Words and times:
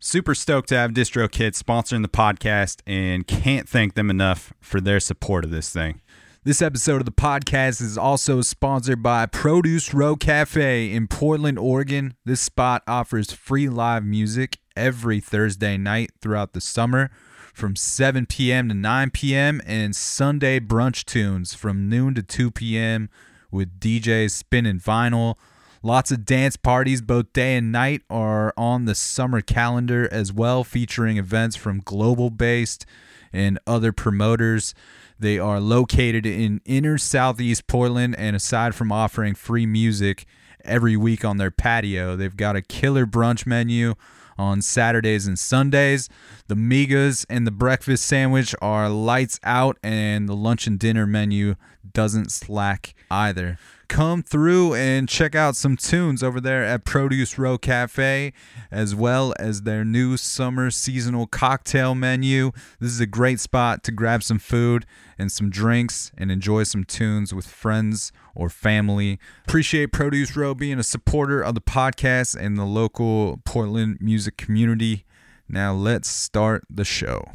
Super 0.00 0.32
stoked 0.32 0.68
to 0.68 0.76
have 0.76 0.92
DistroKid 0.92 1.60
sponsoring 1.60 2.02
the 2.02 2.08
podcast 2.08 2.82
and 2.86 3.26
can't 3.26 3.68
thank 3.68 3.94
them 3.94 4.10
enough 4.10 4.52
for 4.60 4.80
their 4.80 5.00
support 5.00 5.44
of 5.44 5.50
this 5.50 5.72
thing. 5.72 6.00
This 6.44 6.62
episode 6.62 7.00
of 7.00 7.04
the 7.04 7.10
podcast 7.10 7.82
is 7.82 7.98
also 7.98 8.40
sponsored 8.40 9.02
by 9.02 9.26
Produce 9.26 9.92
Row 9.92 10.14
Cafe 10.14 10.92
in 10.92 11.08
Portland, 11.08 11.58
Oregon. 11.58 12.14
This 12.24 12.40
spot 12.40 12.84
offers 12.86 13.32
free 13.32 13.68
live 13.68 14.04
music 14.04 14.58
every 14.76 15.18
Thursday 15.18 15.76
night 15.76 16.12
throughout 16.22 16.52
the 16.52 16.60
summer 16.60 17.10
from 17.52 17.74
7 17.74 18.26
p.m. 18.26 18.68
to 18.68 18.74
9 18.74 19.10
p.m. 19.10 19.60
and 19.66 19.96
Sunday 19.96 20.60
brunch 20.60 21.06
tunes 21.06 21.54
from 21.54 21.88
noon 21.88 22.14
to 22.14 22.22
2 22.22 22.52
p.m. 22.52 23.10
with 23.50 23.80
DJs 23.80 24.30
spinning 24.30 24.78
vinyl 24.78 25.34
Lots 25.82 26.10
of 26.10 26.24
dance 26.24 26.56
parties, 26.56 27.00
both 27.00 27.32
day 27.32 27.56
and 27.56 27.70
night, 27.70 28.02
are 28.10 28.52
on 28.56 28.84
the 28.84 28.96
summer 28.96 29.40
calendar 29.40 30.08
as 30.10 30.32
well, 30.32 30.64
featuring 30.64 31.18
events 31.18 31.54
from 31.54 31.80
global 31.84 32.30
based 32.30 32.84
and 33.32 33.58
other 33.66 33.92
promoters. 33.92 34.74
They 35.20 35.38
are 35.38 35.60
located 35.60 36.26
in 36.26 36.60
inner 36.64 36.98
southeast 36.98 37.68
Portland, 37.68 38.16
and 38.18 38.34
aside 38.34 38.74
from 38.74 38.90
offering 38.90 39.34
free 39.34 39.66
music 39.66 40.26
every 40.64 40.96
week 40.96 41.24
on 41.24 41.36
their 41.36 41.52
patio, 41.52 42.16
they've 42.16 42.36
got 42.36 42.56
a 42.56 42.62
killer 42.62 43.06
brunch 43.06 43.46
menu 43.46 43.94
on 44.36 44.62
Saturdays 44.62 45.26
and 45.26 45.38
Sundays. 45.38 46.08
The 46.48 46.54
migas 46.56 47.24
and 47.28 47.46
the 47.46 47.52
breakfast 47.52 48.04
sandwich 48.04 48.54
are 48.60 48.88
lights 48.88 49.38
out, 49.44 49.78
and 49.82 50.28
the 50.28 50.36
lunch 50.36 50.66
and 50.66 50.78
dinner 50.78 51.06
menu 51.06 51.54
doesn't 51.92 52.32
slack 52.32 52.94
either 53.10 53.58
come 53.88 54.22
through 54.22 54.74
and 54.74 55.08
check 55.08 55.34
out 55.34 55.56
some 55.56 55.76
tunes 55.76 56.22
over 56.22 56.40
there 56.40 56.64
at 56.64 56.84
Produce 56.84 57.38
Row 57.38 57.58
Cafe, 57.58 58.32
as 58.70 58.94
well 58.94 59.34
as 59.38 59.62
their 59.62 59.84
new 59.84 60.16
summer 60.16 60.70
seasonal 60.70 61.26
cocktail 61.26 61.94
menu. 61.94 62.52
This 62.80 62.92
is 62.92 63.00
a 63.00 63.06
great 63.06 63.40
spot 63.40 63.82
to 63.84 63.92
grab 63.92 64.22
some 64.22 64.38
food 64.38 64.86
and 65.18 65.32
some 65.32 65.50
drinks 65.50 66.12
and 66.16 66.30
enjoy 66.30 66.62
some 66.64 66.84
tunes 66.84 67.34
with 67.34 67.46
friends 67.46 68.12
or 68.34 68.48
family. 68.48 69.18
Appreciate 69.46 69.92
Produce 69.92 70.36
Row 70.36 70.54
being 70.54 70.78
a 70.78 70.84
supporter 70.84 71.42
of 71.42 71.54
the 71.54 71.60
podcast 71.60 72.36
and 72.38 72.56
the 72.56 72.64
local 72.64 73.40
Portland 73.44 73.98
music 74.00 74.36
community. 74.36 75.04
Now 75.48 75.72
let's 75.72 76.08
start 76.08 76.64
the 76.70 76.84
show. 76.84 77.32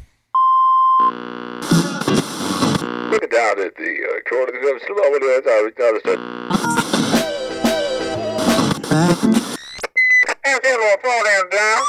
Looking 3.14 3.28
down 3.28 3.60
at 3.60 3.76
the 3.76 3.94
uh, 4.10 4.28
corner 4.28 4.50
of 4.50 4.54
the 4.54 4.80
slow 4.88 5.06
I 5.46 5.62
was 5.92 6.02
Everything 10.44 10.78
will 10.80 10.98
fall 10.98 11.22
down. 11.48 11.84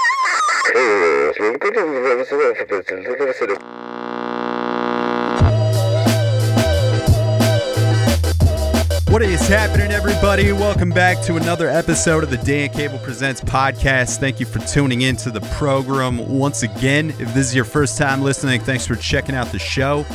What 9.10 9.22
is 9.22 9.48
happening, 9.48 9.92
everybody? 9.92 10.52
Welcome 10.52 10.90
back 10.90 11.22
to 11.24 11.36
another 11.36 11.70
episode 11.70 12.24
of 12.24 12.32
the 12.32 12.38
Dan 12.38 12.70
Cable 12.70 12.98
Presents 12.98 13.40
podcast. 13.40 14.18
Thank 14.18 14.40
you 14.40 14.48
for 14.48 14.60
tuning 14.60 15.04
in 15.04 15.16
to 15.18 15.30
the 15.30 15.42
program 15.42 16.28
once 16.28 16.64
again. 16.64 17.12
If 17.12 17.34
this 17.34 17.48
is 17.48 17.56
your 17.56 17.66
first 17.66 18.00
time 18.00 18.24
listening, 18.24 18.62
thanks 18.62 18.86
for 18.86 18.96
checking 18.96 19.36
out 19.36 19.52
the 19.52 19.60
show. 19.60 20.06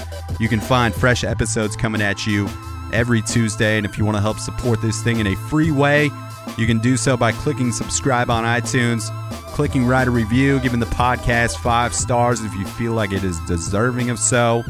You 0.40 0.48
can 0.48 0.60
find 0.60 0.92
fresh 0.92 1.22
episodes 1.22 1.76
coming 1.76 2.02
at 2.02 2.26
you 2.26 2.48
every 2.92 3.22
Tuesday. 3.22 3.76
And 3.76 3.86
if 3.86 3.96
you 3.96 4.04
want 4.04 4.16
to 4.16 4.20
help 4.20 4.38
support 4.38 4.82
this 4.82 5.00
thing 5.02 5.20
in 5.20 5.28
a 5.28 5.36
free 5.48 5.70
way, 5.70 6.10
you 6.58 6.66
can 6.66 6.78
do 6.80 6.96
so 6.96 7.16
by 7.16 7.30
clicking 7.30 7.70
subscribe 7.70 8.28
on 8.28 8.42
iTunes, 8.44 9.08
clicking 9.46 9.86
write 9.86 10.08
a 10.08 10.10
review, 10.10 10.58
giving 10.60 10.80
the 10.80 10.86
podcast 10.86 11.56
five 11.58 11.94
stars 11.94 12.42
if 12.42 12.52
you 12.54 12.66
feel 12.66 12.92
like 12.92 13.12
it 13.12 13.22
is 13.22 13.38
deserving 13.46 14.10
of 14.10 14.18
so 14.18 14.64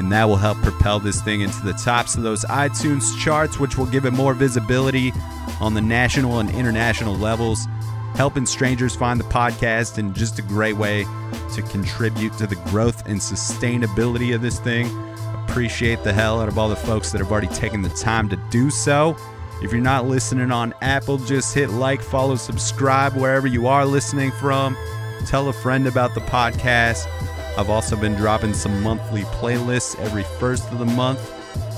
and 0.00 0.10
that 0.10 0.24
will 0.24 0.36
help 0.36 0.56
propel 0.62 0.98
this 0.98 1.20
thing 1.20 1.42
into 1.42 1.60
the 1.62 1.74
tops 1.74 2.14
of 2.14 2.22
those 2.22 2.42
iTunes 2.46 3.16
charts, 3.18 3.60
which 3.60 3.76
will 3.76 3.84
give 3.84 4.06
it 4.06 4.12
more 4.12 4.32
visibility 4.32 5.12
on 5.60 5.74
the 5.74 5.80
national 5.80 6.38
and 6.40 6.48
international 6.50 7.14
levels, 7.14 7.68
helping 8.14 8.46
strangers 8.46 8.96
find 8.96 9.20
the 9.20 9.24
podcast, 9.24 9.98
and 9.98 10.14
just 10.14 10.38
a 10.38 10.42
great 10.42 10.72
way 10.72 11.04
to 11.54 11.60
contribute 11.68 12.32
to 12.38 12.46
the 12.46 12.56
growth 12.70 13.06
and 13.06 13.20
sustainability 13.20 14.34
of 14.34 14.40
this 14.40 14.58
thing. 14.58 14.88
Appreciate 15.46 16.02
the 16.02 16.14
hell 16.14 16.40
out 16.40 16.48
of 16.48 16.58
all 16.58 16.70
the 16.70 16.76
folks 16.76 17.12
that 17.12 17.18
have 17.18 17.30
already 17.30 17.48
taken 17.48 17.82
the 17.82 17.90
time 17.90 18.26
to 18.30 18.36
do 18.50 18.70
so. 18.70 19.14
If 19.62 19.70
you're 19.70 19.82
not 19.82 20.06
listening 20.06 20.50
on 20.50 20.72
Apple, 20.80 21.18
just 21.18 21.54
hit 21.54 21.68
like, 21.68 22.00
follow, 22.00 22.36
subscribe 22.36 23.12
wherever 23.16 23.46
you 23.46 23.66
are 23.66 23.84
listening 23.84 24.30
from. 24.30 24.78
Tell 25.26 25.46
a 25.50 25.52
friend 25.52 25.86
about 25.86 26.14
the 26.14 26.22
podcast 26.22 27.06
I've 27.56 27.70
also 27.70 27.96
been 27.96 28.14
dropping 28.14 28.54
some 28.54 28.82
monthly 28.82 29.22
playlists 29.22 29.98
every 30.00 30.22
first 30.22 30.70
of 30.72 30.78
the 30.78 30.86
month 30.86 31.20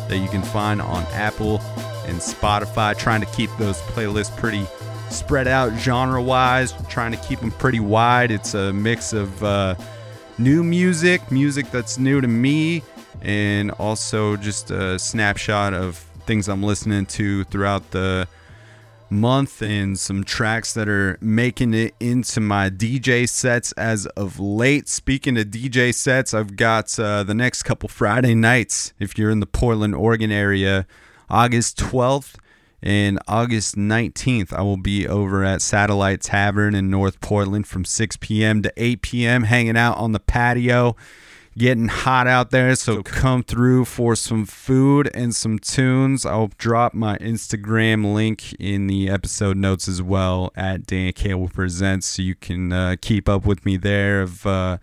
that 0.08 0.18
you 0.18 0.28
can 0.28 0.42
find 0.42 0.80
on 0.80 1.04
Apple 1.12 1.60
and 2.06 2.18
Spotify, 2.18 2.96
trying 2.96 3.20
to 3.20 3.26
keep 3.28 3.50
those 3.58 3.80
playlists 3.80 4.36
pretty 4.36 4.66
spread 5.10 5.48
out 5.48 5.72
genre 5.78 6.22
wise, 6.22 6.74
trying 6.88 7.12
to 7.12 7.18
keep 7.18 7.40
them 7.40 7.50
pretty 7.52 7.80
wide. 7.80 8.30
It's 8.30 8.54
a 8.54 8.72
mix 8.72 9.12
of 9.12 9.42
uh, 9.42 9.74
new 10.38 10.62
music, 10.62 11.30
music 11.30 11.70
that's 11.70 11.98
new 11.98 12.20
to 12.20 12.28
me, 12.28 12.82
and 13.20 13.70
also 13.72 14.36
just 14.36 14.70
a 14.70 14.98
snapshot 14.98 15.74
of 15.74 15.98
things 16.26 16.48
I'm 16.48 16.62
listening 16.62 17.06
to 17.06 17.44
throughout 17.44 17.90
the 17.90 18.28
month 19.12 19.62
and 19.62 19.98
some 19.98 20.24
tracks 20.24 20.72
that 20.72 20.88
are 20.88 21.18
making 21.20 21.74
it 21.74 21.94
into 22.00 22.40
my 22.40 22.70
DJ 22.70 23.28
sets 23.28 23.72
as 23.72 24.06
of 24.06 24.40
late. 24.40 24.88
Speaking 24.88 25.38
of 25.38 25.46
DJ 25.46 25.94
sets, 25.94 26.32
I've 26.34 26.56
got 26.56 26.98
uh, 26.98 27.22
the 27.22 27.34
next 27.34 27.62
couple 27.62 27.88
Friday 27.88 28.34
nights. 28.34 28.92
If 28.98 29.18
you're 29.18 29.30
in 29.30 29.40
the 29.40 29.46
Portland, 29.46 29.94
Oregon 29.94 30.32
area, 30.32 30.86
August 31.28 31.78
12th 31.78 32.36
and 32.82 33.18
August 33.28 33.76
19th, 33.76 34.52
I 34.52 34.62
will 34.62 34.78
be 34.78 35.06
over 35.06 35.44
at 35.44 35.62
Satellite 35.62 36.22
Tavern 36.22 36.74
in 36.74 36.90
North 36.90 37.20
Portland 37.20 37.68
from 37.68 37.84
6 37.84 38.16
p.m. 38.16 38.62
to 38.62 38.72
8 38.76 39.02
p.m., 39.02 39.42
hanging 39.44 39.76
out 39.76 39.98
on 39.98 40.12
the 40.12 40.20
patio 40.20 40.96
getting 41.56 41.88
hot 41.88 42.26
out 42.26 42.50
there. 42.50 42.74
So 42.74 43.02
come 43.02 43.42
through 43.42 43.84
for 43.84 44.16
some 44.16 44.44
food 44.46 45.10
and 45.14 45.34
some 45.34 45.58
tunes. 45.58 46.24
I'll 46.24 46.50
drop 46.58 46.94
my 46.94 47.16
Instagram 47.18 48.14
link 48.14 48.54
in 48.54 48.86
the 48.86 49.08
episode 49.08 49.56
notes 49.56 49.88
as 49.88 50.02
well 50.02 50.52
at 50.56 50.86
Dan 50.86 51.12
Cable 51.12 51.48
Presents, 51.48 52.06
so 52.06 52.22
you 52.22 52.34
can 52.34 52.72
uh, 52.72 52.96
keep 53.00 53.28
up 53.28 53.44
with 53.44 53.64
me 53.66 53.76
there 53.76 54.22
of 54.22 54.46
uh, 54.46 54.78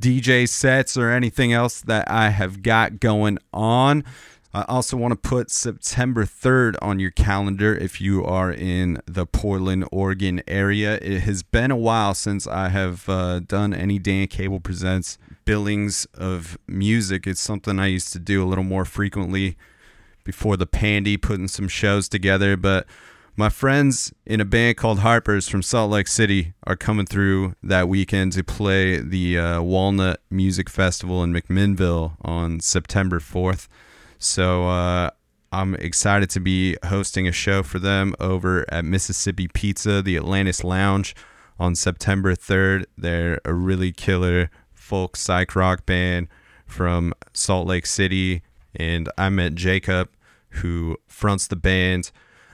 DJ 0.00 0.48
sets 0.48 0.96
or 0.96 1.10
anything 1.10 1.52
else 1.52 1.80
that 1.80 2.10
I 2.10 2.30
have 2.30 2.62
got 2.62 3.00
going 3.00 3.38
on. 3.52 4.04
I 4.52 4.64
also 4.68 4.96
want 4.96 5.10
to 5.10 5.16
put 5.16 5.50
September 5.50 6.24
3rd 6.24 6.76
on 6.80 7.00
your 7.00 7.10
calendar 7.10 7.74
if 7.74 8.00
you 8.00 8.24
are 8.24 8.52
in 8.52 9.00
the 9.04 9.26
Portland, 9.26 9.84
Oregon 9.90 10.42
area. 10.46 10.94
It 11.02 11.22
has 11.22 11.42
been 11.42 11.72
a 11.72 11.76
while 11.76 12.14
since 12.14 12.46
I 12.46 12.68
have 12.68 13.08
uh, 13.08 13.40
done 13.40 13.74
any 13.74 13.98
Dan 13.98 14.28
Cable 14.28 14.60
Presents 14.60 15.18
billings 15.44 16.06
of 16.14 16.58
music. 16.66 17.26
It's 17.26 17.40
something 17.40 17.78
I 17.78 17.86
used 17.86 18.12
to 18.12 18.18
do 18.18 18.42
a 18.42 18.46
little 18.46 18.64
more 18.64 18.84
frequently 18.84 19.56
before 20.24 20.56
the 20.56 20.66
pandy, 20.66 21.16
putting 21.16 21.48
some 21.48 21.68
shows 21.68 22.08
together. 22.08 22.56
But 22.56 22.86
my 23.36 23.48
friends 23.48 24.12
in 24.24 24.40
a 24.40 24.44
band 24.44 24.76
called 24.76 25.00
Harpers 25.00 25.48
from 25.48 25.62
Salt 25.62 25.90
Lake 25.90 26.08
City 26.08 26.54
are 26.64 26.76
coming 26.76 27.06
through 27.06 27.54
that 27.62 27.88
weekend 27.88 28.32
to 28.32 28.44
play 28.44 29.00
the 29.00 29.38
uh, 29.38 29.62
Walnut 29.62 30.20
Music 30.30 30.70
Festival 30.70 31.22
in 31.22 31.32
McMinnville 31.32 32.16
on 32.22 32.60
September 32.60 33.18
4th. 33.18 33.66
So 34.18 34.68
uh, 34.68 35.10
I'm 35.52 35.74
excited 35.74 36.30
to 36.30 36.40
be 36.40 36.76
hosting 36.86 37.28
a 37.28 37.32
show 37.32 37.62
for 37.62 37.78
them 37.78 38.14
over 38.20 38.64
at 38.72 38.84
Mississippi 38.84 39.48
Pizza, 39.48 40.00
the 40.00 40.16
Atlantis 40.16 40.64
Lounge, 40.64 41.14
on 41.58 41.74
September 41.74 42.34
3rd. 42.34 42.84
They're 42.96 43.40
a 43.44 43.52
really 43.52 43.92
killer 43.92 44.50
folk 44.84 45.16
psych 45.16 45.56
rock 45.56 45.86
band 45.86 46.28
from 46.66 47.14
Salt 47.32 47.66
Lake 47.66 47.86
City. 47.86 48.42
And 48.76 49.10
I 49.16 49.28
met 49.30 49.54
Jacob, 49.54 50.10
who 50.50 50.96
fronts 51.06 51.46
the 51.46 51.56
band. 51.56 52.10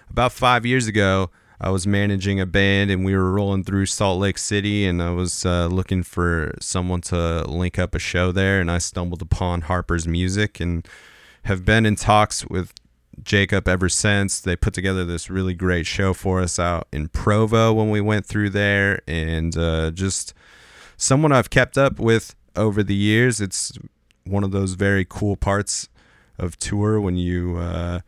About 0.09 0.33
five 0.33 0.65
years 0.65 0.87
ago, 0.87 1.31
I 1.61 1.71
was 1.71 1.87
managing 1.87 2.41
a 2.41 2.47
band 2.47 2.91
and 2.91 3.05
we 3.05 3.15
were 3.15 3.31
rolling 3.31 3.65
through 3.65 3.87
Salt 3.87 4.19
Lake 4.19 4.39
City 4.39 4.87
and 4.87 5.03
I 5.03 5.11
was 5.11 5.45
uh, 5.45 5.67
looking 5.67 6.03
for 6.03 6.55
someone 6.61 7.03
to 7.03 7.45
link 7.47 7.79
up 7.79 7.95
a 7.95 7.99
show 7.99 8.33
there 8.33 8.61
and 8.61 8.71
I 8.71 8.79
stumbled 8.79 9.21
upon 9.21 9.63
Harper's 9.63 10.09
Music 10.09 10.59
and 10.61 10.87
have 11.45 11.65
been 11.65 11.85
in 11.85 11.97
talks 11.97 12.47
with 12.47 12.73
Jacob 13.23 13.69
ever 13.69 13.89
since. 13.89 14.41
They 14.41 14.57
put 14.57 14.75
together 14.75 15.05
this 15.05 15.31
really 15.31 15.55
great 15.55 15.87
show 15.87 16.15
for 16.15 16.41
us 16.41 16.59
out 16.59 16.89
in 16.93 17.09
Provo 17.09 17.73
when 17.73 17.91
we 17.91 18.01
went 18.01 18.27
through 18.27 18.51
there, 18.51 19.03
and 19.07 19.57
uh, 19.57 19.91
just 19.91 20.35
someone 21.01 21.33
I've 21.33 21.51
kept 21.51 21.79
up 21.79 21.99
with 21.99 22.35
over 22.55 22.83
the 22.83 22.95
years. 22.95 23.41
It's 23.41 23.73
one 24.25 24.45
of 24.45 24.53
those 24.53 24.75
very 24.75 25.07
cool 25.09 25.35
parts 25.35 25.89
of 26.39 26.59
tour 26.59 27.01
when 27.01 27.17
you 27.17 27.57
uh, 27.57 28.01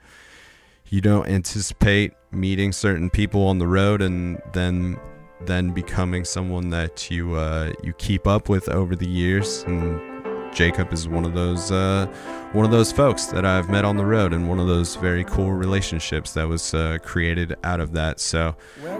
you 0.89 1.01
don't 1.01 1.27
anticipate 1.27 2.13
meeting 2.31 2.71
certain 2.71 3.11
people 3.11 3.47
on 3.47 3.59
the 3.59 3.67
road 3.67 4.03
and 4.03 4.41
then 4.53 4.99
then 5.47 5.71
becoming 5.73 6.25
someone 6.25 6.71
that 6.71 7.11
you 7.11 7.35
uh, 7.35 7.73
you 7.83 7.93
keep 7.95 8.27
up 8.27 8.49
with 8.49 8.69
over 8.69 8.95
the 8.95 9.09
years 9.09 9.65
and 9.65 10.12
Jacob 10.53 10.93
is 10.93 11.09
one 11.09 11.25
of 11.25 11.35
those 11.35 11.71
uh, 11.71 12.07
one 12.53 12.67
of 12.67 12.71
those 12.71 12.93
folks 12.93 13.27
that 13.27 13.47
I've 13.47 13.71
met 13.71 13.85
on 13.85 13.97
the 13.97 14.05
road, 14.05 14.33
and 14.33 14.49
one 14.49 14.61
of 14.61 14.67
those 14.67 14.97
very 14.97 15.25
cool 15.25 15.53
relationships 15.53 16.35
that 16.35 16.47
was 16.47 16.75
uh, 16.75 16.99
created 17.03 17.57
out 17.65 17.81
of 17.81 17.93
that. 17.93 18.21
So 18.21 18.55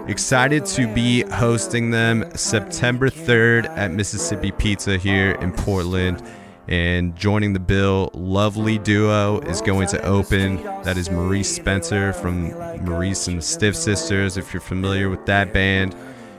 excited 0.07 0.65
to 0.67 0.91
be 0.93 1.21
hosting 1.23 1.91
them 1.91 2.25
September 2.35 3.09
3rd 3.09 3.69
at 3.77 3.91
Mississippi 3.91 4.51
Pizza 4.51 4.97
here 4.97 5.33
in 5.33 5.51
Portland. 5.51 6.23
And 6.67 7.13
joining 7.15 7.51
the 7.51 7.59
bill, 7.59 8.09
lovely 8.13 8.77
duo 8.79 9.41
is 9.41 9.61
going 9.61 9.89
to 9.89 10.01
open. 10.03 10.63
That 10.83 10.97
is 10.97 11.11
Maurice 11.11 11.53
Spencer 11.53 12.13
from 12.13 12.51
Maurice 12.85 13.27
and 13.27 13.37
the 13.37 13.41
Stiff 13.41 13.75
Sisters, 13.75 14.37
if 14.37 14.53
you're 14.53 14.61
familiar 14.61 15.09
with 15.09 15.25
that 15.25 15.51
band, 15.51 15.93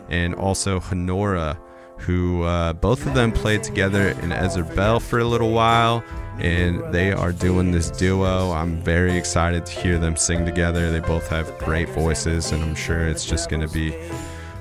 and 0.08 0.34
also 0.34 0.80
Honora 0.80 1.58
who 1.98 2.42
uh, 2.42 2.72
both 2.74 3.06
of 3.06 3.14
them 3.14 3.32
played 3.32 3.62
together 3.62 4.08
in 4.22 4.32
Ezra 4.32 4.64
Bell 4.64 5.00
for 5.00 5.18
a 5.18 5.24
little 5.24 5.52
while, 5.52 6.04
and 6.38 6.82
they 6.92 7.12
are 7.12 7.32
doing 7.32 7.70
this 7.70 7.90
duo. 7.90 8.50
I'm 8.52 8.82
very 8.82 9.16
excited 9.16 9.64
to 9.66 9.80
hear 9.80 9.98
them 9.98 10.16
sing 10.16 10.44
together. 10.44 10.90
They 10.90 11.00
both 11.00 11.28
have 11.28 11.56
great 11.58 11.88
voices, 11.90 12.52
and 12.52 12.62
I'm 12.62 12.74
sure 12.74 13.06
it's 13.06 13.24
just 13.24 13.48
going 13.48 13.66
to 13.66 13.72
be 13.72 13.94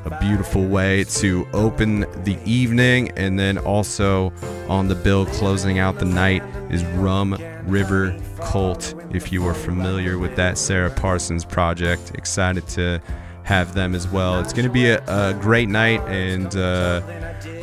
a 0.06 0.19
beautiful 0.19 0.65
way 0.65 1.03
to 1.06 1.47
open 1.53 2.01
the 2.24 2.38
evening. 2.45 3.12
And 3.18 3.39
then 3.39 3.57
also 3.57 4.31
on 4.68 4.88
the 4.88 4.95
bill, 4.95 5.25
closing 5.25 5.79
out 5.79 6.00
the 6.00 6.06
night, 6.06 6.44
is 6.69 6.83
Rum 6.86 7.38
River 7.65 8.18
Cult. 8.41 8.94
If 9.12 9.31
you 9.31 9.45
are 9.47 9.53
familiar 9.53 10.18
with 10.18 10.36
that 10.36 10.57
Sarah 10.57 10.91
Parsons 10.91 11.45
project, 11.45 12.12
excited 12.15 12.68
to 12.69 13.01
have 13.44 13.74
them 13.74 13.94
as 13.94 14.07
well. 14.07 14.40
It's 14.40 14.54
going 14.54 14.66
to 14.66 14.72
be 14.72 14.88
a, 14.88 15.04
a, 15.07 15.34
great 15.34 15.69
night, 15.69 16.01
and 16.01 16.56
uh, 16.56 17.01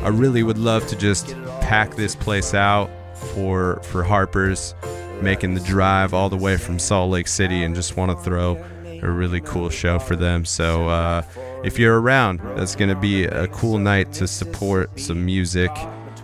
I 0.02 0.08
really 0.08 0.42
would 0.42 0.58
love 0.58 0.86
to 0.88 0.96
just 0.96 1.34
pack 1.60 1.96
this 1.96 2.14
place 2.14 2.54
out 2.54 2.90
for 3.14 3.80
for 3.84 4.02
Harper's, 4.02 4.74
making 5.22 5.54
the 5.54 5.60
drive 5.60 6.12
all 6.14 6.28
the 6.28 6.36
way 6.36 6.56
from 6.56 6.78
Salt 6.78 7.10
Lake 7.10 7.28
City, 7.28 7.62
and 7.62 7.74
just 7.74 7.96
want 7.96 8.10
to 8.10 8.24
throw 8.24 8.62
a 9.02 9.10
really 9.10 9.40
cool 9.40 9.70
show 9.70 9.98
for 9.98 10.16
them. 10.16 10.44
So 10.44 10.88
uh, 10.88 11.22
if 11.64 11.78
you're 11.78 12.00
around, 12.00 12.40
that's 12.56 12.76
going 12.76 12.90
to 12.90 13.00
be 13.00 13.24
a 13.24 13.48
cool 13.48 13.78
night 13.78 14.12
to 14.14 14.26
support 14.26 14.98
some 15.00 15.24
music, 15.24 15.70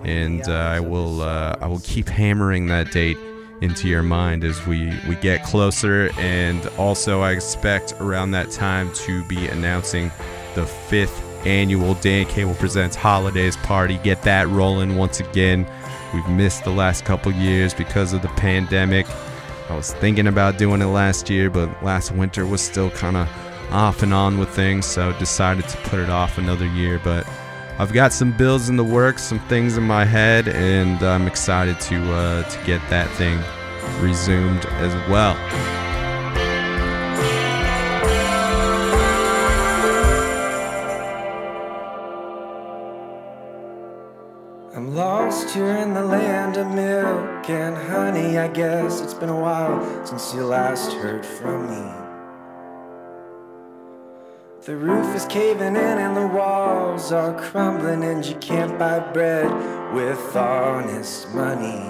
and 0.05 0.47
uh, 0.49 0.53
I 0.53 0.81
will 0.81 1.23
uh, 1.23 1.57
I 1.61 1.67
will 1.67 1.81
keep 1.81 2.09
hammering 2.09 2.67
that 2.67 2.93
date 2.93 3.19
into 3.61 3.89
your 3.89 4.03
mind 4.03 4.45
as 4.45 4.67
we, 4.67 4.93
we 5.09 5.15
get 5.17 5.45
closer. 5.45 6.11
And 6.19 6.67
also, 6.79 7.21
I 7.21 7.33
expect 7.33 7.95
around 8.01 8.33
that 8.33 8.51
time 8.51 8.93
to 8.95 9.25
be 9.25 9.47
announcing 9.49 10.11
the 10.55 10.67
fifth 10.67 11.23
annual 11.47 11.95
Dan 11.95 12.27
Cable 12.27 12.55
Presents 12.55 12.97
Holidays 12.97 13.57
Party. 13.59 13.99
Get 13.99 14.23
that 14.23 14.49
rolling 14.49 14.97
once 14.97 15.21
again. 15.21 15.67
We've 16.13 16.29
missed 16.29 16.65
the 16.65 16.71
last 16.71 17.05
couple 17.05 17.33
years 17.33 17.75
because 17.75 18.13
of 18.13 18.23
the 18.23 18.29
pandemic. 18.29 19.07
I 19.69 19.77
was 19.77 19.93
thinking 19.95 20.29
about 20.29 20.59
doing 20.59 20.81
it 20.81 20.87
last 20.87 21.29
year, 21.29 21.51
but 21.51 21.83
last 21.83 22.13
winter 22.13 22.47
was 22.47 22.61
still 22.61 22.91
kind 22.91 23.17
of 23.17 23.29
off 23.73 24.03
and 24.03 24.15
on 24.15 24.39
with 24.39 24.49
things, 24.51 24.87
so 24.87 25.13
decided 25.19 25.69
to 25.69 25.77
put 25.79 25.99
it 25.99 26.09
off 26.09 26.39
another 26.39 26.67
year. 26.67 27.01
But 27.03 27.27
I've 27.79 27.93
got 27.93 28.15
some 28.15 28.33
bills 28.33 28.71
in 28.71 28.77
the 28.77 28.85
works, 28.85 29.23
some 29.23 29.39
things 29.39 29.77
in 29.77 29.85
my 29.85 30.07
head, 30.07 30.49
and 30.49 31.03
I'm 31.03 31.27
excited 31.27 31.79
to 31.81 32.15
uh, 32.15 32.43
to 32.49 32.65
get 32.65 32.81
that 32.89 33.11
thing 33.11 33.39
resumed 34.01 34.65
as 34.81 34.95
well. 35.11 35.37
I'm 44.75 44.95
lost 44.95 45.51
here 45.51 45.77
in 45.77 45.93
the 45.93 46.03
land 46.03 46.57
of 46.57 46.69
milk 46.69 47.51
and 47.51 47.77
honey. 47.77 48.39
I 48.39 48.49
guess 48.49 49.03
it's 49.03 49.13
been 49.13 49.29
a 49.29 49.39
while 49.39 50.07
since 50.07 50.33
you 50.33 50.47
last 50.47 50.95
heard 50.95 51.27
from 51.27 51.69
me. 51.69 52.06
The 54.67 54.77
roof 54.77 55.15
is 55.15 55.25
caving 55.27 55.77
in 55.77 55.77
and 55.77 56.17
the 56.17 56.27
walls 56.27 57.13
are 57.13 57.41
crumbling, 57.41 58.03
and 58.03 58.27
you 58.27 58.35
can't 58.39 58.77
buy 58.77 58.99
bread 58.99 59.47
with 59.95 60.35
honest 60.35 61.33
money. 61.33 61.85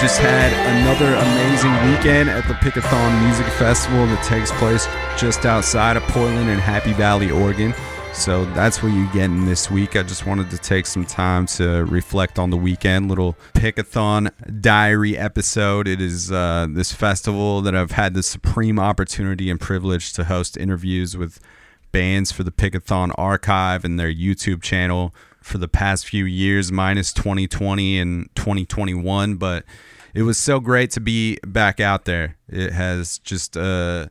Just 0.00 0.20
had 0.20 0.54
another 0.80 1.14
amazing 1.16 1.74
weekend 1.90 2.30
at 2.30 2.48
the 2.48 2.54
Pickathon 2.54 3.24
Music 3.26 3.44
Festival 3.58 4.06
that 4.06 4.24
takes 4.24 4.50
place 4.52 4.88
just 5.18 5.44
outside 5.44 5.98
of 5.98 6.02
Portland 6.04 6.48
in 6.48 6.58
Happy 6.58 6.94
Valley, 6.94 7.30
Oregon. 7.30 7.74
So 8.14 8.44
that's 8.46 8.82
what 8.82 8.92
you're 8.92 9.10
getting 9.12 9.46
this 9.46 9.70
week. 9.70 9.94
I 9.96 10.02
just 10.02 10.26
wanted 10.26 10.50
to 10.50 10.58
take 10.58 10.86
some 10.86 11.06
time 11.06 11.46
to 11.46 11.84
reflect 11.84 12.38
on 12.38 12.50
the 12.50 12.56
weekend. 12.56 13.08
Little 13.08 13.36
Pickathon 13.54 14.30
diary 14.60 15.16
episode. 15.16 15.86
It 15.86 16.00
is 16.00 16.32
uh, 16.32 16.66
this 16.68 16.92
festival 16.92 17.60
that 17.62 17.76
I've 17.76 17.92
had 17.92 18.14
the 18.14 18.22
supreme 18.22 18.78
opportunity 18.78 19.50
and 19.50 19.60
privilege 19.60 20.12
to 20.14 20.24
host 20.24 20.56
interviews 20.56 21.16
with 21.16 21.40
bands 21.92 22.32
for 22.32 22.42
the 22.42 22.50
Pickathon 22.50 23.12
archive 23.16 23.84
and 23.84 23.98
their 23.98 24.12
YouTube 24.12 24.62
channel 24.62 25.14
for 25.40 25.58
the 25.58 25.68
past 25.68 26.06
few 26.06 26.24
years, 26.24 26.72
minus 26.72 27.12
2020 27.12 27.98
and 27.98 28.28
2021. 28.34 29.36
But 29.36 29.64
it 30.14 30.22
was 30.22 30.38
so 30.38 30.60
great 30.60 30.90
to 30.92 31.00
be 31.00 31.38
back 31.46 31.80
out 31.80 32.04
there. 32.04 32.36
It 32.48 32.72
has 32.72 33.18
just 33.18 33.56
uh, 33.56 34.08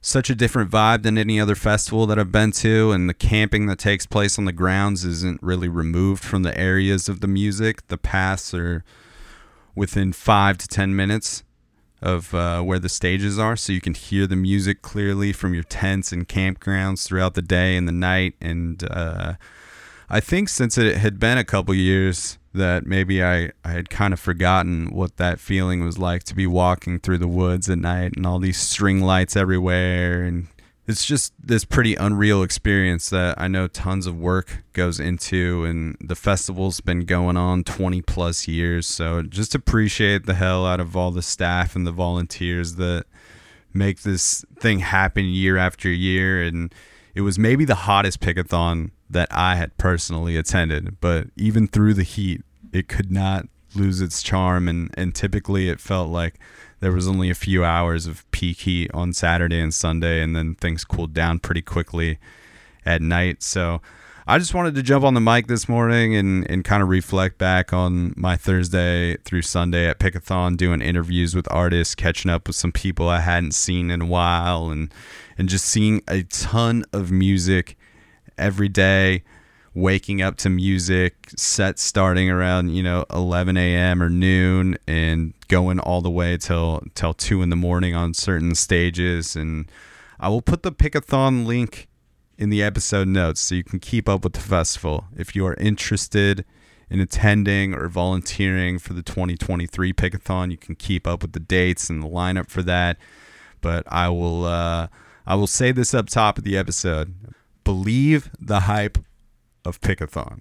such 0.00 0.30
a 0.30 0.34
different 0.34 0.70
vibe 0.70 1.02
than 1.02 1.18
any 1.18 1.40
other 1.40 1.54
festival 1.54 2.06
that 2.06 2.18
I've 2.18 2.32
been 2.32 2.52
to, 2.52 2.92
and 2.92 3.08
the 3.08 3.14
camping 3.14 3.66
that 3.66 3.78
takes 3.78 4.06
place 4.06 4.38
on 4.38 4.44
the 4.44 4.52
grounds 4.52 5.04
isn't 5.04 5.42
really 5.42 5.68
removed 5.68 6.22
from 6.22 6.42
the 6.42 6.56
areas 6.56 7.08
of 7.08 7.20
the 7.20 7.26
music. 7.26 7.86
The 7.88 7.98
paths 7.98 8.54
are 8.54 8.84
within 9.74 10.12
five 10.12 10.58
to 10.58 10.68
ten 10.68 10.94
minutes 10.94 11.42
of 12.02 12.34
uh, 12.34 12.62
where 12.62 12.78
the 12.78 12.88
stages 12.88 13.38
are, 13.38 13.56
so 13.56 13.72
you 13.72 13.80
can 13.80 13.94
hear 13.94 14.26
the 14.26 14.36
music 14.36 14.82
clearly 14.82 15.32
from 15.32 15.54
your 15.54 15.64
tents 15.64 16.12
and 16.12 16.28
campgrounds 16.28 17.06
throughout 17.06 17.34
the 17.34 17.42
day 17.42 17.76
and 17.76 17.88
the 17.88 17.92
night. 17.92 18.34
And 18.40 18.86
uh, 18.90 19.34
I 20.08 20.20
think 20.20 20.48
since 20.48 20.78
it 20.78 20.98
had 20.98 21.18
been 21.18 21.38
a 21.38 21.44
couple 21.44 21.74
years 21.74 22.38
that 22.56 22.86
maybe 22.86 23.22
I, 23.22 23.52
I 23.64 23.70
had 23.70 23.90
kind 23.90 24.12
of 24.12 24.20
forgotten 24.20 24.92
what 24.92 25.16
that 25.16 25.40
feeling 25.40 25.84
was 25.84 25.98
like 25.98 26.24
to 26.24 26.34
be 26.34 26.46
walking 26.46 27.00
through 27.00 27.18
the 27.18 27.28
woods 27.28 27.70
at 27.70 27.78
night 27.78 28.12
and 28.16 28.26
all 28.26 28.38
these 28.38 28.58
string 28.58 29.00
lights 29.00 29.36
everywhere 29.36 30.22
and 30.22 30.48
it's 30.86 31.04
just 31.04 31.32
this 31.42 31.64
pretty 31.64 31.96
unreal 31.96 32.42
experience 32.42 33.10
that 33.10 33.40
I 33.40 33.48
know 33.48 33.66
tons 33.66 34.06
of 34.06 34.16
work 34.16 34.62
goes 34.72 35.00
into, 35.00 35.64
and 35.64 35.96
the 36.00 36.14
festival's 36.14 36.80
been 36.80 37.00
going 37.00 37.36
on 37.36 37.64
20 37.64 38.02
plus 38.02 38.46
years. 38.46 38.86
So 38.86 39.22
just 39.22 39.54
appreciate 39.54 40.26
the 40.26 40.34
hell 40.34 40.64
out 40.64 40.78
of 40.78 40.96
all 40.96 41.10
the 41.10 41.22
staff 41.22 41.74
and 41.74 41.86
the 41.86 41.92
volunteers 41.92 42.76
that 42.76 43.06
make 43.74 44.02
this 44.02 44.44
thing 44.60 44.78
happen 44.78 45.24
year 45.24 45.56
after 45.56 45.90
year. 45.90 46.42
And 46.42 46.72
it 47.16 47.22
was 47.22 47.36
maybe 47.36 47.64
the 47.64 47.74
hottest 47.74 48.20
pickathon 48.20 48.90
that 49.08 49.28
I 49.30 49.56
had 49.56 49.76
personally 49.78 50.36
attended, 50.36 51.00
but 51.00 51.28
even 51.36 51.68
through 51.68 51.94
the 51.94 52.02
heat, 52.02 52.42
it 52.72 52.88
could 52.88 53.10
not 53.12 53.46
lose 53.74 54.00
its 54.00 54.22
charm. 54.22 54.68
And, 54.68 54.90
and 54.94 55.14
typically 55.14 55.68
it 55.68 55.80
felt 55.80 56.08
like 56.08 56.38
there 56.80 56.92
was 56.92 57.08
only 57.08 57.30
a 57.30 57.34
few 57.34 57.64
hours 57.64 58.06
of 58.06 58.28
peak 58.30 58.58
heat 58.60 58.90
on 58.92 59.12
Saturday 59.12 59.60
and 59.60 59.72
Sunday, 59.72 60.22
and 60.22 60.34
then 60.34 60.54
things 60.56 60.84
cooled 60.84 61.14
down 61.14 61.38
pretty 61.38 61.62
quickly 61.62 62.18
at 62.84 63.00
night. 63.00 63.42
So 63.42 63.80
I 64.28 64.38
just 64.38 64.54
wanted 64.54 64.74
to 64.74 64.82
jump 64.82 65.04
on 65.04 65.14
the 65.14 65.20
mic 65.20 65.46
this 65.46 65.68
morning 65.68 66.16
and, 66.16 66.50
and 66.50 66.64
kind 66.64 66.82
of 66.82 66.88
reflect 66.88 67.38
back 67.38 67.72
on 67.72 68.12
my 68.16 68.36
Thursday 68.36 69.16
through 69.18 69.42
Sunday 69.42 69.88
at 69.88 70.00
Pickathon, 70.00 70.56
doing 70.56 70.82
interviews 70.82 71.34
with 71.34 71.46
artists, 71.48 71.94
catching 71.94 72.30
up 72.30 72.48
with 72.48 72.56
some 72.56 72.72
people 72.72 73.08
I 73.08 73.20
hadn't 73.20 73.54
seen 73.54 73.88
in 73.88 74.02
a 74.02 74.06
while, 74.06 74.68
and 74.70 74.92
and 75.38 75.48
just 75.48 75.66
seeing 75.66 76.02
a 76.08 76.24
ton 76.24 76.84
of 76.92 77.12
music 77.12 77.76
every 78.38 78.68
day 78.68 79.22
waking 79.76 80.22
up 80.22 80.36
to 80.38 80.48
music, 80.48 81.28
set 81.36 81.78
starting 81.78 82.30
around 82.30 82.70
you 82.70 82.82
know 82.82 83.04
11 83.10 83.56
a.m. 83.56 84.02
or 84.02 84.08
noon, 84.08 84.76
and 84.88 85.34
going 85.48 85.78
all 85.78 86.00
the 86.00 86.10
way 86.10 86.36
till 86.36 86.82
till 86.94 87.14
two 87.14 87.42
in 87.42 87.50
the 87.50 87.56
morning 87.56 87.94
on 87.94 88.14
certain 88.14 88.54
stages. 88.54 89.36
And 89.36 89.70
I 90.18 90.28
will 90.28 90.42
put 90.42 90.62
the 90.62 90.72
Pickathon 90.72 91.46
link 91.46 91.88
in 92.38 92.50
the 92.50 92.62
episode 92.62 93.08
notes 93.08 93.40
so 93.40 93.54
you 93.54 93.64
can 93.64 93.78
keep 93.78 94.08
up 94.08 94.24
with 94.24 94.32
the 94.32 94.40
festival 94.40 95.06
if 95.16 95.36
you 95.36 95.46
are 95.46 95.54
interested 95.54 96.44
in 96.88 97.00
attending 97.00 97.74
or 97.74 97.88
volunteering 97.88 98.78
for 98.78 98.92
the 98.92 99.02
2023 99.02 99.92
Pickathon. 99.92 100.50
You 100.50 100.56
can 100.56 100.74
keep 100.74 101.06
up 101.06 101.22
with 101.22 101.32
the 101.32 101.40
dates 101.40 101.90
and 101.90 102.02
the 102.02 102.08
lineup 102.08 102.48
for 102.48 102.62
that. 102.62 102.96
But 103.60 103.84
I 103.88 104.08
will 104.08 104.44
uh, 104.44 104.88
I 105.26 105.34
will 105.34 105.46
say 105.46 105.72
this 105.72 105.92
up 105.92 106.08
top 106.08 106.38
of 106.38 106.44
the 106.44 106.56
episode. 106.56 107.14
Believe 107.66 108.30
the 108.38 108.60
hype 108.60 108.96
of 109.64 109.80
Pickathon. 109.80 110.40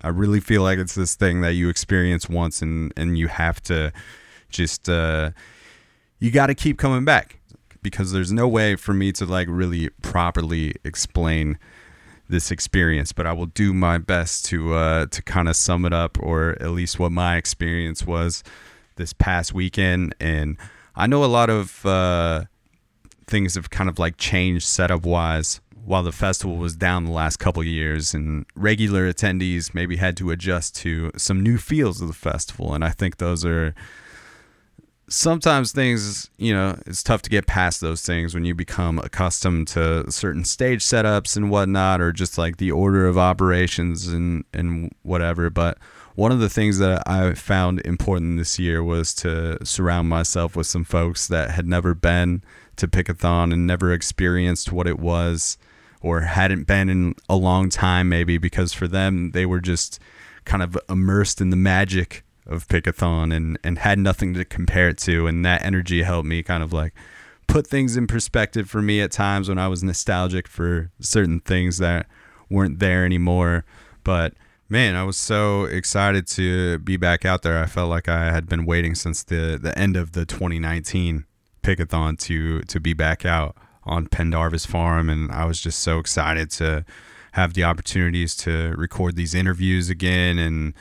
I 0.00 0.08
really 0.08 0.38
feel 0.38 0.62
like 0.62 0.78
it's 0.78 0.94
this 0.94 1.16
thing 1.16 1.40
that 1.40 1.54
you 1.54 1.68
experience 1.68 2.28
once 2.28 2.62
and 2.62 2.92
and 2.96 3.18
you 3.18 3.26
have 3.26 3.60
to 3.64 3.92
just 4.48 4.88
uh, 4.88 5.32
you 6.20 6.30
got 6.30 6.46
to 6.46 6.54
keep 6.54 6.78
coming 6.78 7.04
back 7.04 7.40
because 7.82 8.12
there's 8.12 8.30
no 8.32 8.46
way 8.46 8.76
for 8.76 8.94
me 8.94 9.10
to 9.14 9.26
like 9.26 9.48
really 9.50 9.88
properly 10.02 10.76
explain 10.84 11.58
this 12.28 12.50
experience 12.50 13.12
but 13.12 13.26
i 13.26 13.32
will 13.32 13.46
do 13.46 13.72
my 13.72 13.98
best 13.98 14.44
to 14.44 14.74
uh, 14.74 15.06
to 15.06 15.22
kind 15.22 15.48
of 15.48 15.56
sum 15.56 15.84
it 15.84 15.92
up 15.92 16.18
or 16.20 16.56
at 16.60 16.70
least 16.70 16.98
what 16.98 17.10
my 17.10 17.36
experience 17.36 18.06
was 18.06 18.44
this 18.96 19.12
past 19.12 19.52
weekend 19.52 20.14
and 20.20 20.56
i 20.94 21.06
know 21.06 21.24
a 21.24 21.26
lot 21.26 21.50
of 21.50 21.84
uh, 21.86 22.44
things 23.26 23.54
have 23.54 23.70
kind 23.70 23.88
of 23.88 23.98
like 23.98 24.16
changed 24.16 24.66
setup 24.66 25.04
wise 25.04 25.60
while 25.88 26.02
the 26.02 26.12
festival 26.12 26.56
was 26.56 26.76
down 26.76 27.06
the 27.06 27.10
last 27.10 27.38
couple 27.38 27.64
years 27.64 28.12
and 28.12 28.44
regular 28.54 29.10
attendees 29.10 29.72
maybe 29.72 29.96
had 29.96 30.18
to 30.18 30.30
adjust 30.30 30.76
to 30.76 31.10
some 31.16 31.42
new 31.42 31.56
feels 31.56 32.02
of 32.02 32.08
the 32.08 32.14
festival. 32.14 32.74
And 32.74 32.84
i 32.84 32.90
think 32.90 33.16
those 33.16 33.44
are 33.44 33.74
sometimes 35.08 35.72
things 35.72 36.28
you 36.36 36.52
know 36.52 36.78
it's 36.84 37.02
tough 37.02 37.22
to 37.22 37.30
get 37.30 37.46
past 37.46 37.80
those 37.80 38.02
things 38.02 38.34
when 38.34 38.44
you 38.44 38.54
become 38.54 38.98
accustomed 38.98 39.66
to 39.66 40.10
certain 40.12 40.44
stage 40.44 40.84
setups 40.84 41.34
and 41.34 41.50
whatnot 41.50 42.02
or 42.02 42.12
just 42.12 42.36
like 42.36 42.58
the 42.58 42.70
order 42.70 43.06
of 43.06 43.16
operations 43.16 44.06
and 44.08 44.44
and 44.52 44.94
whatever. 45.02 45.48
But 45.48 45.78
one 46.16 46.32
of 46.32 46.40
the 46.40 46.50
things 46.50 46.78
that 46.78 47.02
i 47.06 47.32
found 47.32 47.80
important 47.86 48.36
this 48.36 48.58
year 48.58 48.82
was 48.82 49.14
to 49.14 49.56
surround 49.64 50.10
myself 50.10 50.54
with 50.54 50.66
some 50.66 50.84
folks 50.84 51.28
that 51.28 51.52
had 51.52 51.66
never 51.66 51.94
been 51.94 52.42
to 52.76 52.86
pickathon 52.86 53.54
and 53.54 53.66
never 53.66 53.90
experienced 53.90 54.70
what 54.70 54.86
it 54.86 54.98
was 54.98 55.56
or 56.00 56.20
hadn't 56.20 56.66
been 56.66 56.88
in 56.88 57.14
a 57.28 57.36
long 57.36 57.68
time, 57.70 58.08
maybe 58.08 58.38
because 58.38 58.72
for 58.72 58.88
them 58.88 59.30
they 59.32 59.46
were 59.46 59.60
just 59.60 59.98
kind 60.44 60.62
of 60.62 60.78
immersed 60.88 61.40
in 61.40 61.50
the 61.50 61.56
magic 61.56 62.24
of 62.46 62.66
Pickathon 62.68 63.34
and 63.34 63.58
and 63.62 63.78
had 63.78 63.98
nothing 63.98 64.34
to 64.34 64.44
compare 64.44 64.88
it 64.88 64.98
to, 64.98 65.26
and 65.26 65.44
that 65.44 65.64
energy 65.64 66.02
helped 66.02 66.26
me 66.26 66.42
kind 66.42 66.62
of 66.62 66.72
like 66.72 66.94
put 67.46 67.66
things 67.66 67.96
in 67.96 68.06
perspective 68.06 68.68
for 68.68 68.82
me 68.82 69.00
at 69.00 69.10
times 69.10 69.48
when 69.48 69.58
I 69.58 69.68
was 69.68 69.82
nostalgic 69.82 70.48
for 70.48 70.90
certain 71.00 71.40
things 71.40 71.78
that 71.78 72.06
weren't 72.48 72.78
there 72.78 73.04
anymore. 73.04 73.64
But 74.04 74.34
man, 74.68 74.94
I 74.94 75.02
was 75.04 75.16
so 75.16 75.64
excited 75.64 76.26
to 76.28 76.78
be 76.78 76.96
back 76.96 77.24
out 77.24 77.42
there. 77.42 77.58
I 77.58 77.66
felt 77.66 77.90
like 77.90 78.08
I 78.08 78.30
had 78.30 78.48
been 78.48 78.64
waiting 78.64 78.94
since 78.94 79.22
the 79.22 79.58
the 79.60 79.76
end 79.78 79.96
of 79.96 80.12
the 80.12 80.24
2019 80.24 81.24
Pickathon 81.62 82.18
to 82.20 82.60
to 82.62 82.80
be 82.80 82.94
back 82.94 83.26
out 83.26 83.56
on 83.88 84.06
Pendarvis 84.06 84.66
Farm, 84.66 85.08
and 85.08 85.30
I 85.32 85.44
was 85.44 85.60
just 85.60 85.80
so 85.80 85.98
excited 85.98 86.50
to 86.52 86.84
have 87.32 87.54
the 87.54 87.64
opportunities 87.64 88.36
to 88.36 88.74
record 88.76 89.16
these 89.16 89.34
interviews 89.34 89.90
again, 89.90 90.38
and 90.38 90.74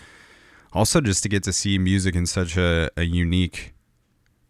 also 0.73 1.01
just 1.01 1.23
to 1.23 1.29
get 1.29 1.43
to 1.43 1.53
see 1.53 1.77
music 1.77 2.15
in 2.15 2.25
such 2.25 2.57
a, 2.57 2.89
a 2.97 3.03
unique 3.03 3.73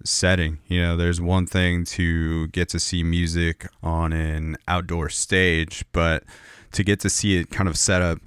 setting. 0.04 0.60
You 0.68 0.82
know, 0.82 0.98
there's 0.98 1.22
one 1.22 1.46
thing 1.46 1.86
to 1.86 2.48
get 2.48 2.70
to 2.70 2.80
see 2.80 3.04
music 3.04 3.68
on 3.84 4.14
an 4.14 4.58
outdoor 4.68 5.10
stage, 5.10 5.86
but 5.92 6.24
to 6.72 6.84
get 6.84 7.00
to 7.02 7.10
see 7.10 7.38
it 7.38 7.50
kind 7.50 7.70
of 7.70 7.78
set 7.78 8.02
up 8.02 8.20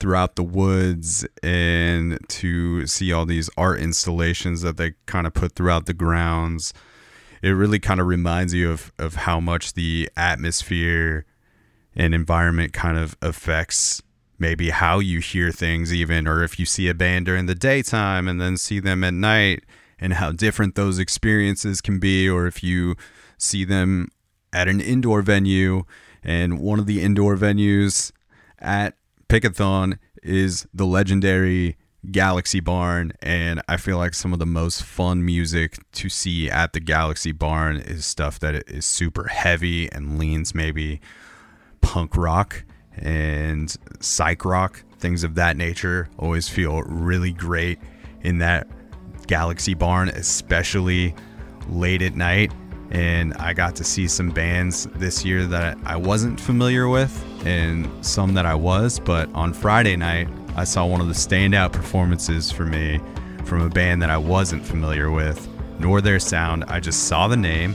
throughout 0.00 0.36
the 0.36 0.42
woods 0.42 1.26
and 1.42 2.18
to 2.28 2.86
see 2.86 3.12
all 3.12 3.24
these 3.24 3.48
art 3.56 3.80
installations 3.80 4.62
that 4.62 4.76
they 4.76 4.94
kind 5.06 5.26
of 5.26 5.32
put 5.32 5.54
throughout 5.54 5.86
the 5.86 5.94
grounds 5.94 6.74
it 7.44 7.50
really 7.50 7.78
kind 7.78 8.00
of 8.00 8.06
reminds 8.06 8.54
you 8.54 8.70
of 8.70 8.92
of 8.98 9.14
how 9.14 9.38
much 9.38 9.74
the 9.74 10.08
atmosphere 10.16 11.26
and 11.94 12.14
environment 12.14 12.72
kind 12.72 12.98
of 12.98 13.16
affects 13.22 14.02
maybe 14.38 14.70
how 14.70 14.98
you 14.98 15.20
hear 15.20 15.52
things 15.52 15.92
even 15.92 16.26
or 16.26 16.42
if 16.42 16.58
you 16.58 16.66
see 16.66 16.88
a 16.88 16.94
band 16.94 17.26
during 17.26 17.46
the 17.46 17.54
daytime 17.54 18.26
and 18.26 18.40
then 18.40 18.56
see 18.56 18.80
them 18.80 19.04
at 19.04 19.14
night 19.14 19.62
and 19.98 20.14
how 20.14 20.32
different 20.32 20.74
those 20.74 20.98
experiences 20.98 21.80
can 21.80 21.98
be 21.98 22.28
or 22.28 22.46
if 22.46 22.64
you 22.64 22.96
see 23.38 23.64
them 23.64 24.08
at 24.52 24.68
an 24.68 24.80
indoor 24.80 25.22
venue. 25.22 25.84
And 26.22 26.58
one 26.58 26.78
of 26.78 26.86
the 26.86 27.02
indoor 27.02 27.36
venues 27.36 28.12
at 28.58 28.96
Pickathon 29.28 29.98
is 30.22 30.66
the 30.72 30.86
legendary 30.86 31.76
Galaxy 32.10 32.60
Barn, 32.60 33.12
and 33.22 33.62
I 33.68 33.76
feel 33.76 33.98
like 33.98 34.14
some 34.14 34.32
of 34.32 34.38
the 34.38 34.46
most 34.46 34.82
fun 34.82 35.24
music 35.24 35.78
to 35.92 36.08
see 36.08 36.50
at 36.50 36.72
the 36.72 36.80
Galaxy 36.80 37.32
Barn 37.32 37.76
is 37.76 38.04
stuff 38.06 38.38
that 38.40 38.68
is 38.68 38.84
super 38.84 39.28
heavy 39.28 39.90
and 39.90 40.18
leans 40.18 40.54
maybe 40.54 41.00
punk 41.80 42.16
rock 42.16 42.64
and 42.96 43.74
psych 44.00 44.44
rock, 44.44 44.82
things 44.98 45.24
of 45.24 45.34
that 45.36 45.56
nature. 45.56 46.08
Always 46.18 46.48
feel 46.48 46.82
really 46.82 47.32
great 47.32 47.78
in 48.22 48.38
that 48.38 48.68
Galaxy 49.26 49.74
Barn, 49.74 50.08
especially 50.10 51.14
late 51.68 52.02
at 52.02 52.14
night. 52.14 52.52
And 52.90 53.34
I 53.34 53.54
got 53.54 53.74
to 53.76 53.84
see 53.84 54.06
some 54.06 54.30
bands 54.30 54.86
this 54.96 55.24
year 55.24 55.46
that 55.46 55.78
I 55.84 55.96
wasn't 55.96 56.38
familiar 56.38 56.88
with 56.88 57.24
and 57.44 57.88
some 58.04 58.34
that 58.34 58.46
I 58.46 58.54
was, 58.54 59.00
but 59.00 59.32
on 59.34 59.52
Friday 59.52 59.96
night, 59.96 60.28
I 60.56 60.64
saw 60.64 60.86
one 60.86 61.00
of 61.00 61.08
the 61.08 61.14
standout 61.14 61.72
performances 61.72 62.50
for 62.52 62.64
me 62.64 63.00
from 63.44 63.62
a 63.62 63.68
band 63.68 64.00
that 64.02 64.10
I 64.10 64.16
wasn't 64.16 64.64
familiar 64.64 65.10
with, 65.10 65.48
nor 65.80 66.00
their 66.00 66.20
sound. 66.20 66.64
I 66.68 66.78
just 66.78 67.08
saw 67.08 67.26
the 67.26 67.36
name 67.36 67.74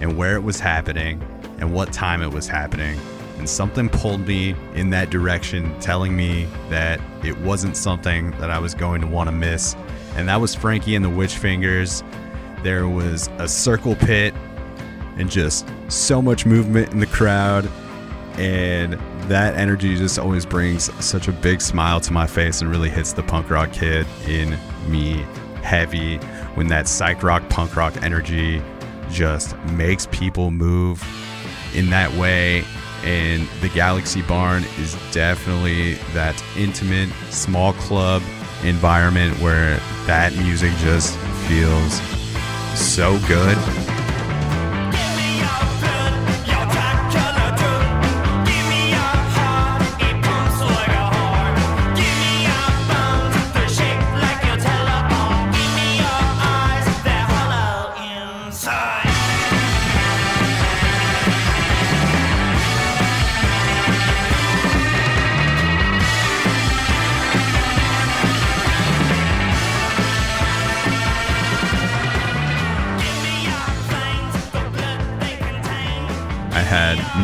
and 0.00 0.16
where 0.18 0.34
it 0.34 0.42
was 0.42 0.58
happening 0.58 1.22
and 1.58 1.72
what 1.72 1.92
time 1.92 2.22
it 2.22 2.32
was 2.32 2.48
happening. 2.48 2.98
And 3.38 3.48
something 3.48 3.88
pulled 3.88 4.26
me 4.26 4.56
in 4.74 4.90
that 4.90 5.10
direction, 5.10 5.78
telling 5.78 6.16
me 6.16 6.48
that 6.70 7.00
it 7.24 7.38
wasn't 7.38 7.76
something 7.76 8.32
that 8.32 8.50
I 8.50 8.58
was 8.58 8.74
going 8.74 9.00
to 9.00 9.06
want 9.06 9.28
to 9.28 9.32
miss. 9.32 9.76
And 10.16 10.28
that 10.28 10.40
was 10.40 10.56
Frankie 10.56 10.96
and 10.96 11.04
the 11.04 11.10
Witch 11.10 11.36
Fingers. 11.36 12.02
There 12.64 12.88
was 12.88 13.28
a 13.38 13.46
circle 13.46 13.94
pit 13.94 14.34
and 15.18 15.30
just 15.30 15.68
so 15.86 16.20
much 16.20 16.46
movement 16.46 16.90
in 16.90 16.98
the 16.98 17.06
crowd. 17.06 17.70
And 18.36 18.98
that 19.28 19.56
energy 19.56 19.96
just 19.96 20.18
always 20.18 20.46
brings 20.46 20.92
such 21.04 21.28
a 21.28 21.32
big 21.32 21.60
smile 21.60 22.00
to 22.00 22.12
my 22.12 22.26
face 22.26 22.60
and 22.60 22.70
really 22.70 22.88
hits 22.88 23.12
the 23.12 23.22
punk 23.22 23.50
rock 23.50 23.72
kid 23.72 24.06
in 24.26 24.58
me 24.88 25.24
heavy 25.62 26.16
when 26.54 26.68
that 26.68 26.88
psych 26.88 27.22
rock 27.22 27.46
punk 27.48 27.76
rock 27.76 27.96
energy 28.02 28.62
just 29.10 29.56
makes 29.72 30.06
people 30.10 30.50
move 30.50 31.02
in 31.74 31.90
that 31.90 32.12
way 32.14 32.64
and 33.04 33.46
the 33.60 33.68
galaxy 33.70 34.22
barn 34.22 34.64
is 34.78 34.96
definitely 35.12 35.94
that 36.14 36.42
intimate 36.56 37.08
small 37.30 37.72
club 37.74 38.22
environment 38.64 39.38
where 39.40 39.76
that 40.06 40.32
music 40.36 40.72
just 40.78 41.16
feels 41.46 42.00
so 42.78 43.18
good. 43.28 43.97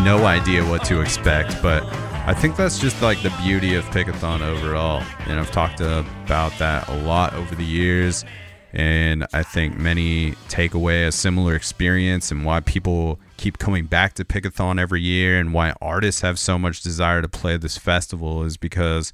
No 0.02 0.26
idea 0.26 0.64
what 0.64 0.84
to 0.86 1.00
expect, 1.00 1.62
but 1.62 1.84
I 2.26 2.34
think 2.34 2.56
that's 2.56 2.78
just 2.78 3.02
like 3.02 3.22
the 3.22 3.30
beauty 3.42 3.74
of 3.74 3.84
Pickathon 3.86 4.40
overall. 4.40 5.02
And 5.26 5.38
I've 5.38 5.50
talked 5.50 5.80
about 5.80 6.52
that 6.58 6.88
a 6.88 6.94
lot 7.02 7.34
over 7.34 7.54
the 7.54 7.64
years. 7.64 8.24
And 8.72 9.26
I 9.32 9.42
think 9.42 9.78
many 9.78 10.34
take 10.48 10.74
away 10.74 11.04
a 11.04 11.12
similar 11.12 11.54
experience 11.54 12.30
and 12.30 12.44
why 12.44 12.60
people 12.60 13.20
keep 13.36 13.58
coming 13.58 13.84
back 13.84 14.14
to 14.14 14.24
Pickathon 14.24 14.80
every 14.80 15.00
year 15.00 15.38
and 15.38 15.52
why 15.52 15.74
artists 15.80 16.22
have 16.22 16.38
so 16.38 16.58
much 16.58 16.82
desire 16.82 17.22
to 17.22 17.28
play 17.28 17.56
this 17.56 17.78
festival 17.78 18.42
is 18.42 18.56
because 18.56 19.12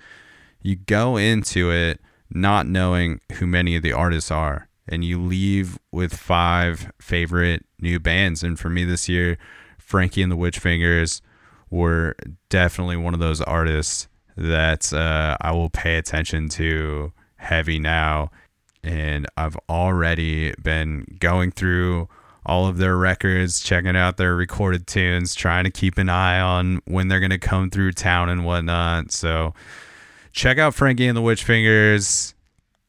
you 0.62 0.76
go 0.76 1.16
into 1.16 1.70
it 1.70 2.00
not 2.30 2.66
knowing 2.66 3.20
who 3.34 3.46
many 3.46 3.76
of 3.76 3.82
the 3.82 3.92
artists 3.92 4.30
are 4.30 4.68
and 4.88 5.04
you 5.04 5.20
leave 5.20 5.78
with 5.92 6.14
five 6.14 6.90
favorite 7.00 7.66
new 7.80 8.00
bands. 8.00 8.42
And 8.42 8.58
for 8.58 8.70
me 8.70 8.84
this 8.84 9.08
year, 9.08 9.37
Frankie 9.90 10.23
and 10.23 10.30
the 10.30 10.37
Witch 10.37 10.61
Fingers 10.61 11.20
were 11.68 12.14
definitely 12.49 12.97
one 12.97 13.12
of 13.12 13.18
those 13.18 13.40
artists 13.40 14.06
that 14.37 14.92
uh, 14.92 15.37
I 15.40 15.50
will 15.50 15.68
pay 15.68 15.97
attention 15.97 16.49
to 16.50 17.12
heavy 17.35 17.80
now. 17.80 18.30
And 18.85 19.26
I've 19.37 19.56
already 19.68 20.54
been 20.62 21.06
going 21.18 21.50
through 21.50 22.09
all 22.47 22.68
of 22.68 22.78
their 22.78 22.97
records, 22.97 23.59
checking 23.59 23.97
out 23.97 24.16
their 24.16 24.37
recorded 24.37 24.87
tunes, 24.87 25.35
trying 25.35 25.64
to 25.64 25.70
keep 25.70 25.99
an 25.99 26.09
eye 26.09 26.38
on 26.38 26.80
when 26.85 27.09
they're 27.09 27.18
going 27.18 27.30
to 27.30 27.38
come 27.38 27.68
through 27.68 27.92
town 27.92 28.28
and 28.28 28.44
whatnot. 28.44 29.11
So 29.11 29.54
check 30.30 30.56
out 30.56 30.73
Frankie 30.73 31.09
and 31.09 31.16
the 31.16 31.23
Witch 31.23 31.42
Fingers. 31.42 32.32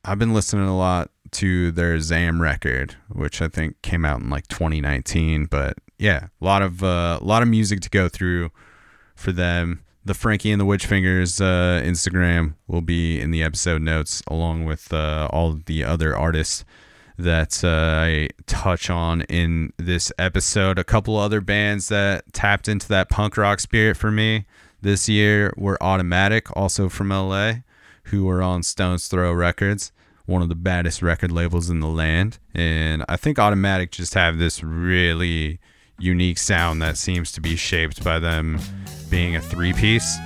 I've 0.06 0.20
been 0.20 0.36
listening 0.36 0.68
a 0.68 0.78
lot 0.78 1.10
to 1.32 1.72
their 1.72 2.00
Zam 2.00 2.40
record, 2.40 2.96
which 3.10 3.42
I 3.42 3.48
think 3.48 3.82
came 3.82 4.06
out 4.06 4.22
in 4.22 4.30
like 4.30 4.48
2019. 4.50 5.46
But 5.46 5.80
yeah, 6.02 6.28
a 6.42 6.46
lot 6.46 6.64
of 6.64 6.84
uh, 6.84 7.20
a 7.22 7.24
lot 7.24 7.44
of 7.44 7.48
music 7.48 7.80
to 7.82 7.90
go 7.90 8.10
through 8.10 8.50
for 9.16 9.32
them. 9.32 9.84
The 10.04 10.16
Frankie 10.16 10.52
and 10.52 10.60
the 10.60 10.66
Witch 10.66 10.88
Fingers 10.88 11.40
uh, 11.40 11.80
Instagram 11.86 12.56
will 12.68 12.82
be 12.82 13.22
in 13.22 13.30
the 13.30 13.44
episode 13.44 13.84
notes, 13.84 14.24
along 14.28 14.66
with 14.66 14.92
uh, 14.92 15.30
all 15.32 15.60
the 15.64 15.84
other 15.84 16.18
artists 16.18 16.66
that 17.20 17.64
uh, 17.64 17.68
I 17.68 18.30
touch 18.48 18.90
on 18.90 19.22
in 19.24 19.74
this 19.78 20.12
episode. 20.18 20.80
A 20.80 20.84
couple 20.84 21.18
other 21.18 21.40
bands 21.40 21.88
that 21.90 22.34
tapped 22.34 22.68
into 22.68 22.88
that 22.88 23.08
punk 23.10 23.38
rock 23.38 23.60
spirit 23.60 23.96
for 23.96 24.10
me 24.10 24.46
this 24.82 25.08
year 25.08 25.54
were 25.56 25.78
Automatic, 25.84 26.48
also 26.58 26.90
from 26.90 27.10
LA, 27.10 27.58
who 28.06 28.26
were 28.26 28.42
on 28.42 28.64
Stones 28.64 29.08
Throw 29.08 29.32
Records, 29.32 29.92
one 30.26 30.42
of 30.42 30.50
the 30.50 30.56
baddest 30.56 31.04
record 31.04 31.32
labels 31.32 31.70
in 31.70 31.80
the 31.80 31.88
land. 31.88 32.40
And 32.56 33.06
I 33.08 33.18
think 33.18 33.38
Automatic 33.38 33.92
just 33.92 34.16
have 34.16 34.40
this 34.40 34.64
really 34.64 35.60
unique 36.02 36.38
sound 36.38 36.82
that 36.82 36.98
seems 36.98 37.32
to 37.34 37.42
be 37.42 37.56
shaped 37.56 38.04
by 38.04 38.20
them 38.20 38.60
being 39.10 39.36
a 39.36 39.42
three 39.42 39.74
piece 39.74 40.18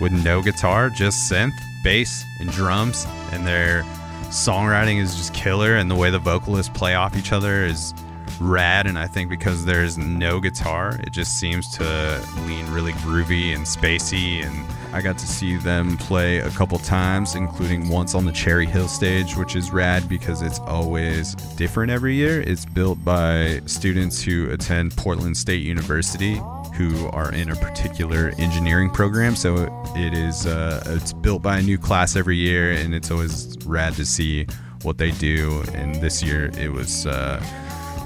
with 0.00 0.12
no 0.12 0.42
guitar, 0.42 0.90
just 0.90 1.30
synth, 1.30 1.56
bass, 1.82 2.24
and 2.40 2.50
drums. 2.50 3.06
And 3.32 3.46
their 3.46 3.82
songwriting 4.24 5.00
is 5.00 5.16
just 5.16 5.32
killer, 5.34 5.76
and 5.76 5.90
the 5.90 5.94
way 5.94 6.10
the 6.10 6.18
vocalists 6.18 6.76
play 6.76 6.94
off 6.94 7.16
each 7.16 7.32
other 7.32 7.64
is 7.64 7.94
rad. 8.40 8.86
And 8.86 8.98
I 8.98 9.06
think 9.06 9.30
because 9.30 9.64
there's 9.64 9.98
no 9.98 10.40
guitar, 10.40 10.98
it 11.02 11.12
just 11.12 11.38
seems 11.38 11.68
to 11.76 12.24
lean 12.46 12.70
really 12.72 12.92
groovy 12.92 13.54
and 13.54 13.64
spacey. 13.64 14.44
And 14.44 14.66
I 14.94 15.00
got 15.00 15.18
to 15.18 15.26
see 15.26 15.56
them 15.56 15.96
play 15.96 16.38
a 16.38 16.50
couple 16.50 16.78
times, 16.78 17.34
including 17.34 17.88
once 17.88 18.14
on 18.14 18.24
the 18.24 18.32
Cherry 18.32 18.66
Hill 18.66 18.88
stage, 18.88 19.36
which 19.36 19.56
is 19.56 19.70
rad 19.70 20.08
because 20.08 20.42
it's 20.42 20.58
always 20.60 21.34
different 21.56 21.90
every 21.90 22.14
year. 22.14 22.40
It's 22.40 22.64
built 22.64 23.04
by 23.04 23.60
students 23.66 24.22
who 24.22 24.50
attend 24.50 24.96
Portland 24.96 25.36
State 25.36 25.62
University 25.62 26.40
who 26.74 27.06
are 27.08 27.32
in 27.32 27.50
a 27.50 27.56
particular 27.56 28.32
engineering 28.38 28.90
program. 28.90 29.36
So 29.36 29.64
it 29.94 30.12
is 30.12 30.46
uh, 30.46 30.82
it's 30.86 31.12
built 31.12 31.42
by 31.42 31.58
a 31.58 31.62
new 31.62 31.78
class 31.78 32.16
every 32.16 32.36
year, 32.36 32.72
and 32.72 32.94
it's 32.94 33.10
always 33.10 33.56
rad 33.64 33.94
to 33.94 34.04
see 34.04 34.46
what 34.82 34.98
they 34.98 35.12
do. 35.12 35.62
And 35.72 35.94
this 35.96 36.22
year 36.22 36.50
it 36.58 36.72
was 36.72 37.06
uh, 37.06 37.42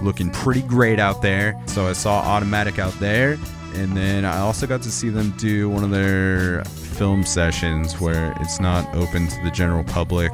looking 0.03 0.31
pretty 0.31 0.63
great 0.63 0.99
out 0.99 1.23
there. 1.23 1.61
So 1.67 1.87
I 1.87 1.93
saw 1.93 2.21
Automatic 2.21 2.79
out 2.79 2.93
there, 2.95 3.39
and 3.75 3.97
then 3.97 4.25
I 4.25 4.39
also 4.39 4.67
got 4.67 4.83
to 4.83 4.91
see 4.91 5.09
them 5.09 5.31
do 5.39 5.69
one 5.69 5.85
of 5.85 5.91
their 5.91 6.65
film 6.65 7.25
sessions 7.25 8.01
where 8.01 8.35
it's 8.41 8.61
not 8.61 8.93
open 8.95 9.29
to 9.29 9.43
the 9.45 9.51
general 9.51 9.85
public, 9.85 10.33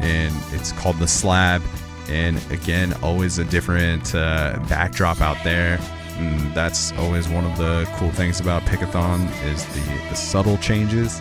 and 0.00 0.34
it's 0.52 0.72
called 0.72 0.98
the 0.98 1.08
Slab. 1.08 1.62
And 2.08 2.40
again, 2.52 2.94
always 3.02 3.38
a 3.38 3.44
different 3.44 4.14
uh, 4.14 4.58
backdrop 4.68 5.20
out 5.20 5.38
there. 5.42 5.80
And 6.18 6.54
that's 6.54 6.92
always 6.92 7.28
one 7.28 7.44
of 7.44 7.58
the 7.58 7.86
cool 7.96 8.10
things 8.10 8.40
about 8.40 8.62
Pickathon 8.62 9.28
is 9.44 9.66
the, 9.66 10.08
the 10.08 10.14
subtle 10.14 10.56
changes 10.58 11.20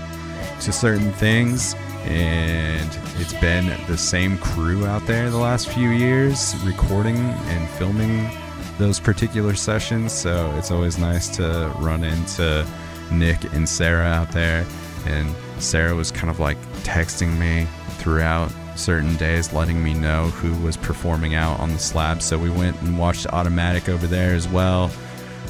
to 0.62 0.72
certain 0.72 1.12
things. 1.14 1.76
And 2.06 2.90
it's 3.18 3.34
been 3.34 3.66
the 3.88 3.98
same 3.98 4.38
crew 4.38 4.86
out 4.86 5.06
there 5.08 5.32
the 5.32 5.38
last 5.38 5.70
few 5.70 5.90
years 5.90 6.56
recording 6.64 7.18
and 7.18 7.68
filming 7.72 8.30
those 8.78 9.00
particular 9.00 9.56
sessions. 9.56 10.14
So 10.14 10.54
it's 10.58 10.70
always 10.70 11.00
nice 11.00 11.36
to 11.38 11.74
run 11.80 12.04
into 12.04 12.66
Nick 13.12 13.44
and 13.54 13.68
Sarah 13.68 14.06
out 14.06 14.32
there. 14.32 14.66
And 15.08 15.34
Sarah 15.58 15.96
was 15.96 16.12
kind 16.12 16.30
of 16.30 16.40
like 16.40 16.58
texting 16.84 17.38
me 17.40 17.68
throughout 17.98 18.52
certain 18.76 19.16
days, 19.16 19.52
letting 19.52 19.84
me 19.84 19.96
know 19.96 20.26
who 20.26 20.54
was 20.64 20.78
performing 20.78 21.34
out 21.34 21.60
on 21.60 21.72
the 21.74 21.80
slab. 21.80 22.22
So 22.22 22.38
we 22.38 22.52
went 22.52 22.80
and 22.82 23.00
watched 23.00 23.26
Automatic 23.28 23.90
over 23.90 24.06
there 24.06 24.36
as 24.36 24.48
well, 24.48 24.90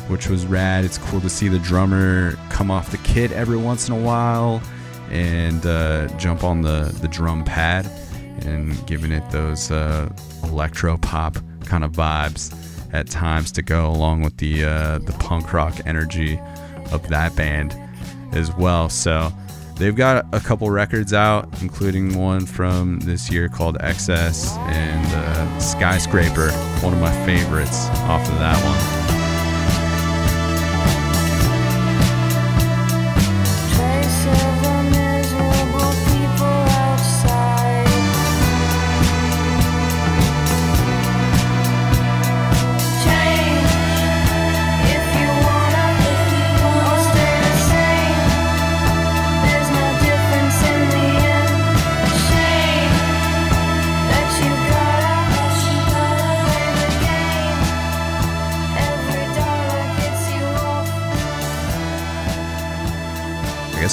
which 0.08 0.30
was 0.30 0.46
rad. 0.46 0.86
It's 0.86 0.98
cool 0.98 1.20
to 1.20 1.30
see 1.30 1.50
the 1.50 1.60
drummer 1.60 2.38
come 2.50 2.72
off 2.72 2.92
the 2.92 2.98
kit 3.00 3.34
every 3.34 3.58
once 3.58 3.90
in 3.90 3.94
a 3.94 4.00
while 4.00 4.62
and 5.16 5.66
uh, 5.66 6.08
jump 6.18 6.44
on 6.44 6.62
the, 6.62 6.94
the 7.02 7.08
drum 7.08 7.44
pad 7.46 7.90
and 8.42 8.86
giving 8.86 9.12
it 9.12 9.24
those 9.32 9.72
uh, 9.72 10.10
electro 10.44 10.98
pop 10.98 11.38
kind 11.66 11.86
of 11.86 11.94
vibes 11.94 12.54
at 12.94 13.08
times 13.08 13.52
to 13.54 13.62
go 13.62 13.90
along 13.90 14.22
with 14.22 14.38
the 14.38 14.64
uh, 14.66 15.00
the 15.00 15.14
punk 15.14 15.54
rock 15.54 15.74
energy 15.86 16.40
of 16.92 17.08
that 17.08 17.34
band 17.36 17.74
as 18.34 18.54
well. 18.56 18.90
So 18.90 19.32
they've 19.78 19.96
got 19.96 20.26
a 20.34 20.40
couple 20.42 20.70
records 20.70 21.14
out, 21.14 21.62
including 21.62 22.20
one 22.20 22.46
from 22.46 23.00
this 23.00 23.32
year 23.32 23.48
called 23.48 23.78
Excess 23.80 24.58
and 24.58 25.06
uh, 25.14 25.60
Skyscraper, 25.60 26.52
one 26.82 26.94
of 26.94 27.00
my 27.00 27.14
favorites 27.26 27.88
off 28.04 28.28
of 28.28 28.38
that 28.40 28.62
one. 28.64 29.05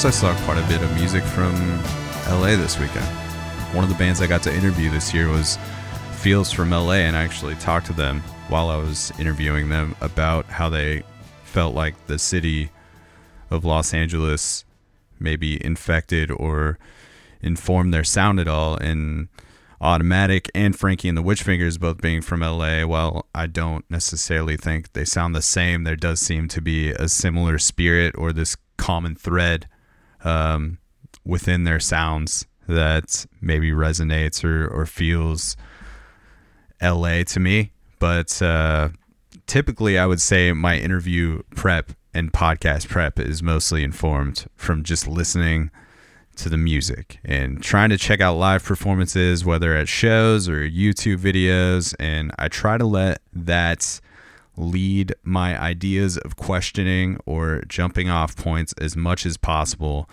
I 0.04 0.10
saw 0.10 0.34
quite 0.44 0.58
a 0.58 0.66
bit 0.66 0.82
of 0.82 0.92
music 0.96 1.22
from 1.22 1.54
LA 2.28 2.56
this 2.56 2.76
weekend. 2.76 3.04
One 3.72 3.84
of 3.84 3.90
the 3.90 3.96
bands 3.96 4.20
I 4.20 4.26
got 4.26 4.42
to 4.42 4.52
interview 4.52 4.90
this 4.90 5.14
year 5.14 5.28
was 5.28 5.58
Feels 6.14 6.50
from 6.50 6.70
LA, 6.70 6.94
and 6.94 7.16
I 7.16 7.22
actually 7.22 7.54
talked 7.56 7.86
to 7.86 7.92
them 7.92 8.20
while 8.48 8.68
I 8.68 8.78
was 8.78 9.12
interviewing 9.20 9.68
them 9.68 9.94
about 10.00 10.46
how 10.46 10.68
they 10.68 11.04
felt 11.44 11.76
like 11.76 11.94
the 12.08 12.18
city 12.18 12.70
of 13.48 13.64
Los 13.64 13.94
Angeles 13.94 14.64
maybe 15.20 15.64
infected 15.64 16.32
or 16.32 16.80
inform 17.40 17.92
their 17.92 18.02
sound 18.02 18.40
at 18.40 18.48
all. 18.48 18.74
And 18.74 19.28
Automatic 19.80 20.50
and 20.52 20.76
Frankie 20.76 21.08
and 21.10 21.18
the 21.18 21.22
Witchfingers 21.22 21.78
both 21.78 22.00
being 22.00 22.22
from 22.22 22.40
LA, 22.40 22.84
while 22.84 23.26
I 23.34 23.46
don't 23.46 23.88
necessarily 23.88 24.56
think 24.56 24.94
they 24.94 25.04
sound 25.04 25.36
the 25.36 25.42
same, 25.42 25.84
there 25.84 25.94
does 25.94 26.18
seem 26.18 26.48
to 26.48 26.60
be 26.60 26.90
a 26.90 27.08
similar 27.08 27.58
spirit 27.58 28.16
or 28.18 28.32
this 28.32 28.56
common 28.76 29.14
thread 29.14 29.68
um, 30.24 30.78
within 31.24 31.64
their 31.64 31.80
sounds 31.80 32.46
that 32.68 33.26
maybe 33.40 33.70
resonates 33.70 34.44
or, 34.44 34.66
or 34.66 34.86
feels 34.86 35.56
LA 36.80 37.22
to 37.24 37.40
me. 37.40 37.72
But 37.98 38.40
uh, 38.42 38.90
typically, 39.46 39.98
I 39.98 40.06
would 40.06 40.20
say 40.20 40.52
my 40.52 40.78
interview 40.78 41.42
prep 41.54 41.92
and 42.14 42.32
podcast 42.32 42.88
prep 42.88 43.18
is 43.18 43.42
mostly 43.42 43.82
informed 43.82 44.46
from 44.56 44.82
just 44.82 45.06
listening 45.06 45.70
to 46.36 46.48
the 46.48 46.56
music 46.56 47.18
and 47.24 47.62
trying 47.62 47.90
to 47.90 47.98
check 47.98 48.20
out 48.20 48.34
live 48.36 48.64
performances, 48.64 49.44
whether 49.44 49.76
at 49.76 49.88
shows 49.88 50.48
or 50.48 50.68
YouTube 50.68 51.18
videos. 51.18 51.94
And 52.00 52.32
I 52.38 52.48
try 52.48 52.78
to 52.78 52.86
let 52.86 53.20
that 53.32 54.00
lead 54.56 55.14
my 55.22 55.60
ideas 55.60 56.18
of 56.18 56.36
questioning 56.36 57.18
or 57.26 57.62
jumping 57.68 58.10
off 58.10 58.36
points 58.36 58.72
as 58.74 58.96
much 58.96 59.24
as 59.24 59.36
possible. 59.36 60.08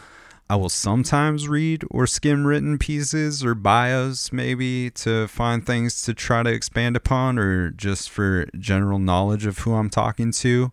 I 0.51 0.55
will 0.55 0.69
sometimes 0.69 1.47
read 1.47 1.83
or 1.91 2.07
skim 2.07 2.47
written 2.47 2.79
pieces 2.79 3.45
or 3.45 3.53
bios, 3.53 4.31
maybe 4.31 4.89
to 4.91 5.27
find 5.27 5.63
things 5.63 6.01
to 6.03 6.13
try 6.15 6.41
to 6.41 6.49
expand 6.49 6.95
upon 6.95 7.37
or 7.37 7.69
just 7.69 8.09
for 8.09 8.47
general 8.57 8.97
knowledge 8.97 9.45
of 9.45 9.59
who 9.59 9.75
I'm 9.75 9.91
talking 9.91 10.31
to. 10.31 10.71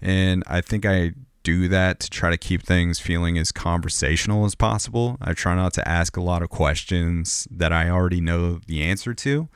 And 0.00 0.42
I 0.46 0.62
think 0.62 0.86
I 0.86 1.12
do 1.42 1.68
that 1.68 2.00
to 2.00 2.08
try 2.08 2.30
to 2.30 2.38
keep 2.38 2.62
things 2.62 3.00
feeling 3.00 3.36
as 3.36 3.52
conversational 3.52 4.46
as 4.46 4.54
possible. 4.54 5.18
I 5.20 5.34
try 5.34 5.54
not 5.56 5.74
to 5.74 5.86
ask 5.86 6.16
a 6.16 6.22
lot 6.22 6.42
of 6.42 6.48
questions 6.48 7.46
that 7.50 7.72
I 7.72 7.90
already 7.90 8.20
know 8.20 8.60
the 8.66 8.82
answer 8.82 9.12
to. 9.12 9.48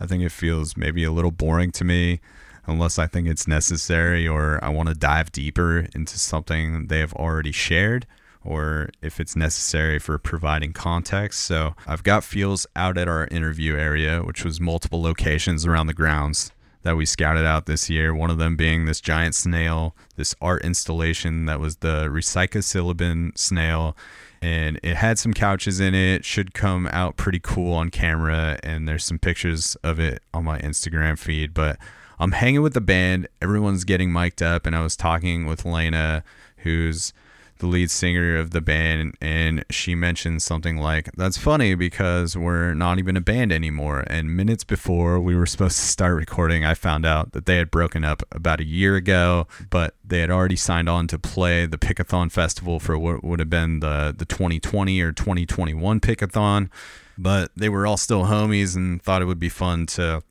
I 0.00 0.06
think 0.06 0.24
it 0.24 0.32
feels 0.32 0.76
maybe 0.76 1.04
a 1.04 1.12
little 1.12 1.30
boring 1.30 1.70
to 1.72 1.84
me 1.84 2.20
unless 2.66 2.98
I 2.98 3.06
think 3.06 3.28
it's 3.28 3.46
necessary 3.46 4.26
or 4.26 4.62
I 4.62 4.68
want 4.68 4.88
to 4.88 4.94
dive 4.94 5.32
deeper 5.32 5.86
into 5.94 6.18
something 6.18 6.86
they 6.88 7.00
have 7.00 7.12
already 7.14 7.52
shared 7.52 8.06
or 8.44 8.90
if 9.02 9.18
it's 9.18 9.34
necessary 9.34 9.98
for 9.98 10.18
providing 10.18 10.72
context. 10.72 11.40
So 11.40 11.74
I've 11.86 12.02
got 12.02 12.24
feels 12.24 12.66
out 12.76 12.96
at 12.96 13.08
our 13.08 13.26
interview 13.28 13.76
area, 13.76 14.22
which 14.22 14.44
was 14.44 14.60
multiple 14.60 15.02
locations 15.02 15.66
around 15.66 15.88
the 15.88 15.94
grounds 15.94 16.52
that 16.82 16.96
we 16.96 17.04
scouted 17.04 17.44
out 17.44 17.66
this 17.66 17.90
year. 17.90 18.14
One 18.14 18.30
of 18.30 18.38
them 18.38 18.54
being 18.54 18.86
this 18.86 19.00
giant 19.00 19.34
snail, 19.34 19.96
this 20.14 20.36
art 20.40 20.64
installation 20.64 21.46
that 21.46 21.58
was 21.58 21.78
the 21.78 22.06
Recyclacilibin 22.06 23.36
snail. 23.36 23.96
And 24.40 24.78
it 24.84 24.94
had 24.94 25.18
some 25.18 25.34
couches 25.34 25.80
in 25.80 25.94
it, 25.94 26.24
should 26.24 26.54
come 26.54 26.86
out 26.92 27.16
pretty 27.16 27.40
cool 27.42 27.72
on 27.72 27.90
camera. 27.90 28.60
And 28.62 28.88
there's 28.88 29.04
some 29.04 29.18
pictures 29.18 29.76
of 29.82 29.98
it 29.98 30.22
on 30.32 30.44
my 30.44 30.60
Instagram 30.60 31.18
feed. 31.18 31.52
But 31.52 31.78
I'm 32.18 32.32
hanging 32.32 32.62
with 32.62 32.74
the 32.74 32.80
band, 32.80 33.28
everyone's 33.40 33.84
getting 33.84 34.12
mic'd 34.12 34.42
up. 34.42 34.66
And 34.66 34.74
I 34.74 34.82
was 34.82 34.96
talking 34.96 35.46
with 35.46 35.64
Lena, 35.64 36.24
who's 36.58 37.12
the 37.58 37.66
lead 37.66 37.90
singer 37.90 38.36
of 38.36 38.50
the 38.50 38.60
band, 38.60 39.16
and 39.20 39.64
she 39.70 39.94
mentioned 39.94 40.42
something 40.42 40.76
like, 40.76 41.10
That's 41.16 41.38
funny 41.38 41.74
because 41.74 42.36
we're 42.36 42.74
not 42.74 42.98
even 42.98 43.16
a 43.16 43.20
band 43.20 43.52
anymore. 43.52 44.04
And 44.08 44.36
minutes 44.36 44.64
before 44.64 45.20
we 45.20 45.34
were 45.34 45.46
supposed 45.46 45.78
to 45.78 45.84
start 45.84 46.16
recording, 46.16 46.64
I 46.64 46.74
found 46.74 47.06
out 47.06 47.32
that 47.32 47.46
they 47.46 47.56
had 47.56 47.70
broken 47.70 48.04
up 48.04 48.22
about 48.30 48.60
a 48.60 48.64
year 48.64 48.96
ago, 48.96 49.46
but 49.70 49.94
they 50.04 50.20
had 50.20 50.30
already 50.30 50.56
signed 50.56 50.88
on 50.88 51.06
to 51.08 51.18
play 51.18 51.66
the 51.66 51.78
Pickathon 51.78 52.30
Festival 52.30 52.78
for 52.78 52.98
what 52.98 53.24
would 53.24 53.38
have 53.38 53.50
been 53.50 53.80
the, 53.80 54.14
the 54.16 54.26
2020 54.26 55.00
or 55.00 55.12
2021 55.12 56.00
Pickathon. 56.00 56.70
But 57.18 57.50
they 57.56 57.70
were 57.70 57.86
all 57.86 57.96
still 57.96 58.24
homies 58.24 58.76
and 58.76 59.00
thought 59.02 59.22
it 59.22 59.26
would 59.26 59.38
be 59.38 59.48
fun 59.48 59.86
to 59.86 60.22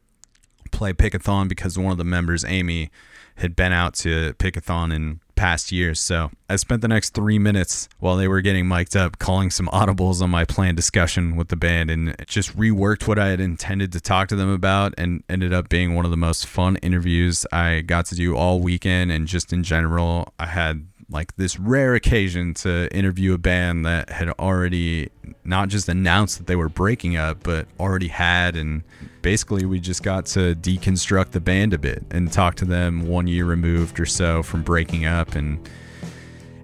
play 0.75 0.93
Pickathon 0.93 1.47
because 1.47 1.77
one 1.77 1.91
of 1.91 1.97
the 1.97 2.03
members, 2.03 2.43
Amy, 2.45 2.91
had 3.37 3.55
been 3.55 3.71
out 3.71 3.93
to 3.95 4.33
Pickathon 4.33 4.93
in 4.93 5.19
past 5.35 5.71
years. 5.71 5.99
So 5.99 6.31
I 6.49 6.55
spent 6.55 6.81
the 6.81 6.87
next 6.87 7.13
three 7.13 7.37
minutes 7.37 7.89
while 7.99 8.15
they 8.15 8.27
were 8.27 8.41
getting 8.41 8.67
mic'd 8.67 8.95
up 8.95 9.19
calling 9.19 9.49
some 9.49 9.67
audibles 9.67 10.21
on 10.21 10.29
my 10.29 10.45
planned 10.45 10.77
discussion 10.77 11.35
with 11.35 11.49
the 11.49 11.57
band 11.57 11.91
and 11.91 12.15
just 12.27 12.55
reworked 12.57 13.07
what 13.07 13.19
I 13.19 13.27
had 13.27 13.41
intended 13.41 13.91
to 13.93 13.99
talk 13.99 14.29
to 14.29 14.35
them 14.35 14.49
about 14.49 14.93
and 14.97 15.23
ended 15.29 15.53
up 15.53 15.67
being 15.67 15.93
one 15.93 16.05
of 16.05 16.11
the 16.11 16.17
most 16.17 16.47
fun 16.47 16.77
interviews 16.77 17.45
I 17.51 17.81
got 17.81 18.05
to 18.07 18.15
do 18.15 18.35
all 18.35 18.61
weekend. 18.61 19.11
And 19.11 19.27
just 19.27 19.51
in 19.51 19.63
general, 19.63 20.33
I 20.39 20.45
had 20.45 20.87
like 21.09 21.35
this 21.35 21.59
rare 21.59 21.93
occasion 21.93 22.53
to 22.55 22.93
interview 22.95 23.33
a 23.33 23.37
band 23.37 23.85
that 23.85 24.09
had 24.09 24.29
already 24.39 25.09
not 25.43 25.69
just 25.69 25.87
announced 25.87 26.37
that 26.39 26.47
they 26.47 26.55
were 26.55 26.69
breaking 26.69 27.15
up, 27.15 27.43
but 27.43 27.67
already 27.79 28.07
had. 28.07 28.55
And 28.55 28.83
basically, 29.21 29.65
we 29.65 29.79
just 29.79 30.03
got 30.03 30.25
to 30.27 30.55
deconstruct 30.55 31.31
the 31.31 31.39
band 31.39 31.73
a 31.73 31.77
bit 31.77 32.03
and 32.09 32.31
talk 32.31 32.55
to 32.55 32.65
them 32.65 33.07
one 33.07 33.27
year 33.27 33.45
removed 33.45 33.99
or 33.99 34.05
so 34.05 34.41
from 34.41 34.63
breaking 34.63 35.05
up. 35.05 35.35
And 35.35 35.69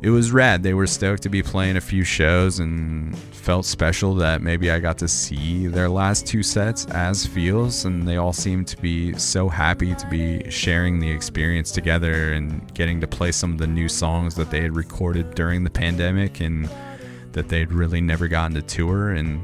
it 0.02 0.10
was 0.10 0.32
rad. 0.32 0.64
They 0.64 0.74
were 0.74 0.88
stoked 0.88 1.24
to 1.24 1.30
be 1.30 1.44
playing 1.44 1.78
a 1.78 1.82
few 1.82 2.04
shows 2.04 2.60
and 2.60 3.16
felt 3.42 3.66
special 3.66 4.14
that 4.14 4.42
maybe 4.42 4.70
I 4.70 4.80
got 4.80 5.00
to 5.00 5.08
see 5.08 5.66
their 5.66 5.90
last 5.90 6.28
two 6.28 6.44
sets 6.44 6.86
as 6.88 7.26
feels. 7.26 7.86
And 7.86 8.08
they 8.08 8.18
all 8.18 8.34
seemed 8.34 8.68
to 8.68 8.78
be 8.78 9.18
so 9.18 9.50
happy 9.50 9.96
to 9.96 10.08
be 10.08 10.50
sharing 10.52 11.00
the 11.00 11.10
experience 11.10 11.72
together 11.72 12.34
and 12.34 12.72
getting 12.76 13.02
to 13.02 13.08
play 13.08 13.32
some 13.32 13.52
of 13.52 13.58
the 13.58 13.68
new 13.68 13.90
songs 13.90 14.36
that 14.36 14.52
they 14.52 14.62
had 14.62 14.76
recorded 14.76 15.34
during 15.34 15.64
the 15.64 15.72
pandemic 15.72 16.40
and 16.40 16.70
that 17.32 17.50
they'd 17.50 17.72
really 17.72 18.00
never 18.00 18.28
gotten 18.28 18.54
to 18.56 18.62
tour. 18.62 19.10
And 19.10 19.44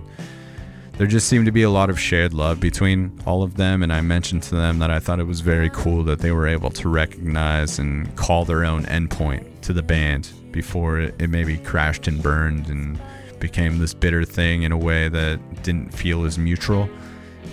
there 1.00 1.08
just 1.08 1.28
seemed 1.28 1.48
to 1.48 1.52
be 1.52 1.64
a 1.64 1.70
lot 1.70 1.90
of 1.90 2.00
shared 2.00 2.36
love 2.36 2.60
between 2.60 3.20
all 3.26 3.42
of 3.42 3.58
them. 3.58 3.82
And 3.82 3.92
I 3.92 4.02
mentioned 4.02 4.44
to 4.44 4.56
them 4.56 4.78
that 4.78 4.92
I 4.92 5.00
thought 5.00 5.20
it 5.20 5.28
was 5.28 5.42
very 5.42 5.72
cool 5.72 6.04
that 6.04 6.20
they 6.20 6.32
were 6.32 6.48
able 6.48 6.70
to 6.70 6.88
recognize 6.88 7.80
and 7.80 8.16
call 8.16 8.46
their 8.46 8.64
own 8.64 8.84
endpoint 8.86 9.62
to 9.62 9.74
the 9.74 9.82
band 9.84 10.32
before 10.52 11.00
it, 11.00 11.16
it 11.20 11.32
maybe 11.32 11.58
crashed 11.58 12.08
and 12.08 12.22
burned 12.22 12.70
and 12.70 13.00
became 13.40 13.80
this 13.80 13.94
bitter 13.94 14.26
thing 14.26 14.64
in 14.64 14.72
a 14.72 14.78
way 14.78 15.10
that 15.10 15.40
didn't 15.64 15.94
feel 15.94 16.26
as 16.26 16.38
mutual. 16.38 16.90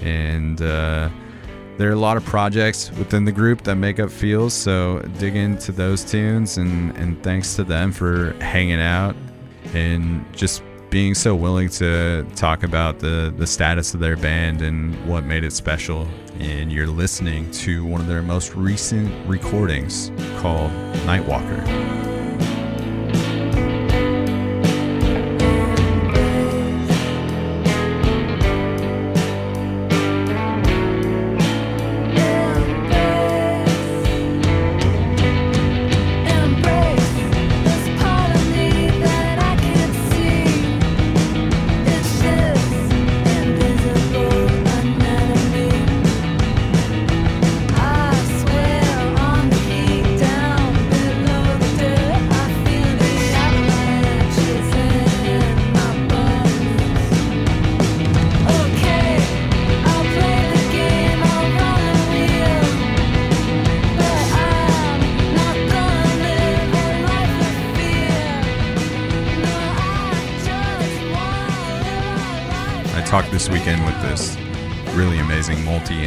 And 0.02 0.60
uh, 0.60 1.08
there 1.76 1.88
are 1.88 1.92
a 1.92 1.96
lot 1.96 2.16
of 2.16 2.24
projects 2.24 2.90
within 2.92 3.24
the 3.24 3.32
group 3.32 3.62
that 3.62 3.76
make 3.76 3.98
up 3.98 4.10
feels. 4.10 4.54
So 4.54 5.00
dig 5.18 5.36
into 5.36 5.72
those 5.72 6.04
tunes 6.04 6.56
and, 6.58 6.96
and 6.96 7.22
thanks 7.22 7.56
to 7.56 7.64
them 7.64 7.92
for 7.92 8.32
hanging 8.40 8.80
out 8.80 9.16
and 9.72 10.24
just 10.34 10.62
being 10.90 11.14
so 11.14 11.34
willing 11.34 11.68
to 11.68 12.24
talk 12.36 12.62
about 12.62 13.00
the, 13.00 13.34
the 13.36 13.46
status 13.46 13.94
of 13.94 14.00
their 14.00 14.16
band 14.16 14.62
and 14.62 14.94
what 15.08 15.24
made 15.24 15.42
it 15.42 15.52
special. 15.52 16.06
And 16.38 16.70
you're 16.70 16.86
listening 16.86 17.50
to 17.52 17.84
one 17.84 18.00
of 18.00 18.06
their 18.06 18.22
most 18.22 18.54
recent 18.54 19.12
recordings 19.28 20.12
called 20.38 20.70
Nightwalker. 21.04 22.23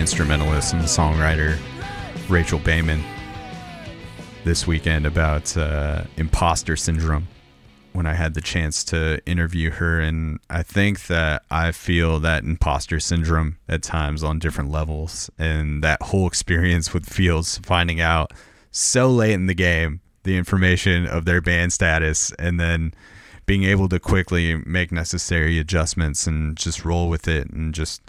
Instrumentalist 0.07 0.71
and 0.71 0.83
songwriter, 0.83 1.59
Rachel 2.29 2.59
Baiman, 2.59 3.03
this 4.45 4.65
weekend 4.65 5.05
about 5.05 5.57
uh, 5.57 6.05
imposter 6.15 6.77
syndrome 6.77 7.27
when 7.91 8.05
I 8.05 8.13
had 8.13 8.33
the 8.33 8.39
chance 8.39 8.85
to 8.85 9.19
interview 9.25 9.69
her. 9.69 9.99
And 9.99 10.39
I 10.49 10.63
think 10.63 11.07
that 11.07 11.43
I 11.51 11.73
feel 11.73 12.21
that 12.21 12.45
imposter 12.45 13.01
syndrome 13.01 13.57
at 13.67 13.83
times 13.83 14.23
on 14.23 14.39
different 14.39 14.71
levels. 14.71 15.29
And 15.37 15.83
that 15.83 16.01
whole 16.01 16.25
experience 16.25 16.93
with 16.93 17.05
Feels 17.05 17.57
finding 17.57 17.99
out 17.99 18.31
so 18.71 19.09
late 19.09 19.33
in 19.33 19.47
the 19.47 19.53
game 19.53 19.99
the 20.23 20.37
information 20.37 21.05
of 21.05 21.25
their 21.25 21.41
band 21.41 21.73
status 21.73 22.31
and 22.39 22.57
then 22.57 22.93
being 23.45 23.65
able 23.65 23.89
to 23.89 23.99
quickly 23.99 24.55
make 24.65 24.89
necessary 24.89 25.59
adjustments 25.59 26.25
and 26.27 26.55
just 26.55 26.85
roll 26.85 27.09
with 27.09 27.27
it 27.27 27.49
and 27.49 27.75
just 27.75 28.01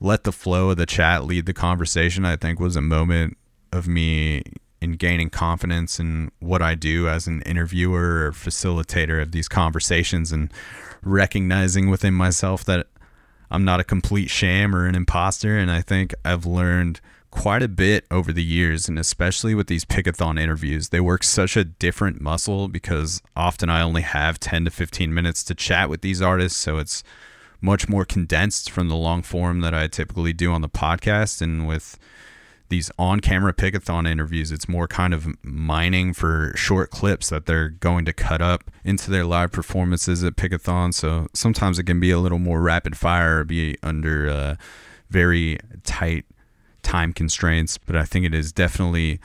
let 0.00 0.24
the 0.24 0.32
flow 0.32 0.70
of 0.70 0.76
the 0.76 0.86
chat 0.86 1.24
lead 1.24 1.46
the 1.46 1.52
conversation, 1.52 2.24
I 2.24 2.36
think 2.36 2.58
was 2.58 2.76
a 2.76 2.80
moment 2.80 3.36
of 3.72 3.86
me 3.86 4.42
in 4.80 4.92
gaining 4.92 5.28
confidence 5.28 6.00
in 6.00 6.32
what 6.40 6.62
I 6.62 6.74
do 6.74 7.06
as 7.06 7.26
an 7.26 7.42
interviewer 7.42 8.26
or 8.26 8.32
facilitator 8.32 9.20
of 9.20 9.32
these 9.32 9.46
conversations 9.46 10.32
and 10.32 10.50
recognizing 11.02 11.90
within 11.90 12.14
myself 12.14 12.64
that 12.64 12.86
I'm 13.50 13.64
not 13.64 13.80
a 13.80 13.84
complete 13.84 14.30
sham 14.30 14.74
or 14.74 14.86
an 14.86 14.94
imposter. 14.94 15.58
And 15.58 15.70
I 15.70 15.82
think 15.82 16.14
I've 16.24 16.46
learned 16.46 17.00
quite 17.30 17.62
a 17.62 17.68
bit 17.68 18.06
over 18.10 18.32
the 18.32 18.42
years, 18.42 18.88
and 18.88 18.98
especially 18.98 19.54
with 19.54 19.66
these 19.66 19.84
Pickathon 19.84 20.40
interviews. 20.40 20.88
They 20.88 21.00
work 21.00 21.22
such 21.22 21.56
a 21.56 21.64
different 21.64 22.20
muscle 22.20 22.68
because 22.68 23.22
often 23.36 23.70
I 23.70 23.82
only 23.82 24.02
have 24.02 24.40
10 24.40 24.64
to 24.64 24.70
15 24.70 25.12
minutes 25.12 25.44
to 25.44 25.54
chat 25.54 25.88
with 25.88 26.00
these 26.00 26.20
artists. 26.20 26.58
So 26.58 26.78
it's 26.78 27.04
much 27.60 27.88
more 27.88 28.04
condensed 28.04 28.70
from 28.70 28.88
the 28.88 28.96
long 28.96 29.22
form 29.22 29.60
that 29.60 29.74
I 29.74 29.86
typically 29.86 30.32
do 30.32 30.52
on 30.52 30.62
the 30.62 30.68
podcast. 30.68 31.42
And 31.42 31.66
with 31.66 31.98
these 32.70 32.90
on 32.98 33.20
camera 33.20 33.52
Pickathon 33.52 34.08
interviews, 34.08 34.52
it's 34.52 34.68
more 34.68 34.86
kind 34.86 35.12
of 35.12 35.26
mining 35.44 36.14
for 36.14 36.52
short 36.56 36.90
clips 36.90 37.28
that 37.28 37.46
they're 37.46 37.68
going 37.68 38.04
to 38.04 38.12
cut 38.12 38.40
up 38.40 38.70
into 38.84 39.10
their 39.10 39.24
live 39.24 39.52
performances 39.52 40.24
at 40.24 40.36
Pickathon. 40.36 40.94
So 40.94 41.26
sometimes 41.34 41.78
it 41.78 41.84
can 41.84 42.00
be 42.00 42.10
a 42.10 42.18
little 42.18 42.38
more 42.38 42.60
rapid 42.60 42.96
fire, 42.96 43.44
be 43.44 43.76
under 43.82 44.30
uh, 44.30 44.54
very 45.10 45.58
tight 45.84 46.24
time 46.82 47.12
constraints. 47.12 47.76
But 47.76 47.96
I 47.96 48.04
think 48.04 48.24
it 48.24 48.34
is 48.34 48.52
definitely 48.52 49.20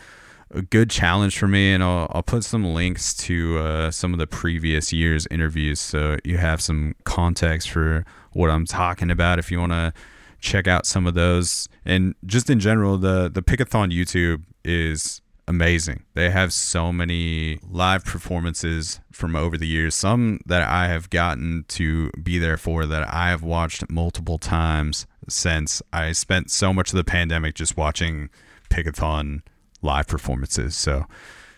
a 0.55 0.61
good 0.61 0.89
challenge 0.89 1.37
for 1.37 1.47
me. 1.47 1.73
And 1.73 1.83
I'll, 1.83 2.09
I'll 2.11 2.23
put 2.23 2.43
some 2.43 2.73
links 2.73 3.13
to 3.15 3.59
uh, 3.59 3.91
some 3.91 4.13
of 4.13 4.19
the 4.19 4.27
previous 4.27 4.91
year's 4.93 5.27
interviews 5.29 5.79
so 5.79 6.17
you 6.23 6.37
have 6.37 6.61
some 6.61 6.95
context 7.03 7.69
for 7.69 8.05
what 8.31 8.49
I'm 8.49 8.65
talking 8.65 9.11
about 9.11 9.39
if 9.39 9.51
you 9.51 9.59
want 9.59 9.73
to 9.73 9.93
check 10.39 10.67
out 10.67 10.85
some 10.85 11.05
of 11.07 11.13
those. 11.13 11.67
And 11.85 12.15
just 12.25 12.49
in 12.49 12.59
general, 12.59 12.97
the 12.97 13.29
the 13.29 13.41
Pickathon 13.41 13.91
YouTube 13.91 14.43
is 14.63 15.21
amazing. 15.47 16.03
They 16.13 16.29
have 16.29 16.51
so 16.51 16.91
many 16.91 17.59
live 17.69 18.03
performances 18.03 18.99
from 19.11 19.35
over 19.35 19.57
the 19.57 19.67
years, 19.67 19.95
some 19.95 20.39
that 20.45 20.63
I 20.63 20.87
have 20.87 21.09
gotten 21.09 21.65
to 21.69 22.09
be 22.11 22.39
there 22.39 22.57
for 22.57 22.85
that 22.85 23.07
I 23.07 23.29
have 23.29 23.43
watched 23.43 23.89
multiple 23.89 24.37
times 24.37 25.05
since 25.27 25.81
I 25.93 26.11
spent 26.11 26.51
so 26.51 26.73
much 26.73 26.91
of 26.91 26.97
the 26.97 27.03
pandemic 27.03 27.55
just 27.55 27.77
watching 27.77 28.29
Pickathon 28.69 29.41
live 29.86 30.08
performances. 30.08 30.76
So 30.76 31.06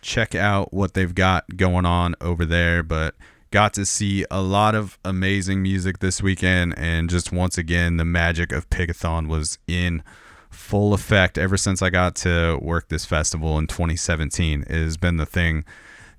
check 0.02 0.36
out 0.36 0.74
what 0.74 0.94
they've 0.94 1.16
got 1.16 1.58
going 1.58 1.86
on 1.86 2.16
over 2.22 2.46
there, 2.46 2.84
but 2.84 3.16
got 3.50 3.74
to 3.74 3.86
see 3.86 4.26
a 4.30 4.42
lot 4.42 4.76
of 4.76 5.00
amazing 5.06 5.62
music 5.62 6.00
this 6.00 6.22
weekend 6.22 6.78
and 6.78 7.10
just 7.10 7.32
once 7.32 7.58
again 7.58 7.98
the 7.98 8.06
magic 8.06 8.52
of 8.52 8.70
Pickathon 8.70 9.28
was 9.28 9.58
in 9.68 10.04
full 10.50 10.94
effect 10.94 11.38
ever 11.38 11.58
since 11.58 11.82
I 11.82 11.90
got 11.90 12.16
to 12.18 12.60
work 12.62 12.90
this 12.90 13.06
festival 13.06 13.58
in 13.58 13.68
2017. 13.68 14.64
It 14.64 14.70
has 14.70 14.98
been 14.98 15.18
the 15.18 15.26
thing 15.26 15.64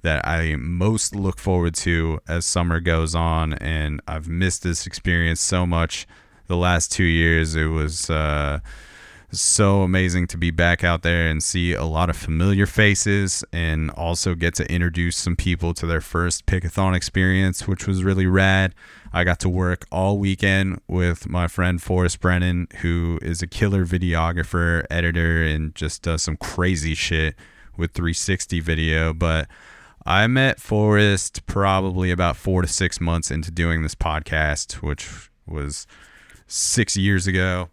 that 0.02 0.26
I 0.26 0.56
most 0.56 1.14
look 1.14 1.38
forward 1.38 1.74
to 1.76 2.20
as 2.28 2.46
summer 2.46 2.80
goes 2.80 3.14
on, 3.14 3.54
and 3.54 4.00
I've 4.06 4.28
missed 4.28 4.62
this 4.62 4.86
experience 4.86 5.40
so 5.40 5.66
much 5.66 6.06
the 6.46 6.56
last 6.56 6.92
two 6.92 7.04
years. 7.04 7.56
It 7.56 7.66
was 7.66 8.08
uh, 8.08 8.60
so 9.30 9.82
amazing 9.82 10.26
to 10.28 10.38
be 10.38 10.50
back 10.50 10.82
out 10.82 11.02
there 11.02 11.28
and 11.28 11.42
see 11.42 11.74
a 11.74 11.84
lot 11.84 12.08
of 12.08 12.16
familiar 12.16 12.64
faces 12.64 13.44
and 13.52 13.90
also 13.90 14.34
get 14.34 14.54
to 14.54 14.72
introduce 14.72 15.16
some 15.16 15.36
people 15.36 15.74
to 15.74 15.86
their 15.86 16.00
first 16.00 16.46
Pickathon 16.46 16.96
experience, 16.96 17.68
which 17.68 17.86
was 17.86 18.02
really 18.02 18.26
rad. 18.26 18.74
I 19.12 19.24
got 19.24 19.38
to 19.40 19.48
work 19.48 19.86
all 19.92 20.18
weekend 20.18 20.80
with 20.88 21.28
my 21.28 21.46
friend 21.46 21.82
Forrest 21.82 22.20
Brennan, 22.20 22.68
who 22.80 23.18
is 23.20 23.42
a 23.42 23.46
killer 23.46 23.84
videographer, 23.84 24.84
editor, 24.90 25.42
and 25.42 25.74
just 25.74 26.02
does 26.02 26.22
some 26.22 26.38
crazy 26.38 26.94
shit 26.94 27.34
with 27.76 27.92
360 27.92 28.60
video. 28.60 29.12
But 29.12 29.48
I 30.06 30.26
met 30.26 30.58
Forrest 30.58 31.44
probably 31.44 32.10
about 32.10 32.36
four 32.36 32.62
to 32.62 32.68
six 32.68 32.98
months 32.98 33.30
into 33.30 33.50
doing 33.50 33.82
this 33.82 33.94
podcast, 33.94 34.76
which 34.76 35.30
was 35.46 35.86
six 36.46 36.96
years 36.96 37.26
ago. 37.26 37.68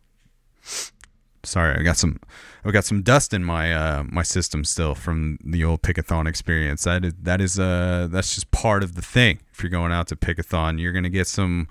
Sorry, 1.45 1.77
I 1.77 1.84
got 1.84 1.97
some, 1.97 2.19
I 2.63 2.71
got 2.71 2.86
some 2.86 3.01
dust 3.01 3.34
in 3.34 3.43
my 3.43 3.73
uh, 3.73 4.03
my 4.03 4.23
system 4.23 4.63
still 4.63 4.95
from 4.95 5.38
the 5.43 5.63
old 5.63 5.81
Pickathon 5.81 6.27
experience. 6.27 6.84
That 6.84 7.05
is 7.05 7.13
that 7.21 7.41
is 7.41 7.60
uh 7.60 8.08
that's 8.12 8.36
just 8.36 8.51
part 8.51 8.84
of 8.84 8.95
the 8.95 9.01
thing. 9.01 9.39
If 9.53 9.63
you're 9.63 9.69
going 9.69 9.91
out 9.91 10.08
to 10.08 10.15
Pickathon, 10.15 10.79
you're 10.79 10.93
gonna 10.93 11.10
get 11.10 11.27
some 11.27 11.67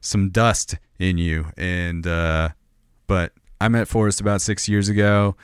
some 0.00 0.30
dust 0.30 0.76
in 0.98 1.16
you. 1.16 1.46
And 1.56 2.06
uh, 2.06 2.50
but 3.06 3.32
I 3.60 3.68
met 3.68 3.88
Forrest 3.88 4.20
about 4.20 4.42
six 4.42 4.68
years 4.68 4.88
ago, 4.88 5.36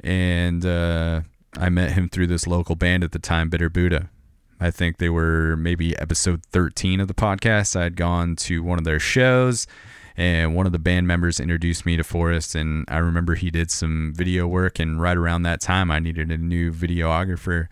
and 0.00 0.64
uh, 0.64 1.22
I 1.56 1.68
met 1.68 1.92
him 1.92 2.08
through 2.08 2.28
this 2.28 2.46
local 2.46 2.76
band 2.76 3.04
at 3.04 3.12
the 3.12 3.18
time, 3.18 3.50
Bitter 3.50 3.68
Buddha. 3.68 4.10
I 4.60 4.70
think 4.70 4.98
they 4.98 5.08
were 5.08 5.56
maybe 5.56 5.96
episode 5.98 6.44
13 6.46 7.00
of 7.00 7.08
the 7.08 7.14
podcast. 7.14 7.76
I 7.76 7.84
had 7.84 7.96
gone 7.96 8.34
to 8.36 8.62
one 8.62 8.78
of 8.78 8.84
their 8.84 8.98
shows, 8.98 9.66
and 10.18 10.56
one 10.56 10.66
of 10.66 10.72
the 10.72 10.80
band 10.80 11.06
members 11.06 11.38
introduced 11.38 11.86
me 11.86 11.96
to 11.96 12.02
Forrest. 12.02 12.56
And 12.56 12.84
I 12.88 12.98
remember 12.98 13.36
he 13.36 13.52
did 13.52 13.70
some 13.70 14.12
video 14.14 14.48
work, 14.48 14.80
and 14.80 15.00
right 15.00 15.16
around 15.16 15.42
that 15.42 15.60
time, 15.60 15.92
I 15.92 16.00
needed 16.00 16.32
a 16.32 16.36
new 16.36 16.72
videographer 16.72 17.68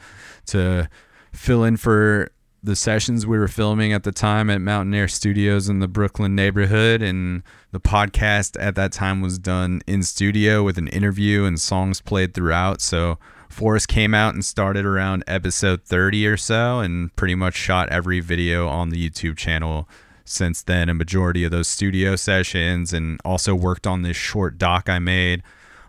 to 0.46 0.88
fill 1.32 1.64
in 1.64 1.76
for 1.76 2.30
the 2.62 2.76
sessions 2.76 3.26
we 3.26 3.37
were 3.37 3.48
filming 3.48 3.92
at 3.92 4.04
the 4.04 4.12
time 4.12 4.48
at 4.48 4.61
Mountain 4.61 4.94
Air 4.94 5.09
Studios 5.09 5.68
in 5.68 5.80
the 5.80 5.88
Brooklyn 5.88 6.37
neighborhood. 6.37 7.02
And 7.02 7.42
the 7.72 7.80
podcast 7.80 8.56
at 8.61 8.76
that 8.76 8.92
time 8.92 9.20
was 9.20 9.40
done 9.40 9.82
in 9.88 10.04
studio 10.04 10.62
with 10.62 10.78
an 10.78 10.87
interview 10.88 11.44
and 11.44 11.61
songs 11.61 12.00
played 12.00 12.32
throughout. 12.32 12.80
So 12.80 13.18
Forrest 13.48 13.88
came 13.88 14.14
out 14.14 14.35
and 14.35 14.44
started 14.44 14.85
around 14.85 15.24
episode 15.26 15.82
30 15.82 16.26
or 16.28 16.37
so 16.37 16.78
and 16.78 17.14
pretty 17.16 17.35
much 17.35 17.54
shot 17.54 17.88
every 17.88 18.20
video 18.20 18.68
on 18.68 18.90
the 18.90 19.11
YouTube 19.11 19.37
channel 19.37 19.88
since 20.28 20.62
then. 20.62 20.88
A 20.88 20.94
majority 20.94 21.44
of 21.44 21.50
those 21.50 21.68
studio 21.68 22.16
sessions 22.16 22.92
and 22.92 23.20
also 23.24 23.54
worked 23.54 23.86
on 23.86 24.02
this 24.02 24.16
short 24.16 24.58
doc 24.58 24.88
I 24.88 24.98
made 24.98 25.42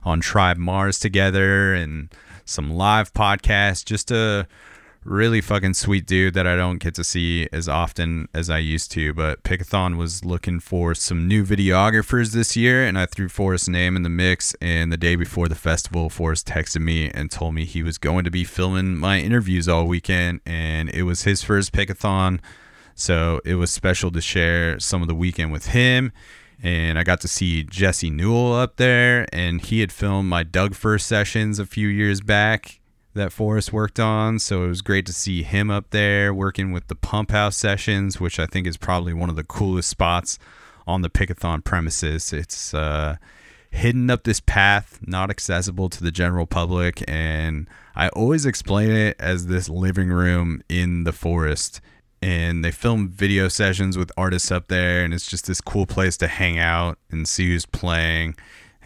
on 0.04 0.22
Tribe 0.22 0.58
Mars 0.58 1.00
together 1.00 1.74
and 1.74 2.10
some 2.46 2.72
live 2.72 3.14
podcasts. 3.14 3.84
Just 3.84 4.12
a 4.12 4.48
really 5.04 5.40
fucking 5.40 5.74
sweet 5.74 6.06
dude 6.06 6.34
that 6.34 6.46
I 6.46 6.56
don't 6.56 6.80
get 6.80 6.94
to 6.96 7.04
see 7.04 7.48
as 7.52 7.70
often 7.70 8.28
as 8.34 8.50
I 8.50 8.58
used 8.58 8.92
to. 8.92 9.14
But 9.14 9.44
Pickathon 9.44 9.98
was 9.98 10.26
looking 10.26 10.60
for 10.60 10.94
some 10.94 11.28
new 11.28 11.46
videographers 11.46 12.32
this 12.32 12.56
year, 12.56 12.86
and 12.86 12.98
I 12.98 13.06
threw 13.06 13.30
Forrest's 13.30 13.70
name 13.70 13.96
in 13.96 14.04
the 14.04 14.10
mix. 14.10 14.54
And 14.62 14.92
the 14.92 14.98
day 14.98 15.16
before 15.16 15.48
the 15.48 15.56
festival, 15.56 16.10
Forrest 16.10 16.48
texted 16.48 16.82
me 16.82 17.10
and 17.10 17.32
told 17.32 17.56
me 17.56 17.66
he 17.66 17.84
was 17.84 17.98
going 17.98 18.26
to 18.26 18.32
be 18.32 18.44
filming 18.44 18.98
my 18.98 19.20
interviews 19.20 19.68
all 19.68 19.86
weekend, 19.86 20.42
and 20.46 20.90
it 20.90 21.04
was 21.04 21.24
his 21.24 21.42
first 21.42 21.72
Pickathon. 21.72 22.40
So 22.98 23.42
it 23.46 23.56
was 23.56 23.70
special 23.70 24.10
to 24.12 24.22
share 24.22 24.80
some 24.80 25.04
of 25.04 25.08
the 25.08 25.16
weekend 25.16 25.52
with 25.52 25.68
him. 25.68 26.12
And 26.62 26.98
I 26.98 27.04
got 27.04 27.22
to 27.22 27.28
see 27.28 27.62
Jesse 27.62 28.10
Newell 28.10 28.56
up 28.56 28.78
there, 28.78 29.28
and 29.32 29.62
he 29.62 29.82
had 29.82 29.92
filmed 29.92 30.28
my 30.28 30.42
Doug 30.42 30.74
Fir 30.74 30.98
sessions 30.98 31.60
a 31.60 31.68
few 31.68 31.88
years 31.88 32.22
back 32.22 32.80
that 33.14 33.32
Forrest 33.32 33.72
worked 33.72 34.00
on. 34.00 34.40
So 34.40 34.64
it 34.64 34.68
was 34.68 34.82
great 34.82 35.06
to 35.06 35.14
see 35.14 35.44
him 35.44 35.70
up 35.70 35.92
there 35.92 36.34
working 36.34 36.72
with 36.72 36.88
the 36.88 36.96
Pump 36.96 37.30
House 37.30 37.56
sessions, 37.56 38.20
which 38.20 38.40
I 38.40 38.48
think 38.48 38.66
is 38.66 38.78
probably 38.78 39.14
one 39.14 39.30
of 39.30 39.36
the 39.36 39.44
coolest 39.44 39.90
spots 39.90 40.40
on 40.88 41.04
the 41.04 41.10
Pickathon 41.10 41.64
premises. 41.64 42.34
It's 42.34 42.74
uh, 42.74 43.18
hidden 43.70 44.10
up 44.10 44.24
this 44.24 44.40
path, 44.40 44.98
not 45.06 45.30
accessible 45.30 45.90
to 45.90 46.04
the 46.04 46.12
general 46.12 46.48
public. 46.48 47.04
And 47.08 47.68
I 47.96 48.10
always 48.10 48.48
explain 48.48 48.90
it 48.90 49.16
as 49.20 49.46
this 49.46 49.70
living 49.70 50.10
room 50.10 50.64
in 50.68 51.04
the 51.04 51.14
forest. 51.14 51.82
And 52.22 52.66
they 52.66 52.72
film 52.72 53.10
video 53.10 53.48
sessions 53.48 53.98
with 53.98 54.12
artists 54.18 54.52
up 54.52 54.70
there, 54.70 55.04
and 55.04 55.14
it's 55.14 55.28
just 55.28 55.46
this 55.46 55.62
cool 55.62 55.86
place 55.86 56.18
to 56.18 56.28
hang 56.28 56.58
out 56.58 56.98
and 57.12 57.28
see 57.28 57.50
who's 57.50 57.66
playing 57.66 58.36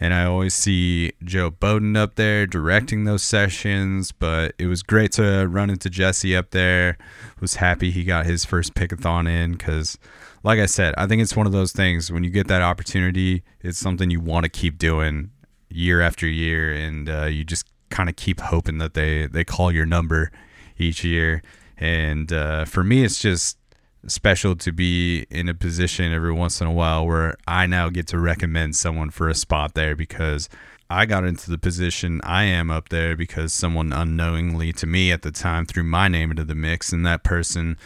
and 0.02 0.12
I 0.12 0.24
always 0.24 0.52
see 0.52 1.12
Joe 1.22 1.50
Bowden 1.50 1.96
up 1.96 2.16
there 2.16 2.44
directing 2.44 3.04
those 3.04 3.22
sessions. 3.22 4.10
But 4.10 4.52
it 4.58 4.66
was 4.66 4.82
great 4.82 5.12
to 5.12 5.46
run 5.46 5.70
into 5.70 5.88
Jesse 5.88 6.36
up 6.36 6.50
there. 6.50 6.98
Was 7.40 7.54
happy 7.56 7.92
he 7.92 8.02
got 8.02 8.26
his 8.26 8.44
first 8.44 8.74
pickathon 8.74 9.28
in 9.28 9.52
because, 9.52 9.98
like 10.42 10.58
I 10.58 10.66
said, 10.66 10.92
I 10.98 11.06
think 11.06 11.22
it's 11.22 11.36
one 11.36 11.46
of 11.46 11.52
those 11.52 11.70
things 11.70 12.10
when 12.10 12.24
you 12.24 12.30
get 12.30 12.48
that 12.48 12.62
opportunity, 12.62 13.44
it's 13.60 13.78
something 13.78 14.10
you 14.10 14.18
want 14.18 14.42
to 14.42 14.48
keep 14.48 14.76
doing 14.76 15.30
year 15.68 16.00
after 16.00 16.26
year, 16.26 16.72
and 16.72 17.08
uh, 17.08 17.26
you 17.26 17.44
just 17.44 17.66
kind 17.88 18.08
of 18.08 18.16
keep 18.16 18.40
hoping 18.40 18.78
that 18.78 18.94
they 18.94 19.28
they 19.28 19.44
call 19.44 19.70
your 19.70 19.86
number 19.86 20.32
each 20.78 21.04
year. 21.04 21.42
And 21.78 22.32
uh, 22.32 22.64
for 22.64 22.84
me, 22.84 23.04
it's 23.04 23.18
just 23.18 23.58
special 24.06 24.56
to 24.56 24.72
be 24.72 25.26
in 25.30 25.48
a 25.48 25.54
position 25.54 26.12
every 26.12 26.32
once 26.32 26.60
in 26.60 26.66
a 26.66 26.72
while 26.72 27.06
where 27.06 27.36
I 27.46 27.66
now 27.66 27.88
get 27.88 28.06
to 28.08 28.18
recommend 28.18 28.74
someone 28.76 29.10
for 29.10 29.28
a 29.28 29.34
spot 29.34 29.74
there 29.74 29.94
because 29.94 30.48
I 30.90 31.06
got 31.06 31.24
into 31.24 31.50
the 31.50 31.58
position 31.58 32.20
I 32.24 32.44
am 32.44 32.70
up 32.70 32.88
there 32.88 33.16
because 33.16 33.52
someone 33.52 33.92
unknowingly 33.92 34.72
to 34.74 34.86
me 34.86 35.12
at 35.12 35.22
the 35.22 35.30
time 35.30 35.66
threw 35.66 35.84
my 35.84 36.08
name 36.08 36.30
into 36.30 36.44
the 36.44 36.54
mix 36.54 36.92
and 36.92 37.06
that 37.06 37.22
person 37.22 37.78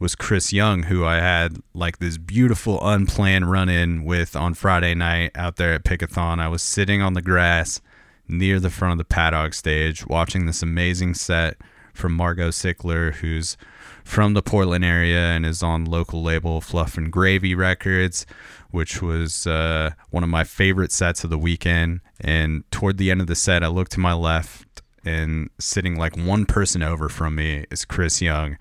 was 0.00 0.14
Chris 0.14 0.52
Young, 0.52 0.84
who 0.84 1.04
I 1.04 1.16
had 1.16 1.58
like 1.72 1.98
this 1.98 2.18
beautiful 2.18 2.78
unplanned 2.86 3.50
run 3.50 3.68
in 3.68 4.04
with 4.04 4.34
on 4.34 4.54
Friday 4.54 4.94
night 4.94 5.32
out 5.34 5.56
there 5.56 5.74
at 5.74 5.84
Pickathon. 5.84 6.40
I 6.40 6.48
was 6.48 6.62
sitting 6.62 7.02
on 7.02 7.14
the 7.14 7.22
grass 7.22 7.80
near 8.26 8.58
the 8.58 8.70
front 8.70 8.92
of 8.92 8.98
the 8.98 9.04
paddock 9.04 9.54
stage 9.54 10.06
watching 10.06 10.46
this 10.46 10.62
amazing 10.62 11.14
set 11.14 11.56
from 11.94 12.12
Margo 12.12 12.50
Cilker, 12.50 13.14
who's 13.14 13.56
from 14.04 14.34
the 14.34 14.42
Portland 14.42 14.84
area 14.84 15.18
and 15.18 15.46
is 15.46 15.62
on 15.62 15.86
local 15.86 16.22
label 16.22 16.60
Fluff 16.60 16.98
and 16.98 17.10
Gravy 17.10 17.54
Records, 17.54 18.26
which 18.70 19.00
was 19.00 19.46
uh, 19.46 19.92
one 20.10 20.22
of 20.22 20.28
my 20.28 20.44
favorite 20.44 20.92
sets 20.92 21.24
of 21.24 21.30
the 21.30 21.38
weekend. 21.38 22.00
And 22.20 22.70
toward 22.70 22.98
the 22.98 23.10
end 23.10 23.22
of 23.22 23.26
the 23.28 23.34
set, 23.34 23.64
I 23.64 23.68
looked 23.68 23.92
to 23.92 24.00
my 24.00 24.12
left, 24.12 24.82
and 25.04 25.48
sitting 25.58 25.96
like 25.96 26.16
one 26.16 26.44
person 26.44 26.82
over 26.82 27.08
from 27.08 27.36
me 27.36 27.64
is 27.70 27.84
Chris 27.84 28.20
Young. 28.20 28.58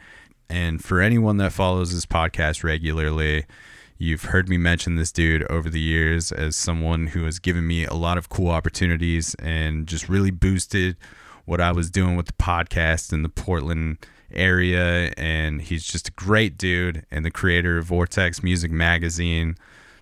And 0.49 0.83
for 0.83 1.01
anyone 1.01 1.37
that 1.37 1.51
follows 1.51 1.93
this 1.93 2.05
podcast 2.05 2.63
regularly, 2.63 3.45
you've 3.97 4.25
heard 4.25 4.49
me 4.49 4.57
mention 4.57 4.95
this 4.95 5.11
dude 5.11 5.43
over 5.49 5.69
the 5.69 5.79
years 5.79 6.31
as 6.31 6.55
someone 6.55 7.07
who 7.07 7.23
has 7.25 7.39
given 7.39 7.65
me 7.65 7.85
a 7.85 7.93
lot 7.93 8.17
of 8.17 8.29
cool 8.29 8.49
opportunities 8.49 9.35
and 9.35 9.87
just 9.87 10.09
really 10.09 10.31
boosted 10.31 10.95
what 11.45 11.61
I 11.61 11.71
was 11.71 11.89
doing 11.89 12.15
with 12.15 12.27
the 12.27 12.33
podcast 12.33 13.11
in 13.13 13.23
the 13.23 13.29
Portland 13.29 14.05
area. 14.33 15.11
And 15.17 15.61
he's 15.61 15.85
just 15.85 16.09
a 16.09 16.11
great 16.11 16.57
dude 16.57 17.05
and 17.11 17.25
the 17.25 17.31
creator 17.31 17.77
of 17.77 17.85
Vortex 17.85 18.43
Music 18.43 18.71
Magazine. 18.71 19.55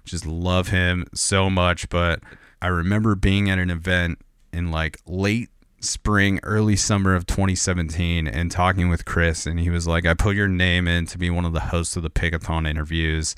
Just 0.05 0.25
love 0.25 0.69
him 0.69 1.05
so 1.13 1.49
much. 1.49 1.89
But 1.89 2.21
I 2.61 2.67
remember 2.67 3.15
being 3.15 3.49
at 3.49 3.59
an 3.59 3.69
event 3.69 4.19
in 4.53 4.71
like 4.71 4.97
late 5.05 5.49
spring, 5.79 6.39
early 6.43 6.75
summer 6.75 7.15
of 7.15 7.25
2017 7.25 8.27
and 8.27 8.51
talking 8.51 8.89
with 8.89 9.05
Chris. 9.05 9.45
And 9.45 9.59
he 9.59 9.69
was 9.69 9.87
like, 9.87 10.05
I 10.05 10.13
put 10.13 10.35
your 10.35 10.47
name 10.47 10.87
in 10.87 11.05
to 11.07 11.17
be 11.17 11.29
one 11.29 11.45
of 11.45 11.53
the 11.53 11.59
hosts 11.59 11.95
of 11.95 12.03
the 12.03 12.09
Pickathon 12.09 12.67
interviews. 12.67 13.35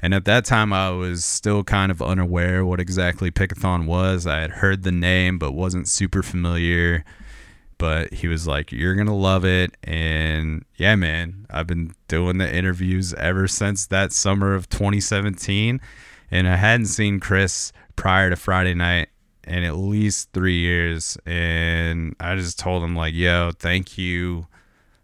And 0.00 0.14
at 0.14 0.26
that 0.26 0.44
time, 0.44 0.72
I 0.72 0.90
was 0.90 1.24
still 1.24 1.64
kind 1.64 1.90
of 1.90 2.00
unaware 2.00 2.64
what 2.64 2.78
exactly 2.78 3.32
Pickathon 3.32 3.86
was. 3.86 4.26
I 4.26 4.40
had 4.40 4.50
heard 4.50 4.84
the 4.84 4.92
name, 4.92 5.38
but 5.38 5.52
wasn't 5.52 5.88
super 5.88 6.22
familiar. 6.22 7.04
But 7.78 8.12
he 8.12 8.28
was 8.28 8.46
like, 8.46 8.72
You're 8.72 8.94
going 8.94 9.06
to 9.06 9.12
love 9.12 9.44
it. 9.44 9.76
And 9.84 10.64
yeah, 10.76 10.96
man, 10.96 11.46
I've 11.50 11.66
been 11.66 11.94
doing 12.08 12.38
the 12.38 12.52
interviews 12.54 13.14
ever 13.14 13.48
since 13.48 13.86
that 13.86 14.12
summer 14.12 14.54
of 14.54 14.68
2017. 14.68 15.80
And 16.30 16.48
I 16.48 16.56
hadn't 16.56 16.86
seen 16.86 17.20
Chris 17.20 17.72
prior 17.96 18.30
to 18.30 18.36
Friday 18.36 18.74
night 18.74 19.08
in 19.44 19.64
at 19.64 19.76
least 19.76 20.32
three 20.32 20.58
years. 20.58 21.16
And 21.24 22.14
I 22.20 22.34
just 22.34 22.58
told 22.58 22.82
him, 22.82 22.96
like, 22.96 23.14
Yo, 23.14 23.52
thank 23.58 23.96
you 23.96 24.46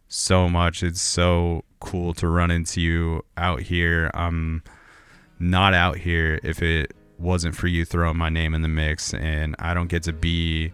so 0.09 0.49
much. 0.49 0.83
It's 0.83 1.01
so 1.01 1.65
cool 1.81 2.15
to 2.15 2.29
run 2.29 2.51
into 2.51 2.81
you 2.81 3.25
out 3.37 3.63
here. 3.63 4.11
I'm 4.15 4.63
not 5.39 5.75
out 5.75 5.99
here 5.99 6.41
if 6.43 6.63
it 6.63 6.93
wasn't 7.19 7.55
for 7.55 7.69
you 7.69 7.85
throwing 7.85 8.17
my 8.17 8.29
name 8.29 8.55
in 8.55 8.63
the 8.63 8.69
mix 8.69 9.15
and 9.15 9.55
I 9.59 9.75
don't 9.75 9.89
get 9.89 10.03
to 10.05 10.13
be 10.13 10.73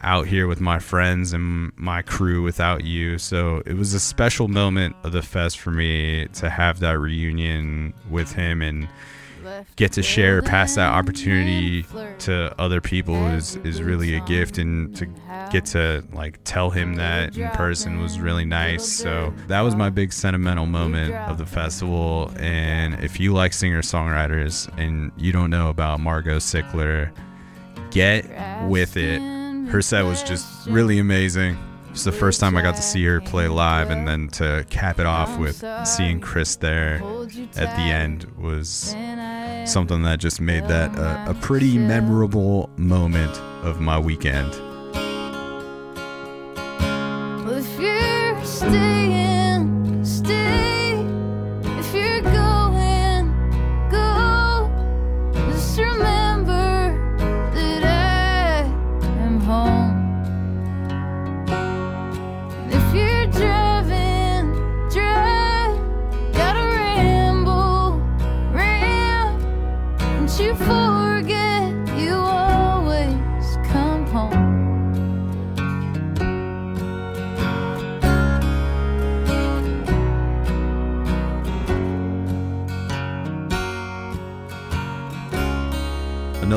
out 0.00 0.26
here 0.26 0.46
with 0.46 0.60
my 0.60 0.78
friends 0.78 1.32
and 1.32 1.72
my 1.76 2.02
crew 2.02 2.42
without 2.42 2.84
you. 2.84 3.18
So 3.18 3.62
it 3.66 3.74
was 3.74 3.94
a 3.94 4.00
special 4.00 4.48
moment 4.48 4.96
of 5.04 5.12
the 5.12 5.22
fest 5.22 5.58
for 5.58 5.70
me 5.70 6.26
to 6.34 6.50
have 6.50 6.80
that 6.80 6.98
reunion 6.98 7.94
with 8.10 8.32
him 8.32 8.62
and 8.62 8.88
get 9.76 9.92
to 9.92 10.02
share 10.02 10.42
pass 10.42 10.74
that 10.74 10.92
opportunity 10.92 11.84
to 12.18 12.54
other 12.60 12.80
people 12.80 13.26
is 13.28 13.56
is 13.56 13.82
really 13.82 14.14
a 14.14 14.20
gift 14.20 14.58
and 14.58 14.94
to 14.96 15.06
get 15.50 15.64
to 15.64 16.04
like 16.12 16.38
tell 16.44 16.70
him 16.70 16.96
that 16.96 17.36
in 17.36 17.48
person 17.50 18.00
was 18.00 18.20
really 18.20 18.44
nice. 18.44 18.86
so 18.86 19.32
that 19.46 19.60
was 19.60 19.74
my 19.74 19.90
big 19.90 20.12
sentimental 20.12 20.66
moment 20.66 21.14
of 21.14 21.38
the 21.38 21.46
festival. 21.46 22.30
and 22.38 22.94
if 23.02 23.18
you 23.18 23.32
like 23.32 23.52
singer 23.52 23.82
songwriters 23.82 24.68
and 24.78 25.12
you 25.16 25.32
don't 25.32 25.50
know 25.50 25.70
about 25.70 26.00
Margo 26.00 26.36
Cilker 26.36 27.10
get 27.90 28.26
with 28.68 28.96
it 28.96 29.20
her 29.70 29.82
set 29.82 30.04
was 30.04 30.22
just 30.22 30.66
really 30.66 30.98
amazing 30.98 31.56
it's 31.98 32.04
the 32.04 32.12
first 32.12 32.38
time 32.38 32.56
I 32.56 32.62
got 32.62 32.76
to 32.76 32.82
see 32.82 33.04
her 33.06 33.20
play 33.20 33.48
live, 33.48 33.90
and 33.90 34.06
then 34.06 34.28
to 34.28 34.64
cap 34.70 35.00
it 35.00 35.06
off 35.06 35.36
with 35.36 35.64
seeing 35.84 36.20
Chris 36.20 36.54
there 36.54 37.02
at 37.56 37.74
the 37.76 37.82
end 37.82 38.24
was 38.38 38.94
something 39.64 40.02
that 40.02 40.20
just 40.20 40.40
made 40.40 40.68
that 40.68 40.96
a, 40.96 41.30
a 41.30 41.34
pretty 41.34 41.76
memorable 41.76 42.70
moment 42.76 43.36
of 43.64 43.80
my 43.80 43.98
weekend. 43.98 44.52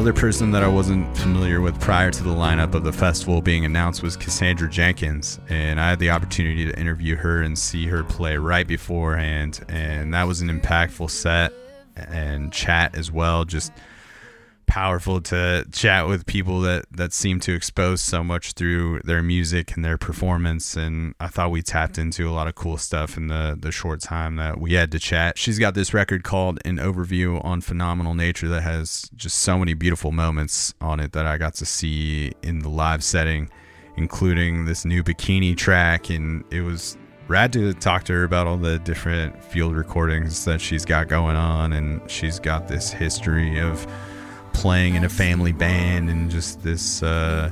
Another 0.01 0.19
person 0.19 0.49
that 0.49 0.63
I 0.63 0.67
wasn't 0.67 1.15
familiar 1.15 1.61
with 1.61 1.79
prior 1.79 2.09
to 2.09 2.23
the 2.23 2.31
lineup 2.31 2.73
of 2.73 2.83
the 2.83 2.91
festival 2.91 3.39
being 3.39 3.65
announced 3.65 4.01
was 4.01 4.17
Cassandra 4.17 4.67
Jenkins, 4.67 5.39
and 5.47 5.79
I 5.79 5.91
had 5.91 5.99
the 5.99 6.09
opportunity 6.09 6.65
to 6.65 6.79
interview 6.79 7.15
her 7.17 7.43
and 7.43 7.55
see 7.55 7.85
her 7.85 8.03
play 8.03 8.35
right 8.35 8.67
beforehand, 8.67 9.63
and 9.69 10.11
that 10.15 10.23
was 10.23 10.41
an 10.41 10.49
impactful 10.49 11.11
set 11.11 11.53
and 11.95 12.51
chat 12.51 12.97
as 12.97 13.11
well. 13.11 13.45
Just 13.45 13.71
powerful 14.71 15.19
to 15.19 15.65
chat 15.73 16.07
with 16.07 16.25
people 16.25 16.61
that 16.61 16.85
that 16.91 17.11
seem 17.11 17.41
to 17.41 17.53
expose 17.53 18.01
so 18.01 18.23
much 18.23 18.53
through 18.53 19.01
their 19.03 19.21
music 19.21 19.75
and 19.75 19.83
their 19.83 19.97
performance. 19.97 20.77
And 20.77 21.13
I 21.19 21.27
thought 21.27 21.51
we 21.51 21.61
tapped 21.61 21.97
into 21.97 22.29
a 22.29 22.31
lot 22.31 22.47
of 22.47 22.55
cool 22.55 22.77
stuff 22.77 23.17
in 23.17 23.27
the 23.27 23.57
the 23.59 23.73
short 23.73 23.99
time 23.99 24.37
that 24.37 24.61
we 24.61 24.75
had 24.75 24.89
to 24.93 24.99
chat. 24.99 25.37
She's 25.37 25.59
got 25.59 25.73
this 25.73 25.93
record 25.93 26.23
called 26.23 26.59
An 26.63 26.77
Overview 26.77 27.43
on 27.43 27.59
Phenomenal 27.59 28.13
Nature 28.13 28.47
that 28.47 28.61
has 28.61 29.11
just 29.13 29.39
so 29.39 29.59
many 29.59 29.73
beautiful 29.73 30.13
moments 30.13 30.73
on 30.79 31.01
it 31.01 31.11
that 31.11 31.25
I 31.25 31.37
got 31.37 31.55
to 31.55 31.65
see 31.65 32.31
in 32.41 32.59
the 32.59 32.69
live 32.69 33.03
setting 33.03 33.49
including 33.97 34.63
this 34.63 34.85
new 34.85 35.03
bikini 35.03 35.55
track. 35.55 36.09
And 36.09 36.45
it 36.49 36.61
was 36.61 36.97
rad 37.27 37.51
to 37.53 37.73
talk 37.73 38.05
to 38.05 38.13
her 38.13 38.23
about 38.23 38.47
all 38.47 38.55
the 38.55 38.79
different 38.79 39.43
field 39.43 39.75
recordings 39.75 40.45
that 40.45 40.61
she's 40.61 40.85
got 40.85 41.09
going 41.09 41.35
on. 41.35 41.73
And 41.73 42.09
she's 42.09 42.39
got 42.39 42.69
this 42.69 42.89
history 42.89 43.59
of 43.59 43.85
playing 44.53 44.95
in 44.95 45.03
a 45.03 45.09
family 45.09 45.51
band 45.51 46.09
and 46.09 46.29
just 46.29 46.63
this 46.63 47.03
uh, 47.03 47.49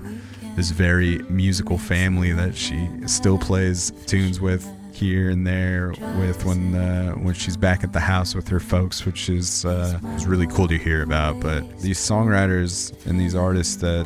this 0.55 0.71
very 0.71 1.19
musical 1.29 1.77
family 1.77 2.31
that 2.33 2.55
she 2.55 2.89
still 3.05 3.37
plays 3.37 3.91
tunes 4.05 4.41
with 4.41 4.67
here 4.99 5.29
and 5.29 5.47
there 5.47 5.93
with 6.17 6.43
when 6.45 6.75
uh, 6.75 7.13
when 7.13 7.33
she's 7.33 7.55
back 7.55 7.83
at 7.83 7.93
the 7.93 7.99
house 7.99 8.35
with 8.35 8.47
her 8.49 8.59
folks, 8.59 9.05
which 9.05 9.29
is 9.29 9.65
uh, 9.65 9.99
is 10.15 10.25
really 10.25 10.47
cool 10.47 10.67
to 10.67 10.77
hear 10.77 11.01
about. 11.01 11.39
But 11.39 11.79
these 11.79 11.97
songwriters 11.97 12.93
and 13.05 13.19
these 13.19 13.35
artists 13.35 13.77
that 13.77 14.05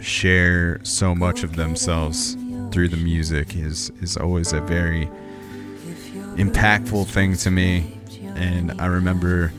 share 0.00 0.84
so 0.84 1.14
much 1.14 1.42
of 1.42 1.56
themselves 1.56 2.36
through 2.70 2.88
the 2.88 2.98
music 2.98 3.56
is 3.56 3.90
is 4.02 4.16
always 4.16 4.52
a 4.52 4.60
very 4.60 5.08
impactful 6.36 7.06
thing 7.06 7.36
to 7.36 7.50
me. 7.50 7.98
And 8.36 8.80
I 8.80 8.86
remember 8.86 9.52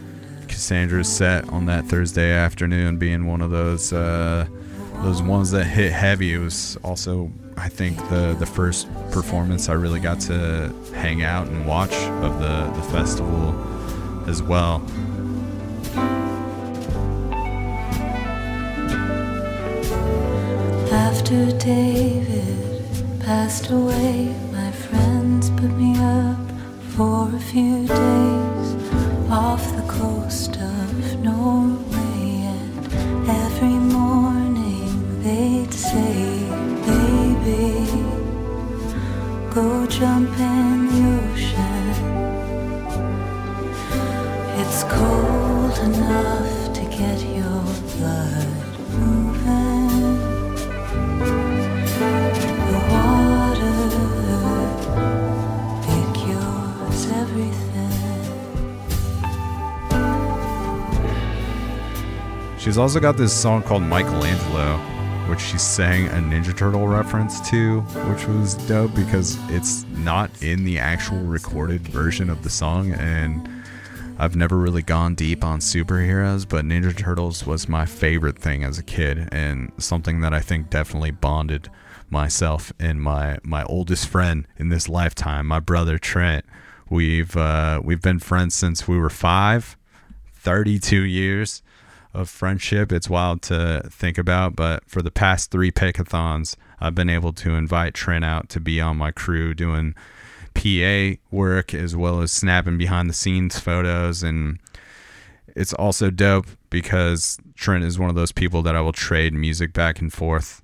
Cassandra's 0.60 1.08
set 1.08 1.48
on 1.54 1.68
that 1.68 1.86
Thursday 1.86 2.34
afternoon 2.34 2.98
being 2.98 3.26
one 3.26 3.40
of 3.40 3.50
those 3.50 3.94
uh, 3.94 4.46
those 5.04 5.22
ones 5.22 5.52
that 5.52 5.64
hit 5.64 5.94
heavy. 5.94 6.34
It 6.34 6.40
was 6.40 6.78
also 6.84 7.32
I 7.56 7.70
think 7.70 7.98
the 8.10 8.36
the 8.38 8.46
first 8.46 8.94
performance 9.10 9.70
I 9.70 9.74
really 9.76 10.02
got 10.02 10.20
to 10.28 10.70
hang 10.94 11.24
out 11.24 11.48
and 11.48 11.66
watch 11.66 11.94
of 11.94 12.42
the 12.42 12.70
the 12.76 12.82
festival 12.92 13.56
as 14.28 14.44
well. 14.44 14.84
After 20.92 21.58
David 21.58 22.84
passed 23.22 23.70
away, 23.70 24.36
my 24.52 24.74
friends 24.74 25.52
put 25.52 25.72
me 25.72 25.98
up 26.00 26.38
for 26.98 27.34
a 27.34 27.40
few 27.40 27.88
days 27.88 29.30
off 29.32 29.79
coast 30.00 30.56
of 30.56 31.20
Norway. 31.20 32.24
And 32.56 33.30
every 33.46 33.80
morning 33.98 34.92
they'd 35.24 35.74
say, 35.74 36.16
Baby, 36.88 37.86
go 39.54 39.86
jump 39.88 40.32
in 40.40 40.79
She's 62.70 62.78
also 62.78 63.00
got 63.00 63.18
this 63.18 63.34
song 63.34 63.64
called 63.64 63.82
Michelangelo, 63.82 64.78
which 65.28 65.40
she 65.40 65.58
sang 65.58 66.06
a 66.10 66.22
Ninja 66.22 66.56
Turtle 66.56 66.88
reference 66.88 67.42
to, 67.50 67.82
which 67.82 68.28
was 68.28 68.54
dope 68.68 68.94
because 68.94 69.40
it's 69.50 69.86
not 69.98 70.30
in 70.44 70.66
the 70.66 70.78
actual 70.78 71.18
recorded 71.18 71.82
version 71.88 72.30
of 72.30 72.44
the 72.44 72.52
song. 72.52 72.92
And 72.92 73.50
I've 74.20 74.36
never 74.36 74.56
really 74.56 74.84
gone 74.84 75.16
deep 75.16 75.44
on 75.44 75.62
superheroes, 75.62 76.48
but 76.48 76.64
Ninja 76.64 76.96
Turtles 76.96 77.44
was 77.44 77.68
my 77.68 77.88
favorite 77.88 78.38
thing 78.38 78.64
as 78.64 78.78
a 78.78 78.84
kid 78.84 79.30
and 79.32 79.72
something 79.80 80.22
that 80.22 80.36
I 80.36 80.40
think 80.40 80.70
definitely 80.70 81.10
bonded 81.10 81.72
myself 82.12 82.72
and 82.80 83.02
my 83.02 83.40
my 83.42 83.64
oldest 83.64 84.08
friend 84.08 84.48
in 84.58 84.70
this 84.70 84.88
lifetime, 84.88 85.48
my 85.48 85.60
brother 85.60 85.98
Trent. 85.98 86.46
We've 86.88 87.36
uh, 87.36 87.82
we've 87.84 88.04
been 88.04 88.20
friends 88.20 88.54
since 88.54 88.88
we 88.88 89.00
were 89.00 89.10
5, 89.10 89.76
32 90.36 91.02
years 91.02 91.64
of 92.20 92.30
friendship. 92.30 92.92
It's 92.92 93.10
wild 93.10 93.42
to 93.44 93.82
think 93.90 94.18
about, 94.18 94.56
but 94.56 94.84
for 94.88 95.02
the 95.02 95.12
past 95.12 95.52
3 95.52 95.72
pickathons, 95.72 96.56
I've 96.80 96.96
been 96.96 97.10
able 97.10 97.34
to 97.34 97.52
invite 97.52 97.94
Trent 97.94 98.26
out 98.26 98.50
to 98.50 98.60
be 98.60 98.80
on 98.80 98.98
my 98.98 99.12
crew 99.12 99.54
doing 99.54 99.96
PA 100.54 101.20
work 101.32 101.74
as 101.74 101.96
well 101.96 102.22
as 102.22 102.32
snapping 102.32 102.78
behind 102.78 103.10
the 103.10 103.14
scenes 103.14 103.60
photos. 103.60 104.24
And 104.24 104.60
it's 105.56 105.74
also 105.74 106.10
dope 106.10 106.48
because 106.70 107.38
Trent 107.56 107.84
is 107.84 107.98
one 107.98 108.10
of 108.10 108.16
those 108.16 108.32
people 108.32 108.62
that 108.64 108.76
I 108.76 108.82
will 108.82 108.94
trade 108.94 109.34
music 109.34 109.74
back 109.74 110.00
and 110.00 110.12
forth 110.12 110.62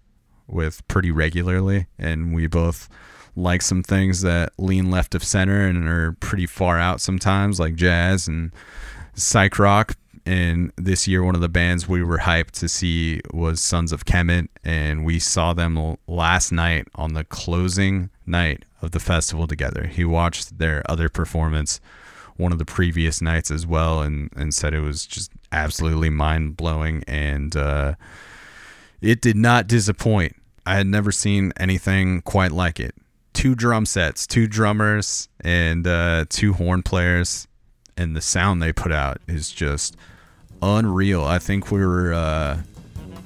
with 0.47 0.87
pretty 0.87 1.11
regularly. 1.11 1.87
And 1.97 2.35
we 2.35 2.47
both 2.47 2.89
like 3.35 3.61
some 3.61 3.83
things 3.83 4.21
that 4.21 4.53
lean 4.57 4.89
left 4.89 5.15
of 5.15 5.23
center 5.23 5.67
and 5.67 5.87
are 5.87 6.13
pretty 6.13 6.45
far 6.45 6.79
out 6.79 7.01
sometimes 7.01 7.59
like 7.59 7.75
jazz 7.75 8.27
and 8.27 8.51
psych 9.13 9.59
rock 9.59 9.95
and 10.26 10.71
this 10.76 11.07
year 11.07 11.23
one 11.23 11.36
of 11.36 11.41
the 11.41 11.49
bands 11.49 11.88
we 11.88 12.03
were 12.03 12.19
hyped 12.19 12.51
to 12.51 12.67
see 12.67 13.21
was 13.32 13.61
Sons 13.61 13.91
of 13.91 14.05
Kemet 14.05 14.47
and 14.63 15.05
we 15.05 15.19
saw 15.19 15.53
them 15.53 15.97
last 16.07 16.51
night 16.51 16.88
on 16.95 17.13
the 17.13 17.23
closing 17.23 18.09
night 18.26 18.65
of 18.82 18.91
the 18.91 18.99
festival 18.99 19.45
together. 19.45 19.86
He 19.86 20.03
watched 20.03 20.57
their 20.57 20.84
other 20.89 21.09
performance 21.09 21.80
one 22.38 22.51
of 22.51 22.57
the 22.57 22.65
previous 22.65 23.21
nights 23.21 23.51
as 23.51 23.67
well 23.67 24.01
and, 24.01 24.30
and 24.36 24.53
said 24.53 24.73
it 24.73 24.82
was 24.82 25.05
just 25.05 25.32
absolutely 25.51 26.09
mind 26.09 26.57
blowing 26.57 27.03
and 27.07 27.55
uh, 27.55 27.93
it 29.01 29.21
did 29.21 29.36
not 29.36 29.67
disappoint. 29.67 30.36
I 30.65 30.76
had 30.76 30.88
never 30.88 31.11
seen 31.11 31.53
anything 31.57 32.21
quite 32.21 32.51
like 32.51 32.80
it. 32.80 32.95
Two 33.34 33.53
drum 33.53 33.86
sets, 33.86 34.26
two 34.26 34.47
drummers, 34.47 35.30
and 35.41 35.86
uh, 35.86 36.26
two 36.30 36.53
horn 36.53 36.82
players, 36.82 37.47
and 37.97 38.15
the 38.15 38.21
sound 38.21 38.61
they 38.61 38.73
put 38.73 38.91
out 38.91 39.19
is 39.28 39.51
just 39.51 39.95
unreal. 40.66 41.24
I 41.24 41.39
think 41.39 41.72
we 41.72 41.86
were, 41.86 42.13
uh, 42.13 42.61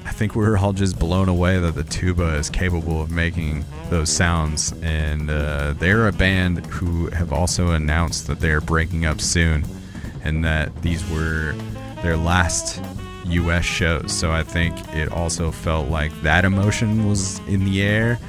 I 0.05 0.11
think 0.11 0.35
we 0.35 0.45
were 0.45 0.57
all 0.57 0.73
just 0.73 0.99
blown 0.99 1.29
away 1.29 1.59
that 1.59 1.75
the 1.75 1.83
tuba 1.83 2.35
is 2.35 2.49
capable 2.49 3.01
of 3.01 3.11
making 3.11 3.65
those 3.89 4.09
sounds. 4.11 4.73
And 4.81 5.29
uh, 5.29 5.73
they're 5.73 6.07
a 6.07 6.11
band 6.11 6.65
who 6.67 7.07
have 7.11 7.31
also 7.31 7.71
announced 7.71 8.27
that 8.27 8.39
they're 8.39 8.61
breaking 8.61 9.05
up 9.05 9.21
soon, 9.21 9.63
and 10.23 10.43
that 10.43 10.81
these 10.81 11.09
were 11.09 11.55
their 12.01 12.17
last 12.17 12.81
US 13.25 13.65
shows. 13.65 14.11
So 14.11 14.31
I 14.31 14.43
think 14.43 14.75
it 14.95 15.11
also 15.11 15.51
felt 15.51 15.89
like 15.89 16.11
that 16.21 16.45
emotion 16.45 17.07
was 17.07 17.39
in 17.47 17.65
the 17.65 17.81
air. 17.81 18.19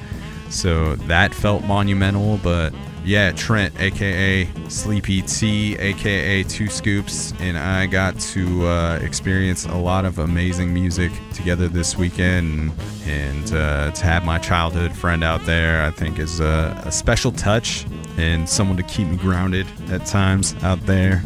So 0.51 0.97
that 0.97 1.35
felt 1.35 1.65
monumental. 1.65 2.39
But 2.43 2.75
yeah, 3.05 3.33
Trent, 3.33 3.79
aka 3.81 4.49
Sleepy 4.69 5.23
T, 5.23 5.77
aka 5.79 6.43
Two 6.45 6.69
Scoops, 6.69 7.33
and 7.41 7.57
I 7.57 7.87
got 7.87 8.19
to 8.21 8.67
uh, 8.67 8.99
experience 9.03 9.65
a 9.67 9.77
lot 9.77 10.05
of 10.05 10.19
amazing 10.19 10.73
music 10.73 11.11
together 11.33 11.69
this 11.69 11.97
weekend. 11.97 12.73
And 13.07 13.53
uh, 13.53 13.91
to 13.91 14.05
have 14.05 14.25
my 14.25 14.39
childhood 14.39 14.93
friend 14.93 15.25
out 15.25 15.45
there, 15.45 15.83
I 15.83 15.91
think 15.91 16.19
is 16.19 16.41
a, 16.41 16.81
a 16.85 16.93
special 16.93 17.33
touch 17.33 17.87
and 18.17 18.49
someone 18.49 18.77
to 18.77 18.83
keep 18.83 19.09
me 19.09 19.17
grounded 19.17 19.67
at 19.91 20.05
times 20.07 20.55
out 20.63 20.81
there 20.87 21.23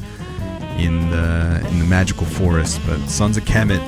in 0.78 1.10
the 1.10 1.66
in 1.70 1.78
the 1.80 1.86
magical 1.86 2.26
forest. 2.26 2.80
But 2.86 2.98
Sons 3.08 3.36
of 3.36 3.44
Kemet. 3.44 3.82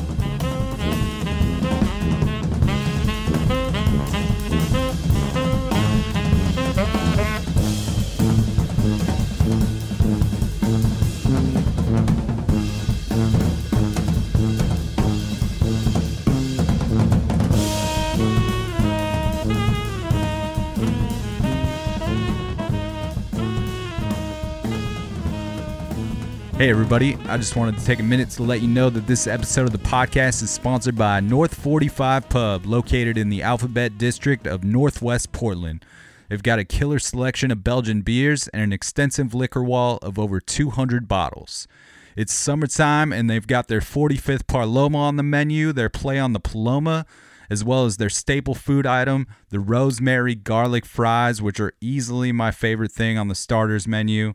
Hey, 26.59 26.71
everybody. 26.71 27.17
I 27.27 27.37
just 27.37 27.55
wanted 27.55 27.77
to 27.77 27.85
take 27.85 27.99
a 27.99 28.03
minute 28.03 28.31
to 28.31 28.43
let 28.43 28.63
you 28.63 28.69
know 28.69 28.89
that 28.89 29.07
this 29.07 29.27
episode 29.27 29.67
of 29.67 29.73
the 29.73 29.79
podcast 29.79 30.43
is 30.43 30.51
sponsored 30.51 30.97
by 30.97 31.21
North 31.21 31.53
45 31.53 32.31
Pub, 32.31 32.65
located 32.65 33.19
in 33.19 33.29
the 33.29 33.43
Alphabet 33.43 33.99
District 33.99 34.47
of 34.47 34.65
Northwest 34.65 35.33
Portland. 35.33 35.85
They've 36.31 36.43
got 36.43 36.59
a 36.59 36.65
killer 36.65 36.99
selection 36.99 37.51
of 37.51 37.63
Belgian 37.63 38.01
beers 38.01 38.49
and 38.49 38.63
an 38.63 38.73
extensive 38.73 39.35
liquor 39.35 39.63
wall 39.63 39.99
of 40.01 40.19
over 40.19 40.41
200 40.41 41.07
bottles. 41.07 41.69
It's 42.17 42.33
summertime, 42.33 43.13
and 43.13 43.29
they've 43.29 43.47
got 43.47 43.69
their 43.69 43.83
45th 43.83 44.47
Paloma 44.47 44.97
on 44.97 45.17
the 45.17 45.23
menu, 45.23 45.75
their 45.75 45.91
play 45.91 46.19
on 46.19 46.33
the 46.33 46.41
Paloma, 46.41 47.05
as 47.51 47.65
well 47.65 47.85
as 47.85 47.99
their 47.99 48.09
staple 48.09 48.55
food 48.55 48.87
item, 48.87 49.27
the 49.51 49.61
rosemary 49.61 50.35
garlic 50.35 50.87
fries, 50.87 51.43
which 51.43 51.61
are 51.61 51.75
easily 51.83 52.33
my 52.33 52.51
favorite 52.51 52.93
thing 52.93 53.19
on 53.19 53.29
the 53.29 53.35
starters 53.35 53.87
menu. 53.87 54.33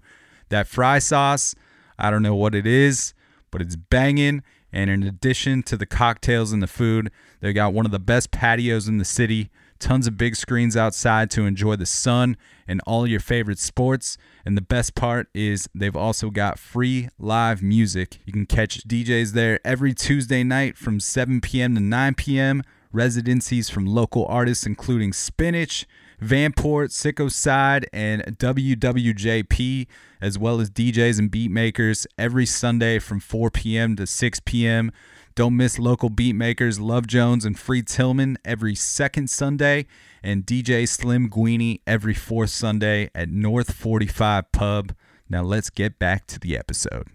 That 0.50 0.68
fry 0.68 1.00
sauce, 1.00 1.56
I 2.02 2.10
don't 2.10 2.24
know 2.24 2.36
what 2.36 2.56
it 2.56 2.66
is, 2.66 3.14
but 3.52 3.62
it's 3.62 3.76
banging. 3.76 4.44
And 4.74 4.90
in 4.90 5.04
addition 5.04 5.64
to 5.64 5.78
the 5.78 5.86
cocktails 5.86 6.52
and 6.52 6.64
the 6.64 6.68
food, 6.68 7.12
they 7.42 7.54
got 7.54 7.74
one 7.74 7.86
of 7.86 7.92
the 7.92 8.00
best 8.00 8.32
patios 8.32 8.88
in 8.88 8.98
the 8.98 9.06
city. 9.06 9.50
Tons 9.80 10.08
of 10.08 10.18
big 10.18 10.36
screens 10.36 10.78
outside 10.78 11.32
to 11.32 11.46
enjoy 11.46 11.76
the 11.76 11.86
sun 11.86 12.38
and 12.68 12.82
all 12.86 13.08
your 13.08 13.20
favorite 13.20 13.60
sports. 13.60 14.18
And 14.46 14.56
the 14.56 14.62
best 14.62 14.96
part 14.96 15.28
is 15.34 15.68
they've 15.74 15.96
also 15.96 16.30
got 16.30 16.60
free 16.60 17.10
live 17.20 17.62
music. 17.62 18.20
You 18.26 18.34
can 18.34 18.46
catch 18.46 18.88
DJs 18.88 19.32
there 19.34 19.60
every 19.66 19.94
Tuesday 19.94 20.44
night 20.44 20.78
from 20.78 21.00
7 21.00 21.42
p.m. 21.42 21.76
to 21.76 21.82
9 21.82 22.14
p.m. 22.16 22.64
Residencies 22.92 23.70
from 23.70 23.86
local 23.86 24.26
artists 24.26 24.66
including 24.66 25.14
Spinach, 25.14 25.86
Vanport, 26.22 26.90
Sicko 26.90 27.32
Side, 27.32 27.90
and 27.92 28.22
WWJP, 28.38 29.88
as 30.22 30.38
well 30.38 30.62
as 30.62 30.70
DJs 30.70 31.18
and 31.18 31.32
beat 31.32 31.50
makers 31.50 32.06
every 32.18 32.46
Sunday 32.46 33.00
from 33.00 33.20
4 33.20 33.50
p.m. 33.50 33.96
to 33.96 34.06
6 34.06 34.40
p.m. 34.46 34.92
Don't 35.34 35.58
miss 35.58 35.80
local 35.80 36.10
beat 36.10 36.36
makers 36.36 36.80
Love 36.80 37.08
Jones 37.08 37.44
and 37.44 37.58
Free 37.58 37.82
Tillman 37.82 38.38
every 38.46 38.76
second 38.76 39.32
Sunday, 39.32 39.88
and 40.22 40.46
DJ 40.46 40.88
Slim 40.88 41.28
Guini 41.28 41.80
every 41.88 42.14
fourth 42.14 42.52
Sunday 42.52 43.10
at 43.16 43.30
North 43.30 43.74
45 43.74 44.52
Pub. 44.52 44.94
Now 45.28 45.42
let's 45.42 45.72
get 45.72 45.98
back 45.98 46.28
to 46.28 46.40
the 46.40 46.56
episode. 46.56 47.08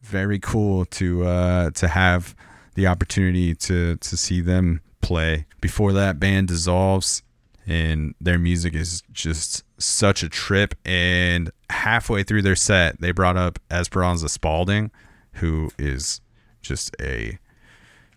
Very 0.00 0.40
cool 0.40 0.86
to 0.86 1.24
uh, 1.24 1.70
to 1.72 1.86
have 1.86 2.34
the 2.74 2.88
opportunity 2.88 3.54
to 3.54 3.96
to 3.96 4.16
see 4.16 4.40
them 4.40 4.80
play. 5.02 5.46
Before 5.60 5.92
that 5.92 6.18
band 6.18 6.48
dissolves, 6.48 7.22
and 7.70 8.16
their 8.20 8.38
music 8.38 8.74
is 8.74 9.02
just 9.12 9.62
such 9.78 10.24
a 10.24 10.28
trip. 10.28 10.74
And 10.84 11.52
halfway 11.70 12.24
through 12.24 12.42
their 12.42 12.56
set, 12.56 13.00
they 13.00 13.12
brought 13.12 13.36
up 13.36 13.60
Esperanza 13.70 14.28
Spalding, 14.28 14.90
who 15.34 15.70
is 15.78 16.20
just 16.60 16.96
a 17.00 17.38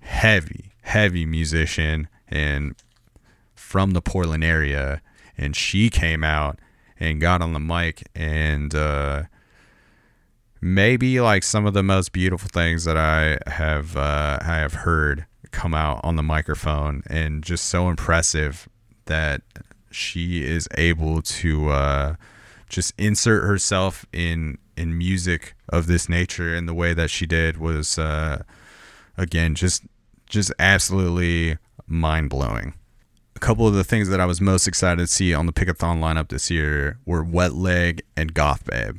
heavy, 0.01 0.72
heavy 0.82 1.26
musician 1.26 2.08
and 2.28 2.76
from 3.56 3.91
the 3.91 4.01
Portland 4.01 4.43
area. 4.43 5.01
And 5.38 5.56
she 5.56 5.91
came 5.91 6.24
out 6.24 6.58
and 6.99 7.22
got 7.22 7.43
on 7.43 7.54
the 7.54 7.60
mic 7.60 8.10
and 8.16 8.74
uh, 8.74 9.24
maybe 10.62 11.22
like 11.22 11.43
some 11.43 11.68
of 11.68 11.76
the 11.76 11.84
most 11.84 12.12
beautiful 12.12 12.49
things 12.51 12.86
that 12.86 12.97
I 12.97 13.38
have 13.47 13.95
uh, 13.97 14.39
I 14.41 14.56
have 14.56 14.74
heard 14.74 15.28
come 15.51 15.76
out 15.76 15.99
on 16.04 16.16
the 16.16 16.24
microphone 16.24 17.04
and 17.08 17.43
just 17.43 17.66
so 17.66 17.88
impressive 17.89 18.68
that 19.06 19.41
she 19.91 20.43
is 20.43 20.68
able 20.78 21.22
to 21.22 21.70
uh, 21.70 22.16
just 22.70 22.93
insert 22.97 23.43
herself 23.43 24.06
in 24.12 24.58
in 24.76 24.97
music 24.97 25.54
of 25.70 25.86
this 25.86 26.10
nature 26.10 26.56
in 26.56 26.66
the 26.66 26.74
way 26.74 26.93
that 26.93 27.10
she 27.10 27.28
did 27.28 27.58
was 27.58 27.99
uh, 27.99 28.41
again 29.18 29.54
just 29.56 29.84
just 30.28 30.51
absolutely 30.58 31.58
mind 31.86 32.30
blowing. 32.30 32.74
A 33.36 33.39
couple 33.39 33.68
of 33.68 33.74
the 33.74 33.84
things 33.84 34.10
that 34.10 34.20
I 34.20 34.26
was 34.26 34.41
most 34.41 34.68
excited 34.68 34.99
to 34.99 35.08
see 35.08 35.34
on 35.34 35.45
the 35.45 35.54
Pickathon 35.54 35.99
lineup 35.99 36.30
this 36.30 36.49
year 36.49 36.97
were 37.06 37.24
Wet 37.24 37.54
Leg 37.54 38.01
and 38.18 38.34
Goth 38.34 38.66
Babe. 38.66 38.97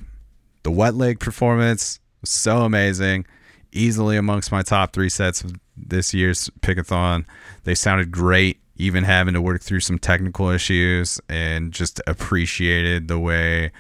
The 0.62 0.70
Wet 0.70 0.94
Leg 0.94 1.18
performance 1.18 1.98
was 2.20 2.30
so 2.30 2.62
amazing, 2.62 3.26
easily 3.72 4.16
amongst 4.16 4.52
my 4.52 4.62
top 4.62 4.92
three 4.92 5.08
sets 5.08 5.42
of 5.42 5.54
this 5.76 6.14
year's 6.14 6.50
Pickathon. 6.60 7.26
They 7.64 7.74
sounded 7.74 8.10
great, 8.10 8.60
even 8.76 9.04
having 9.04 9.34
to 9.34 9.40
work 9.40 9.62
through 9.62 9.80
some 9.80 9.98
technical 9.98 10.50
issues, 10.50 11.20
and 11.28 11.72
just 11.72 12.00
appreciated 12.06 13.08
the 13.08 13.18
way 13.18 13.72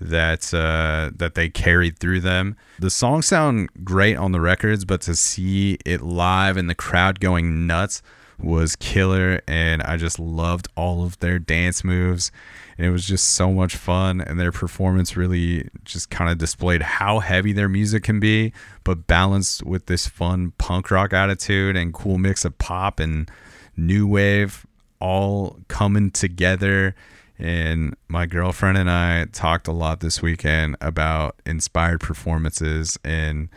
that 0.00 0.52
uh, 0.52 1.10
that 1.16 1.34
they 1.34 1.48
carried 1.48 1.98
through 1.98 2.20
them. 2.20 2.56
The 2.78 2.90
songs 2.90 3.26
sound 3.26 3.70
great 3.84 4.16
on 4.16 4.32
the 4.32 4.40
records, 4.40 4.84
but 4.84 5.00
to 5.02 5.14
see 5.14 5.78
it 5.84 6.02
live 6.02 6.56
and 6.56 6.68
the 6.68 6.74
crowd 6.74 7.20
going 7.20 7.66
nuts 7.66 8.02
was 8.38 8.76
killer, 8.76 9.40
and 9.46 9.82
I 9.82 9.96
just 9.96 10.18
loved 10.18 10.68
all 10.76 11.04
of 11.04 11.18
their 11.20 11.38
dance 11.38 11.84
moves. 11.84 12.32
And 12.76 12.86
it 12.86 12.90
was 12.90 13.06
just 13.06 13.32
so 13.32 13.52
much 13.52 13.76
fun, 13.76 14.20
and 14.20 14.38
their 14.38 14.50
performance 14.50 15.16
really 15.16 15.68
just 15.84 16.10
kind 16.10 16.28
of 16.30 16.38
displayed 16.38 16.82
how 16.82 17.20
heavy 17.20 17.52
their 17.52 17.68
music 17.68 18.02
can 18.02 18.18
be, 18.18 18.52
but 18.82 19.06
balanced 19.06 19.62
with 19.64 19.86
this 19.86 20.08
fun 20.08 20.52
punk 20.58 20.90
rock 20.90 21.12
attitude 21.12 21.76
and 21.76 21.94
cool 21.94 22.18
mix 22.18 22.44
of 22.44 22.58
pop 22.58 22.98
and 22.98 23.30
new 23.76 24.06
wave 24.06 24.66
all 25.00 25.58
coming 25.68 26.10
together 26.10 26.94
and 27.38 27.96
my 28.08 28.26
girlfriend 28.26 28.78
and 28.78 28.90
I 28.90 29.26
talked 29.26 29.66
a 29.66 29.72
lot 29.72 30.00
this 30.00 30.22
weekend 30.22 30.76
about 30.80 31.36
inspired 31.44 32.00
performances. 32.00 32.98
And 33.04 33.48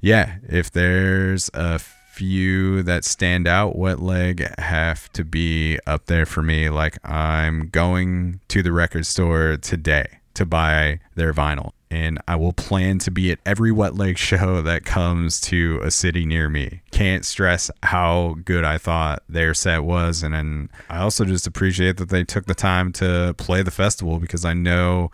yeah, 0.00 0.36
if 0.48 0.70
there's 0.70 1.50
a 1.54 1.78
few 1.78 2.82
that 2.82 3.04
stand 3.04 3.46
out, 3.46 3.76
Wet 3.76 4.00
Leg 4.00 4.52
have 4.58 5.12
to 5.12 5.24
be 5.24 5.78
up 5.86 6.06
there 6.06 6.26
for 6.26 6.42
me. 6.42 6.68
Like 6.68 6.98
I'm 7.08 7.68
going 7.68 8.40
to 8.48 8.62
the 8.62 8.72
record 8.72 9.06
store 9.06 9.56
today 9.56 10.18
to 10.34 10.44
buy 10.44 11.00
their 11.14 11.32
vinyl. 11.32 11.72
And 11.90 12.18
I 12.28 12.36
will 12.36 12.52
plan 12.52 12.98
to 13.00 13.10
be 13.10 13.32
at 13.32 13.38
every 13.46 13.72
Wet 13.72 13.94
Leg 13.94 14.18
show 14.18 14.62
that 14.62 14.84
comes 14.84 15.40
to 15.42 15.80
a 15.82 15.90
city 15.90 16.26
near 16.26 16.48
me. 16.48 16.82
Can't 16.90 17.24
stress 17.24 17.70
how 17.82 18.36
good 18.44 18.64
I 18.64 18.78
thought 18.78 19.22
their 19.28 19.54
set 19.54 19.84
was. 19.84 20.22
And 20.22 20.34
then 20.34 20.70
I 20.90 20.98
also 20.98 21.24
just 21.24 21.46
appreciate 21.46 21.96
that 21.96 22.10
they 22.10 22.24
took 22.24 22.46
the 22.46 22.54
time 22.54 22.92
to 22.94 23.34
play 23.38 23.62
the 23.62 23.70
festival 23.70 24.18
because 24.18 24.44
I 24.44 24.54
know 24.54 25.10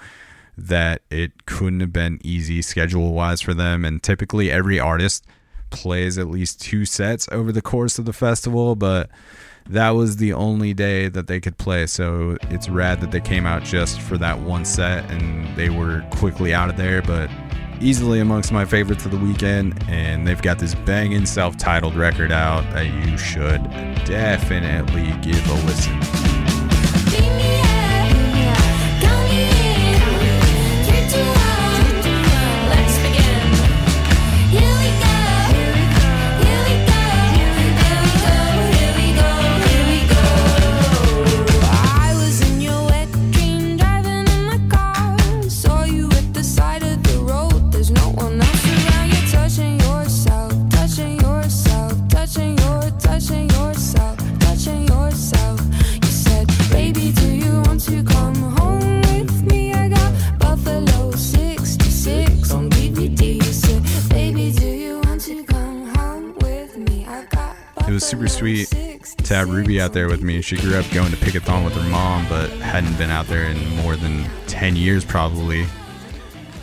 that 0.56 1.02
it 1.10 1.46
couldn't 1.46 1.80
have 1.80 1.92
been 1.92 2.20
easy 2.22 2.62
schedule 2.62 3.12
wise 3.12 3.40
for 3.40 3.54
them. 3.54 3.84
And 3.84 4.02
typically, 4.02 4.50
every 4.50 4.78
artist 4.78 5.26
plays 5.70 6.18
at 6.18 6.28
least 6.28 6.60
two 6.60 6.84
sets 6.84 7.28
over 7.32 7.50
the 7.50 7.62
course 7.62 7.98
of 7.98 8.04
the 8.04 8.12
festival, 8.12 8.76
but 8.76 9.10
that 9.70 9.90
was 9.90 10.16
the 10.16 10.32
only 10.32 10.74
day 10.74 11.08
that 11.08 11.26
they 11.26 11.40
could 11.40 11.56
play. 11.58 11.86
So 11.86 12.36
it's 12.50 12.68
rad 12.68 13.00
that 13.00 13.10
they 13.10 13.20
came 13.20 13.46
out 13.46 13.62
just 13.62 14.00
for 14.00 14.18
that 14.18 14.40
one 14.40 14.64
set 14.64 15.10
and 15.10 15.56
they 15.56 15.70
were 15.70 16.04
quickly 16.10 16.52
out 16.52 16.68
of 16.68 16.76
there, 16.76 17.02
but 17.02 17.30
easily 17.80 18.20
amongst 18.20 18.52
my 18.52 18.64
favorites 18.64 19.04
of 19.04 19.10
the 19.10 19.18
weekend. 19.18 19.82
And 19.88 20.26
they've 20.26 20.40
got 20.40 20.58
this 20.58 20.74
banging 20.74 21.26
self 21.26 21.56
titled 21.56 21.94
record 21.94 22.32
out 22.32 22.62
that 22.72 22.86
you 22.86 23.16
should 23.16 23.62
definitely 24.04 25.12
give 25.22 25.48
a 25.48 25.54
listen. 25.66 26.33
Was 67.94 68.04
super 68.04 68.26
sweet 68.26 68.68
to 68.70 69.34
have 69.36 69.48
Ruby 69.48 69.80
out 69.80 69.92
there 69.92 70.08
with 70.08 70.20
me. 70.20 70.40
She 70.40 70.56
grew 70.56 70.76
up 70.76 70.84
going 70.90 71.12
to 71.12 71.16
Pickathon 71.16 71.64
with 71.64 71.74
her 71.74 71.88
mom, 71.88 72.26
but 72.28 72.50
hadn't 72.50 72.98
been 72.98 73.10
out 73.10 73.28
there 73.28 73.44
in 73.44 73.76
more 73.76 73.94
than 73.94 74.28
10 74.48 74.74
years 74.74 75.04
probably. 75.04 75.64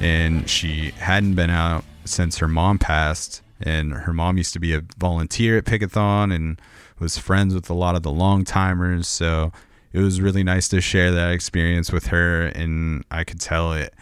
And 0.02 0.50
she 0.50 0.92
hadn't 0.92 1.36
been 1.36 1.50
out 1.50 1.86
since 2.04 2.40
her 2.40 2.50
mom 2.50 2.80
passed. 2.80 3.42
And 3.62 3.94
her 3.94 4.12
mom 4.12 4.38
used 4.38 4.52
to 4.54 4.60
be 4.60 4.74
a 4.74 4.82
volunteer 4.98 5.58
at 5.58 5.64
Pickathon 5.64 6.36
and 6.36 6.60
was 7.00 7.18
friends 7.18 7.56
with 7.56 7.70
a 7.70 7.74
lot 7.74 7.96
of 7.96 8.04
the 8.04 8.12
long 8.12 8.44
timers. 8.44 9.08
So 9.08 9.54
it 9.94 10.00
was 10.00 10.20
really 10.20 10.44
nice 10.44 10.68
to 10.70 10.82
share 10.82 11.12
that 11.12 11.32
experience 11.32 11.94
with 11.94 12.08
her. 12.08 12.48
And 12.48 13.06
I 13.10 13.24
could 13.24 13.40
tell 13.40 13.72
it 13.72 13.94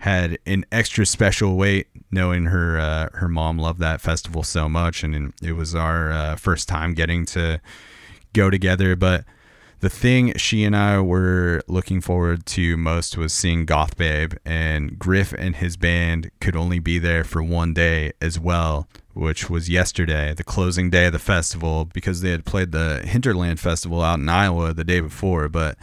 had 0.00 0.38
an 0.46 0.64
extra 0.70 1.04
special 1.04 1.56
weight 1.56 1.88
knowing 2.10 2.46
her 2.46 2.78
uh, 2.78 3.08
her 3.14 3.28
mom 3.28 3.58
loved 3.58 3.80
that 3.80 4.00
festival 4.00 4.42
so 4.42 4.68
much 4.68 5.02
and 5.02 5.32
it 5.42 5.52
was 5.52 5.74
our 5.74 6.10
uh, 6.10 6.36
first 6.36 6.68
time 6.68 6.94
getting 6.94 7.26
to 7.26 7.60
go 8.32 8.50
together. 8.50 8.94
But 8.96 9.24
the 9.80 9.90
thing 9.90 10.36
she 10.36 10.64
and 10.64 10.76
I 10.76 11.00
were 11.00 11.62
looking 11.68 12.00
forward 12.00 12.46
to 12.46 12.76
most 12.76 13.16
was 13.16 13.32
seeing 13.32 13.64
Goth 13.64 13.96
Babe 13.96 14.34
and 14.44 14.98
Griff 14.98 15.32
and 15.32 15.56
his 15.56 15.76
band 15.76 16.30
could 16.40 16.56
only 16.56 16.78
be 16.78 16.98
there 16.98 17.24
for 17.24 17.42
one 17.42 17.74
day 17.74 18.12
as 18.20 18.38
well 18.38 18.88
which 19.18 19.50
was 19.50 19.68
yesterday 19.68 20.32
the 20.32 20.44
closing 20.44 20.90
day 20.90 21.06
of 21.06 21.12
the 21.12 21.18
festival 21.18 21.84
because 21.84 22.20
they 22.20 22.30
had 22.30 22.44
played 22.44 22.70
the 22.70 23.02
Hinterland 23.04 23.58
Festival 23.58 24.00
out 24.00 24.20
in 24.20 24.28
Iowa 24.28 24.72
the 24.72 24.84
day 24.84 25.00
before. 25.00 25.48
But 25.48 25.76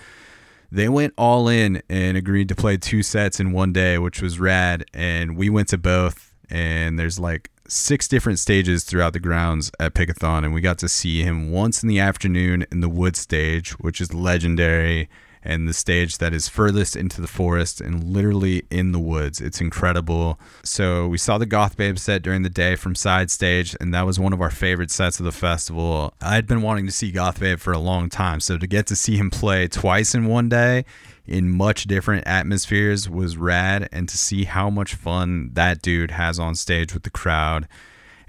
they 0.75 0.89
went 0.89 1.13
all 1.17 1.47
in 1.47 1.81
and 1.89 2.17
agreed 2.17 2.49
to 2.49 2.55
play 2.55 2.75
two 2.75 3.01
sets 3.01 3.39
in 3.39 3.53
one 3.53 3.71
day, 3.71 3.97
which 3.97 4.21
was 4.21 4.39
rad. 4.39 4.83
And 4.93 5.37
we 5.37 5.49
went 5.49 5.69
to 5.69 5.77
both, 5.77 6.33
and 6.49 6.99
there's 6.99 7.17
like 7.17 7.49
six 7.67 8.07
different 8.07 8.39
stages 8.39 8.83
throughout 8.83 9.13
the 9.13 9.19
grounds 9.19 9.71
at 9.79 9.93
Pickathon, 9.93 10.43
and 10.43 10.53
we 10.53 10.59
got 10.59 10.77
to 10.79 10.89
see 10.89 11.23
him 11.23 11.49
once 11.49 11.81
in 11.81 11.87
the 11.87 11.99
afternoon 11.99 12.65
in 12.71 12.81
the 12.81 12.89
wood 12.89 13.15
stage, 13.15 13.71
which 13.79 14.01
is 14.01 14.13
legendary, 14.13 15.09
and 15.45 15.67
the 15.67 15.73
stage 15.73 16.17
that 16.17 16.33
is 16.33 16.49
furthest 16.49 16.95
into 16.95 17.21
the 17.21 17.27
forest 17.27 17.79
and 17.79 18.03
literally 18.03 18.63
in 18.71 18.91
the 18.91 18.99
woods. 18.99 19.39
It's 19.39 19.61
incredible. 19.61 20.39
So 20.63 21.07
we 21.07 21.19
saw 21.19 21.37
the 21.37 21.45
Goth 21.45 21.77
Babe 21.77 21.99
set 21.99 22.23
during 22.23 22.41
the 22.41 22.49
day 22.49 22.75
from 22.75 22.95
side 22.95 23.29
stage, 23.29 23.75
and 23.79 23.93
that 23.93 24.05
was 24.05 24.19
one 24.19 24.33
of 24.33 24.41
our 24.41 24.49
favorite 24.49 24.89
sets 24.89 25.19
of 25.19 25.25
the 25.25 25.31
festival. 25.31 26.13
I 26.19 26.33
had 26.35 26.47
been 26.47 26.63
wanting 26.63 26.87
to 26.87 26.91
see 26.91 27.11
Goth 27.11 27.39
Babe 27.39 27.59
for 27.59 27.71
a 27.71 27.79
long 27.79 28.09
time, 28.09 28.39
so 28.39 28.57
to 28.57 28.67
get 28.67 28.87
to 28.87 28.95
see 28.95 29.17
him 29.17 29.29
play 29.29 29.67
twice 29.67 30.15
in 30.15 30.25
one 30.25 30.49
day 30.49 30.83
in 31.27 31.49
much 31.49 31.85
different 31.85 32.25
atmospheres 32.27 33.09
was 33.09 33.37
rad, 33.37 33.87
and 33.91 34.09
to 34.09 34.17
see 34.17 34.43
how 34.43 34.69
much 34.69 34.95
fun 34.95 35.51
that 35.53 35.81
dude 35.81 36.11
has 36.11 36.39
on 36.39 36.55
stage 36.55 36.93
with 36.93 37.03
the 37.03 37.09
crowd 37.09 37.67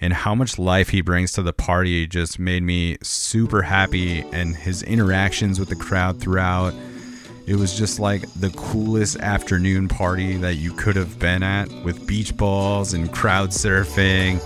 and 0.01 0.13
how 0.13 0.35
much 0.35 0.59
life 0.59 0.91
he 0.91 1.01
brings 1.01 1.33
to 1.33 1.43
the 1.43 1.53
party 1.53 2.07
just 2.07 2.39
made 2.39 2.63
me 2.63 2.99
super 3.03 3.63
happy 3.63 4.21
and 4.33 4.55
his 4.55 4.83
interactions 4.83 5.59
with 5.59 5.71
the 5.71 5.77
crowd 5.77 6.21
throughout 6.21 6.75
it 7.47 7.57
was 7.57 7.77
just 7.77 8.01
like 8.01 8.23
the 8.35 8.51
coolest 8.51 9.19
afternoon 9.21 9.89
party 9.89 10.37
that 10.37 10.55
you 10.55 10.73
could 10.73 10.97
have 10.97 11.19
been 11.19 11.43
at 11.43 11.71
with 11.85 12.07
beach 12.07 12.37
balls 12.37 12.93
and 12.93 13.13
crowd 13.13 13.51
surfing 13.51 14.41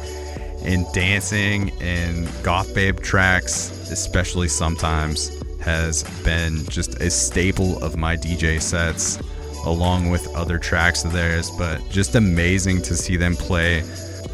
and 0.64 0.86
dancing 0.92 1.70
and 1.80 2.28
goth 2.42 2.74
babe 2.74 3.01
tracks 3.01 3.70
especially 3.90 4.48
sometimes 4.48 5.40
has 5.61 6.05
been 6.24 6.64
just 6.68 7.01
a 7.01 7.11
staple 7.11 7.82
of 7.84 7.96
my 7.96 8.16
DJ 8.16 8.61
sets 8.61 9.18
along 9.66 10.11
with 10.11 10.26
other 10.34 10.59
tracks 10.59 11.05
of 11.05 11.12
theirs. 11.12 11.51
But 11.59 11.86
just 11.90 12.14
amazing 12.14 12.82
to 12.82 12.96
see 12.96 13.16
them 13.16 13.36
play 13.36 13.82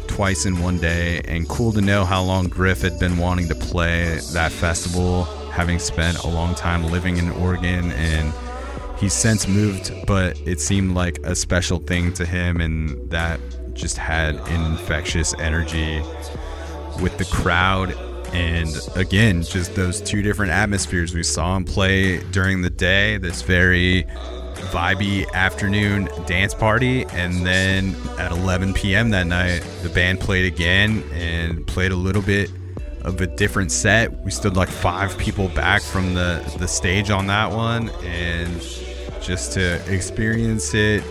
twice 0.07 0.45
in 0.45 0.59
one 0.59 0.77
day 0.77 1.21
and 1.27 1.47
cool 1.49 1.71
to 1.73 1.81
know 1.81 2.05
how 2.05 2.23
long 2.23 2.47
Griff 2.47 2.81
had 2.81 2.97
been 2.99 3.17
wanting 3.17 3.47
to 3.49 3.55
play 3.55 4.19
that 4.33 4.51
festival 4.51 5.25
having 5.51 5.79
spent 5.79 6.17
a 6.19 6.27
long 6.27 6.55
time 6.55 6.83
living 6.83 7.17
in 7.17 7.31
Oregon 7.31 7.91
and 7.91 8.33
he's 8.99 9.13
since 9.13 9.47
moved 9.47 9.93
but 10.05 10.39
it 10.45 10.59
seemed 10.59 10.95
like 10.95 11.19
a 11.23 11.35
special 11.35 11.79
thing 11.79 12.13
to 12.13 12.25
him 12.25 12.61
and 12.61 13.09
that 13.09 13.39
just 13.77 13.97
had 13.97 14.35
an 14.35 14.71
infectious 14.71 15.33
energy 15.35 16.01
with 17.01 17.17
the 17.17 17.25
crowd. 17.25 17.95
And 18.33 18.75
again 18.95 19.43
just 19.43 19.75
those 19.75 20.01
two 20.01 20.21
different 20.21 20.51
atmospheres. 20.51 21.13
We 21.13 21.23
saw 21.23 21.55
him 21.55 21.63
play 21.63 22.19
during 22.31 22.61
the 22.61 22.69
day 22.69 23.17
this 23.17 23.41
very 23.41 24.03
vibey 24.71 25.31
afternoon 25.31 26.09
dance 26.25 26.53
party. 26.53 27.05
And 27.05 27.45
then 27.45 27.95
at 28.17 28.31
11 28.31 28.73
p.m 28.73 29.11
that 29.11 29.27
night 29.27 29.63
the 29.83 29.89
band 29.89 30.19
played 30.19 30.51
again 30.51 31.03
and 31.13 31.65
played 31.67 31.91
a 31.91 31.95
little 31.95 32.21
bit 32.21 32.49
of 33.01 33.21
a 33.21 33.27
different 33.27 33.71
set 33.71 34.11
we 34.23 34.31
stood 34.31 34.55
like 34.55 34.69
five 34.69 35.17
people 35.17 35.49
back 35.49 35.81
from 35.81 36.13
the 36.13 36.41
the 36.57 36.67
stage 36.67 37.09
on 37.09 37.27
that 37.27 37.51
one 37.51 37.89
and 38.03 38.61
just 39.21 39.53
to 39.53 39.75
experience 39.93 40.73
it 40.73 41.03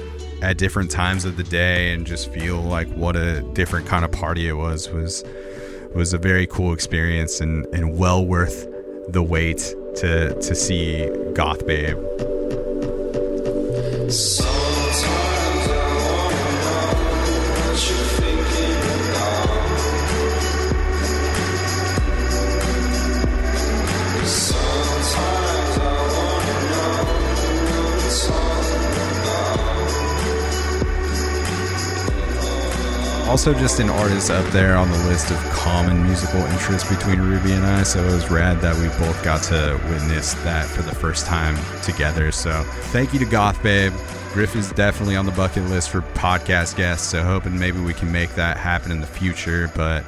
at 0.43 0.59
different 0.59 0.91
times 0.91 1.24
of 1.24 1.37
the 1.37 1.45
day 1.45 1.93
and 1.93 2.07
just 2.07 2.30
feel 2.32 2.61
like 2.61 2.89
what 2.89 3.16
a 3.16 3.41
different 3.55 3.87
kind 3.87 4.05
of 4.05 4.12
party 4.12 4.49
it 4.49 4.55
was 4.55 4.91
was 4.91 5.24
was 5.95 6.12
a 6.12 6.18
very 6.18 6.47
cool 6.47 6.74
experience 6.74 7.41
and, 7.41 7.64
and 7.74 7.99
well 7.99 8.24
worth 8.24 8.66
the 9.09 9.22
wait 9.22 9.74
to 9.97 10.34
to 10.41 10.55
see 10.55 11.09
Goth 11.34 11.66
Babe. 11.66 11.97
Also, 33.37 33.53
just 33.53 33.80
an 33.80 33.91
artist 33.91 34.30
up 34.30 34.47
there 34.47 34.76
on 34.76 34.91
the 34.91 34.97
list 35.09 35.30
of 35.30 35.37
common 35.51 36.03
musical 36.05 36.41
interests 36.41 36.89
between 36.89 37.20
Ruby 37.20 37.53
and 37.53 37.66
I. 37.66 37.82
So 37.82 38.03
it 38.03 38.11
was 38.11 38.30
rad 38.30 38.62
that 38.62 38.74
we 38.76 38.89
both 38.99 39.22
got 39.22 39.43
to 39.43 39.78
witness 39.91 40.32
that 40.43 40.64
for 40.64 40.80
the 40.80 40.95
first 40.95 41.26
time 41.26 41.55
together. 41.82 42.32
So 42.32 42.62
thank 42.93 43.12
you 43.12 43.18
to 43.18 43.26
Goth 43.26 43.62
Babe. 43.62 43.93
Griff 44.32 44.57
is 44.57 44.72
definitely 44.72 45.16
on 45.16 45.26
the 45.26 45.32
bucket 45.32 45.64
list 45.64 45.91
for 45.91 46.01
podcast 46.14 46.76
guests. 46.76 47.09
So 47.09 47.22
hoping 47.22 47.59
maybe 47.59 47.78
we 47.78 47.93
can 47.93 48.11
make 48.11 48.34
that 48.37 48.57
happen 48.57 48.91
in 48.91 49.03
the 49.03 49.07
future. 49.07 49.70
But 49.76 50.03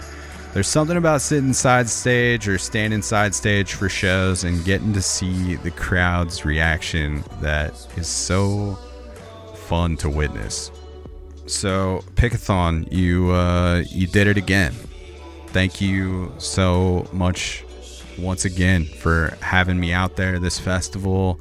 there's 0.54 0.66
something 0.66 0.96
about 0.96 1.20
sitting 1.20 1.52
side 1.52 1.90
stage 1.90 2.48
or 2.48 2.56
standing 2.56 3.02
side 3.02 3.34
stage 3.34 3.74
for 3.74 3.90
shows 3.90 4.42
and 4.42 4.64
getting 4.64 4.94
to 4.94 5.02
see 5.02 5.56
the 5.56 5.70
crowd's 5.70 6.46
reaction 6.46 7.22
that 7.42 7.72
is 7.98 8.06
so 8.08 8.78
fun 9.54 9.98
to 9.98 10.08
witness. 10.08 10.70
So, 11.48 12.04
Pickathon, 12.14 12.92
you 12.92 13.30
uh, 13.30 13.82
you 13.88 14.06
did 14.06 14.26
it 14.26 14.36
again. 14.36 14.74
Thank 15.48 15.80
you 15.80 16.32
so 16.36 17.08
much 17.10 17.64
once 18.18 18.44
again 18.44 18.84
for 18.84 19.36
having 19.40 19.80
me 19.80 19.92
out 19.92 20.16
there 20.16 20.38
this 20.38 20.58
festival. 20.58 21.40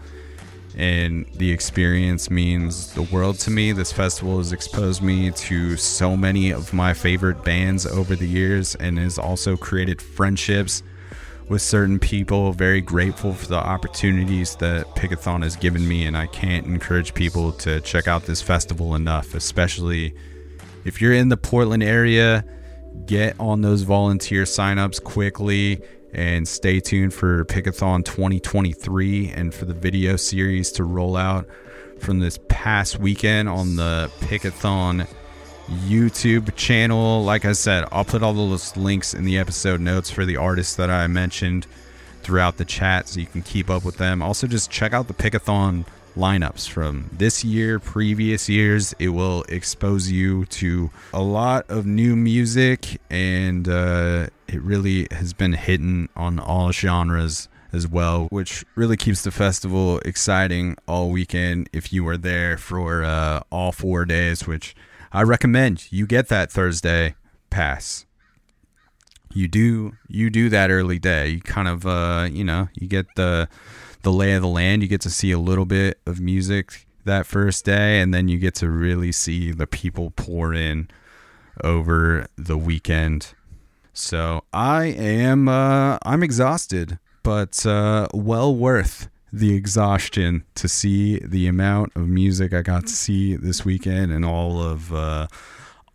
And 0.78 1.26
the 1.36 1.52
experience 1.52 2.30
means 2.30 2.94
the 2.94 3.02
world 3.02 3.40
to 3.40 3.52
me. 3.52 3.74
This 3.74 3.92
festival 3.92 4.38
has 4.38 4.54
exposed 4.54 5.02
me 5.02 5.32
to 5.32 5.76
so 5.76 6.16
many 6.16 6.52
of 6.52 6.72
my 6.72 6.94
favorite 6.94 7.44
bands 7.44 7.86
over 7.86 8.16
the 8.16 8.28
years 8.28 8.76
and 8.76 8.98
has 9.00 9.18
also 9.18 9.58
created 9.58 10.02
friendships 10.02 10.84
with 11.50 11.62
certain 11.62 12.00
people. 12.00 12.52
Very 12.54 12.82
grateful 12.82 13.34
for 13.34 13.48
the 13.48 13.56
opportunities 13.56 14.56
that 14.58 14.88
Pickathon 14.96 15.44
has 15.44 15.56
given 15.56 15.88
me, 15.88 16.06
and 16.06 16.18
I 16.18 16.28
can't 16.28 16.66
encourage 16.66 17.14
people 17.14 17.52
to 17.54 17.80
check 17.82 18.08
out 18.08 18.24
this 18.24 18.42
festival 18.42 18.96
enough, 18.96 19.36
especially 19.36 20.14
if 20.86 21.02
you're 21.02 21.14
in 21.14 21.30
the 21.30 21.38
Portland 21.38 21.84
area. 21.84 22.46
Get 23.06 23.40
on 23.40 23.62
those 23.62 23.84
volunteer 23.84 24.44
signups 24.44 25.04
quickly 25.04 25.82
and 26.14 26.48
stay 26.48 26.80
tuned 26.80 27.14
for 27.14 27.46
Pickathon 27.46 28.04
2023 28.04 29.30
and 29.30 29.54
for 29.54 29.66
the 29.66 29.74
video 29.74 30.16
series 30.16 30.72
to 30.74 30.84
roll 30.84 31.16
out 31.16 31.48
from 32.00 32.20
this 32.20 32.40
past 32.48 33.00
weekend 33.00 33.50
on 33.50 33.76
the 33.76 34.12
Pickathon 34.22 35.08
YouTube 35.68 36.56
channel. 36.56 37.24
Like 37.24 37.46
I 37.46 37.54
said, 37.54 37.86
I'll 37.92 38.06
put 38.06 38.24
all 38.24 38.34
those 38.34 38.76
links 38.78 39.14
in 39.14 39.26
the 39.26 39.38
episode 39.38 39.82
notes 39.82 40.10
for 40.10 40.26
the 40.26 40.38
artists 40.38 40.76
that 40.76 40.90
I 40.90 41.08
mentioned 41.08 41.68
throughout 42.22 42.58
the 42.58 42.66
chat 42.66 43.08
so 43.08 43.20
you 43.20 43.26
can 43.26 43.42
keep 43.42 43.70
up 43.70 43.84
with 43.84 43.98
them. 43.98 44.22
Also, 44.22 44.48
just 44.48 44.72
check 44.72 44.94
out 44.94 45.08
the 45.08 45.14
Pickathon 45.14 45.86
lineups 46.16 46.68
from 46.68 47.10
this 47.14 47.44
year, 47.44 47.80
previous 47.80 48.50
years. 48.50 48.94
It 49.00 49.10
will 49.10 49.44
expose 49.50 50.12
you 50.12 50.46
to 50.46 50.90
a 51.14 51.22
lot 51.22 51.70
of 51.70 51.86
new 51.86 52.16
music, 52.16 53.00
and 53.10 53.68
uh, 53.70 54.28
it 54.48 54.62
really 54.62 55.08
has 55.12 55.34
been 55.34 55.54
hitting 55.54 56.10
on 56.16 56.40
all 56.40 56.72
genres 56.72 57.48
as 57.74 57.88
well, 57.88 58.28
which 58.30 58.66
really 58.76 58.98
keeps 58.98 59.24
the 59.24 59.32
festival 59.32 60.00
exciting 60.00 60.76
all 60.88 61.10
weekend 61.10 61.70
if 61.74 61.94
you 61.94 62.08
are 62.08 62.18
there 62.18 62.58
for 62.58 63.04
uh, 63.04 63.42
all 63.52 63.72
four 63.72 64.06
days, 64.06 64.48
which 64.48 64.76
I 65.18 65.24
recommend 65.24 65.92
you 65.92 66.06
get 66.06 66.28
that 66.28 66.52
Thursday 66.52 67.16
pass. 67.50 68.06
You 69.34 69.48
do 69.48 69.94
you 70.08 70.30
do 70.30 70.48
that 70.50 70.70
early 70.70 71.00
day. 71.00 71.30
You 71.30 71.42
kind 71.42 71.68
of 71.68 71.88
uh, 71.88 72.28
you 72.32 72.44
know, 72.44 72.68
you 72.76 72.88
get 72.88 73.08
the 73.16 73.50
the 74.04 74.12
lay 74.12 74.34
of 74.34 74.44
the 74.44 74.48
land. 74.48 74.84
You 74.84 74.88
get 74.88 75.02
to 75.02 75.10
see 75.10 75.32
a 75.32 75.40
little 75.40 75.66
bit 75.66 76.00
of 76.06 76.20
music 76.20 76.86
that 77.06 77.26
first 77.26 77.66
day 77.66 78.00
and 78.00 78.14
then 78.14 78.28
you 78.28 78.38
get 78.38 78.54
to 78.56 78.70
really 78.70 79.12
see 79.12 79.52
the 79.52 79.66
people 79.66 80.12
pour 80.12 80.54
in 80.54 80.88
over 81.64 82.28
the 82.36 82.56
weekend. 82.56 83.34
So 83.94 84.44
I 84.54 84.86
am 84.86 85.50
uh, 85.50 85.98
I'm 86.04 86.22
exhausted, 86.22 87.00
but 87.24 87.66
uh, 87.66 88.08
well 88.14 88.56
worth 88.56 89.10
the 89.32 89.54
exhaustion 89.54 90.44
to 90.56 90.68
see 90.68 91.20
the 91.20 91.48
amount 91.48 91.92
of 91.96 92.08
music 92.08 92.54
I 92.54 92.62
got 92.62 92.84
to 92.84 92.94
see 92.94 93.36
this 93.36 93.66
weekend 93.66 94.12
and 94.12 94.24
all 94.26 94.62
of 94.62 94.94
uh, 94.94 95.28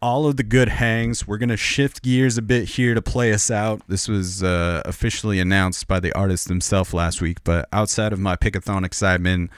all 0.00 0.26
of 0.26 0.36
the 0.36 0.42
good 0.42 0.68
hangs. 0.68 1.26
We're 1.26 1.38
gonna 1.38 1.56
shift 1.56 2.02
gears 2.02 2.36
a 2.36 2.42
bit 2.42 2.70
here 2.70 2.94
to 2.94 3.02
play 3.02 3.32
us 3.32 3.50
out. 3.50 3.82
This 3.88 4.08
was 4.08 4.42
uh, 4.42 4.82
officially 4.84 5.40
announced 5.40 5.88
by 5.88 6.00
the 6.00 6.12
artist 6.12 6.48
himself 6.48 6.92
last 6.92 7.22
week, 7.22 7.38
but 7.44 7.68
outside 7.72 8.12
of 8.12 8.18
my 8.18 8.36
Pickathon 8.36 8.84
excitement. 8.84 9.50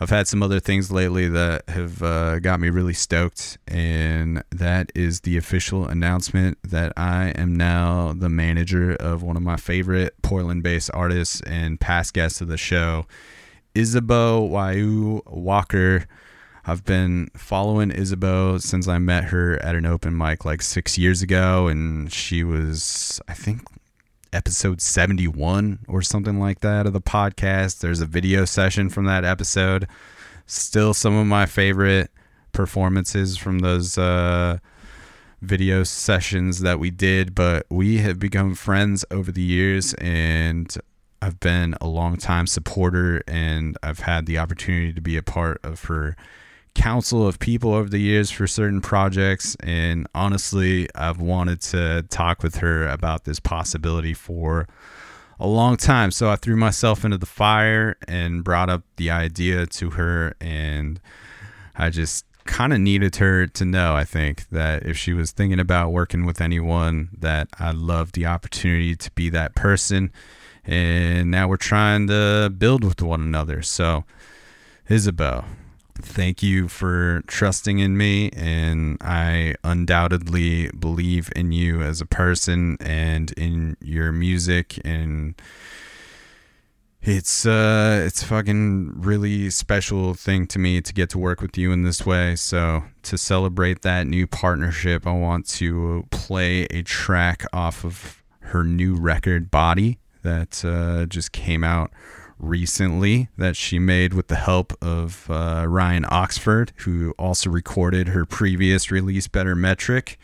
I've 0.00 0.10
had 0.10 0.28
some 0.28 0.44
other 0.44 0.60
things 0.60 0.92
lately 0.92 1.28
that 1.28 1.68
have 1.68 2.02
uh, 2.04 2.38
got 2.38 2.60
me 2.60 2.70
really 2.70 2.92
stoked, 2.92 3.58
and 3.66 4.44
that 4.50 4.92
is 4.94 5.22
the 5.22 5.36
official 5.36 5.88
announcement 5.88 6.58
that 6.62 6.92
I 6.96 7.30
am 7.30 7.56
now 7.56 8.12
the 8.16 8.28
manager 8.28 8.94
of 8.94 9.24
one 9.24 9.36
of 9.36 9.42
my 9.42 9.56
favorite 9.56 10.14
Portland 10.22 10.62
based 10.62 10.88
artists 10.94 11.40
and 11.40 11.80
past 11.80 12.14
guests 12.14 12.40
of 12.40 12.46
the 12.46 12.56
show, 12.56 13.06
Isabeau 13.74 14.48
Waia'u 14.48 15.22
Walker. 15.26 16.06
I've 16.64 16.84
been 16.84 17.30
following 17.34 17.90
Isabeau 17.90 18.58
since 18.58 18.86
I 18.86 18.98
met 18.98 19.24
her 19.24 19.60
at 19.64 19.74
an 19.74 19.84
open 19.84 20.16
mic 20.16 20.44
like 20.44 20.62
six 20.62 20.96
years 20.96 21.22
ago, 21.22 21.66
and 21.66 22.12
she 22.12 22.44
was, 22.44 23.20
I 23.26 23.34
think, 23.34 23.62
episode 24.32 24.80
71 24.80 25.80
or 25.88 26.02
something 26.02 26.38
like 26.38 26.60
that 26.60 26.86
of 26.86 26.92
the 26.92 27.00
podcast. 27.00 27.80
There's 27.80 28.00
a 28.00 28.06
video 28.06 28.44
session 28.44 28.88
from 28.88 29.04
that 29.06 29.24
episode. 29.24 29.88
Still 30.46 30.94
some 30.94 31.14
of 31.14 31.26
my 31.26 31.46
favorite 31.46 32.10
performances 32.52 33.36
from 33.36 33.60
those 33.60 33.98
uh, 33.98 34.58
video 35.42 35.84
sessions 35.84 36.60
that 36.60 36.78
we 36.78 36.90
did, 36.90 37.34
but 37.34 37.66
we 37.70 37.98
have 37.98 38.18
become 38.18 38.54
friends 38.54 39.04
over 39.10 39.30
the 39.30 39.42
years 39.42 39.94
and 39.94 40.76
I've 41.20 41.40
been 41.40 41.74
a 41.80 41.88
long 41.88 42.16
time 42.16 42.46
supporter 42.46 43.22
and 43.26 43.76
I've 43.82 44.00
had 44.00 44.26
the 44.26 44.38
opportunity 44.38 44.92
to 44.92 45.00
be 45.00 45.16
a 45.16 45.22
part 45.22 45.60
of 45.64 45.84
her 45.84 46.16
council 46.78 47.26
of 47.26 47.40
people 47.40 47.74
over 47.74 47.88
the 47.88 47.98
years 47.98 48.30
for 48.30 48.46
certain 48.46 48.80
projects 48.80 49.56
and 49.60 50.06
honestly 50.14 50.88
I've 50.94 51.20
wanted 51.20 51.60
to 51.62 52.04
talk 52.08 52.40
with 52.40 52.58
her 52.58 52.86
about 52.86 53.24
this 53.24 53.40
possibility 53.40 54.14
for 54.14 54.68
a 55.40 55.48
long 55.48 55.76
time. 55.76 56.12
So 56.12 56.30
I 56.30 56.36
threw 56.36 56.54
myself 56.54 57.04
into 57.04 57.18
the 57.18 57.26
fire 57.26 57.96
and 58.06 58.44
brought 58.44 58.70
up 58.70 58.84
the 58.94 59.10
idea 59.10 59.66
to 59.66 59.90
her 59.90 60.36
and 60.40 61.00
I 61.74 61.90
just 61.90 62.24
kind 62.44 62.72
of 62.72 62.78
needed 62.78 63.16
her 63.16 63.48
to 63.48 63.64
know 63.64 63.96
I 63.96 64.04
think 64.04 64.48
that 64.50 64.86
if 64.86 64.96
she 64.96 65.12
was 65.12 65.32
thinking 65.32 65.58
about 65.58 65.90
working 65.90 66.26
with 66.26 66.40
anyone 66.40 67.08
that 67.18 67.48
I 67.58 67.72
love 67.72 68.12
the 68.12 68.26
opportunity 68.26 68.94
to 68.94 69.10
be 69.12 69.30
that 69.30 69.56
person. 69.56 70.12
And 70.64 71.28
now 71.32 71.48
we're 71.48 71.56
trying 71.56 72.06
to 72.06 72.54
build 72.56 72.84
with 72.84 73.02
one 73.02 73.20
another. 73.20 73.62
So 73.62 74.04
Isabeau 74.88 75.44
thank 76.00 76.42
you 76.42 76.68
for 76.68 77.22
trusting 77.26 77.78
in 77.78 77.96
me 77.96 78.30
and 78.30 78.98
i 79.00 79.54
undoubtedly 79.64 80.70
believe 80.78 81.30
in 81.34 81.52
you 81.52 81.82
as 81.82 82.00
a 82.00 82.06
person 82.06 82.76
and 82.80 83.32
in 83.32 83.76
your 83.80 84.12
music 84.12 84.78
and 84.84 85.34
it's 87.02 87.46
uh 87.46 88.02
it's 88.04 88.22
a 88.22 88.26
fucking 88.26 88.92
really 88.96 89.50
special 89.50 90.14
thing 90.14 90.46
to 90.46 90.58
me 90.58 90.80
to 90.80 90.92
get 90.92 91.08
to 91.10 91.18
work 91.18 91.40
with 91.40 91.56
you 91.56 91.70
in 91.70 91.82
this 91.82 92.04
way. 92.04 92.34
So 92.34 92.82
to 93.04 93.16
celebrate 93.16 93.82
that 93.82 94.06
new 94.06 94.26
partnership 94.26 95.06
i 95.06 95.12
want 95.12 95.46
to 95.48 96.06
play 96.10 96.64
a 96.64 96.82
track 96.82 97.44
off 97.52 97.84
of 97.84 98.22
her 98.40 98.64
new 98.64 98.94
record 98.94 99.50
body 99.50 99.98
that 100.22 100.64
uh, 100.64 101.06
just 101.06 101.32
came 101.32 101.62
out 101.62 101.90
recently 102.38 103.28
that 103.36 103.56
she 103.56 103.78
made 103.78 104.14
with 104.14 104.28
the 104.28 104.36
help 104.36 104.72
of 104.82 105.30
uh, 105.30 105.64
Ryan 105.68 106.04
Oxford, 106.08 106.72
who 106.76 107.14
also 107.18 107.50
recorded 107.50 108.08
her 108.08 108.24
previous 108.24 108.90
release, 108.90 109.28
Better 109.28 109.54
Metric. 109.54 110.18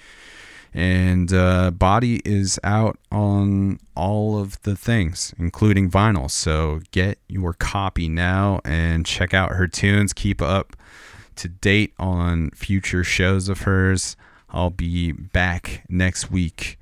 And 0.73 1.33
uh, 1.33 1.71
Body 1.71 2.21
is 2.25 2.59
out 2.65 2.99
on 3.12 3.79
all 3.95 4.41
of 4.41 4.61
the 4.62 4.75
things, 4.75 5.33
including 5.39 5.89
vinyl. 5.89 6.29
So 6.29 6.81
get 6.91 7.19
your 7.29 7.53
copy 7.53 8.09
now 8.09 8.61
and 8.65 9.07
check 9.07 9.33
out 9.33 9.53
her 9.53 9.69
tunes. 9.69 10.12
Keep 10.12 10.43
up 10.43 10.77
to 11.37 11.49
date 11.49 11.95
on 11.99 12.51
future 12.51 13.05
shows 13.05 13.49
of 13.49 13.62
hers. 13.62 14.17
I'll 14.51 14.71
be 14.71 15.12
back 15.12 15.85
next 15.89 16.31
week 16.31 16.79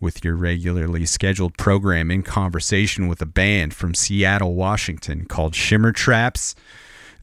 with 0.00 0.24
your 0.24 0.34
regularly 0.34 1.06
scheduled 1.06 1.56
program 1.56 2.10
in 2.10 2.22
conversation 2.22 3.08
with 3.08 3.20
a 3.22 3.26
band 3.26 3.74
from 3.74 3.94
Seattle, 3.94 4.54
Washington 4.54 5.24
called 5.24 5.54
Shimmer 5.54 5.92
Traps. 5.92 6.54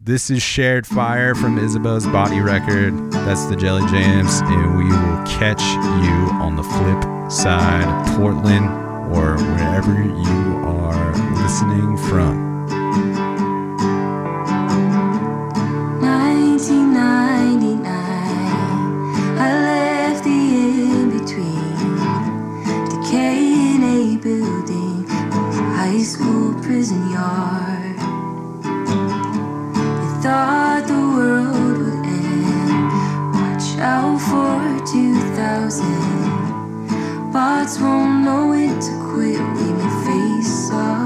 This 0.01 0.29
is 0.29 0.43
Shared 0.43 0.85
Fire 0.85 1.33
from 1.33 1.57
Isabeau's 1.57 2.05
Body 2.05 2.39
Record. 2.39 3.11
That's 3.11 3.45
the 3.45 3.55
Jelly 3.55 3.85
Jams, 3.87 4.41
and 4.41 4.77
we 4.77 4.83
will 4.85 5.25
catch 5.25 5.61
you 5.61 6.35
on 6.39 6.55
the 6.55 6.63
flip 6.63 7.31
side, 7.31 8.15
Portland, 8.15 8.67
or 9.15 9.37
wherever 9.37 9.93
you 9.93 10.57
are 10.65 11.11
listening 11.41 11.97
from. 12.09 12.54
School 26.05 26.53
prison 26.61 27.09
yard. 27.09 27.97
They 28.61 30.13
thought 30.21 30.85
the 30.85 30.93
world 30.93 31.79
would 31.79 32.05
end. 32.05 32.91
Watch 33.33 33.73
out 33.79 34.21
for 34.21 34.61
2000. 34.85 37.33
Bots 37.33 37.79
won't 37.79 38.23
know 38.23 38.49
when 38.49 38.79
to 38.79 38.91
quit. 39.09 39.39
We 39.57 39.73
may 39.73 39.89
face 40.05 40.69
our 40.71 41.04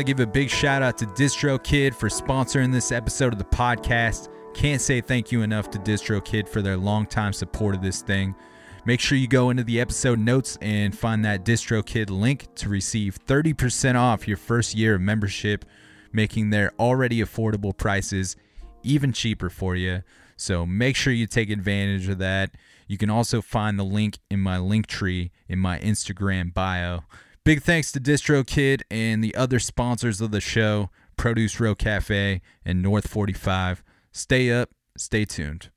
to 0.00 0.04
give 0.04 0.20
a 0.20 0.26
big 0.26 0.48
shout 0.48 0.82
out 0.82 0.96
to 0.96 1.04
DistroKid 1.04 1.94
for 1.94 2.08
sponsoring 2.08 2.72
this 2.72 2.90
episode 2.90 3.34
of 3.34 3.38
the 3.38 3.44
podcast. 3.44 4.28
Can't 4.54 4.80
say 4.80 5.02
thank 5.02 5.30
you 5.30 5.42
enough 5.42 5.68
to 5.70 5.78
DistroKid 5.78 6.48
for 6.48 6.62
their 6.62 6.78
longtime 6.78 7.34
support 7.34 7.74
of 7.74 7.82
this 7.82 8.00
thing. 8.00 8.34
Make 8.86 8.98
sure 8.98 9.18
you 9.18 9.28
go 9.28 9.50
into 9.50 9.62
the 9.62 9.78
episode 9.78 10.18
notes 10.18 10.56
and 10.62 10.96
find 10.96 11.22
that 11.26 11.44
DistroKid 11.44 12.08
link 12.08 12.48
to 12.54 12.70
receive 12.70 13.18
30% 13.26 13.94
off 13.94 14.26
your 14.26 14.38
first 14.38 14.74
year 14.74 14.94
of 14.94 15.02
membership, 15.02 15.66
making 16.14 16.48
their 16.48 16.72
already 16.78 17.20
affordable 17.20 17.76
prices 17.76 18.36
even 18.82 19.12
cheaper 19.12 19.50
for 19.50 19.76
you. 19.76 20.02
So 20.38 20.64
make 20.64 20.96
sure 20.96 21.12
you 21.12 21.26
take 21.26 21.50
advantage 21.50 22.08
of 22.08 22.16
that. 22.18 22.52
You 22.88 22.96
can 22.96 23.10
also 23.10 23.42
find 23.42 23.78
the 23.78 23.84
link 23.84 24.18
in 24.30 24.40
my 24.40 24.56
link 24.56 24.86
tree 24.86 25.30
in 25.46 25.58
my 25.58 25.78
Instagram 25.80 26.54
bio. 26.54 27.00
Big 27.42 27.62
thanks 27.62 27.90
to 27.90 27.98
DistroKid 27.98 28.82
and 28.90 29.24
the 29.24 29.34
other 29.34 29.58
sponsors 29.58 30.20
of 30.20 30.30
the 30.30 30.42
show, 30.42 30.90
Produce 31.16 31.58
Row 31.58 31.74
Cafe 31.74 32.42
and 32.66 32.82
North 32.82 33.06
45. 33.08 33.82
Stay 34.12 34.52
up, 34.52 34.68
stay 34.98 35.24
tuned. 35.24 35.70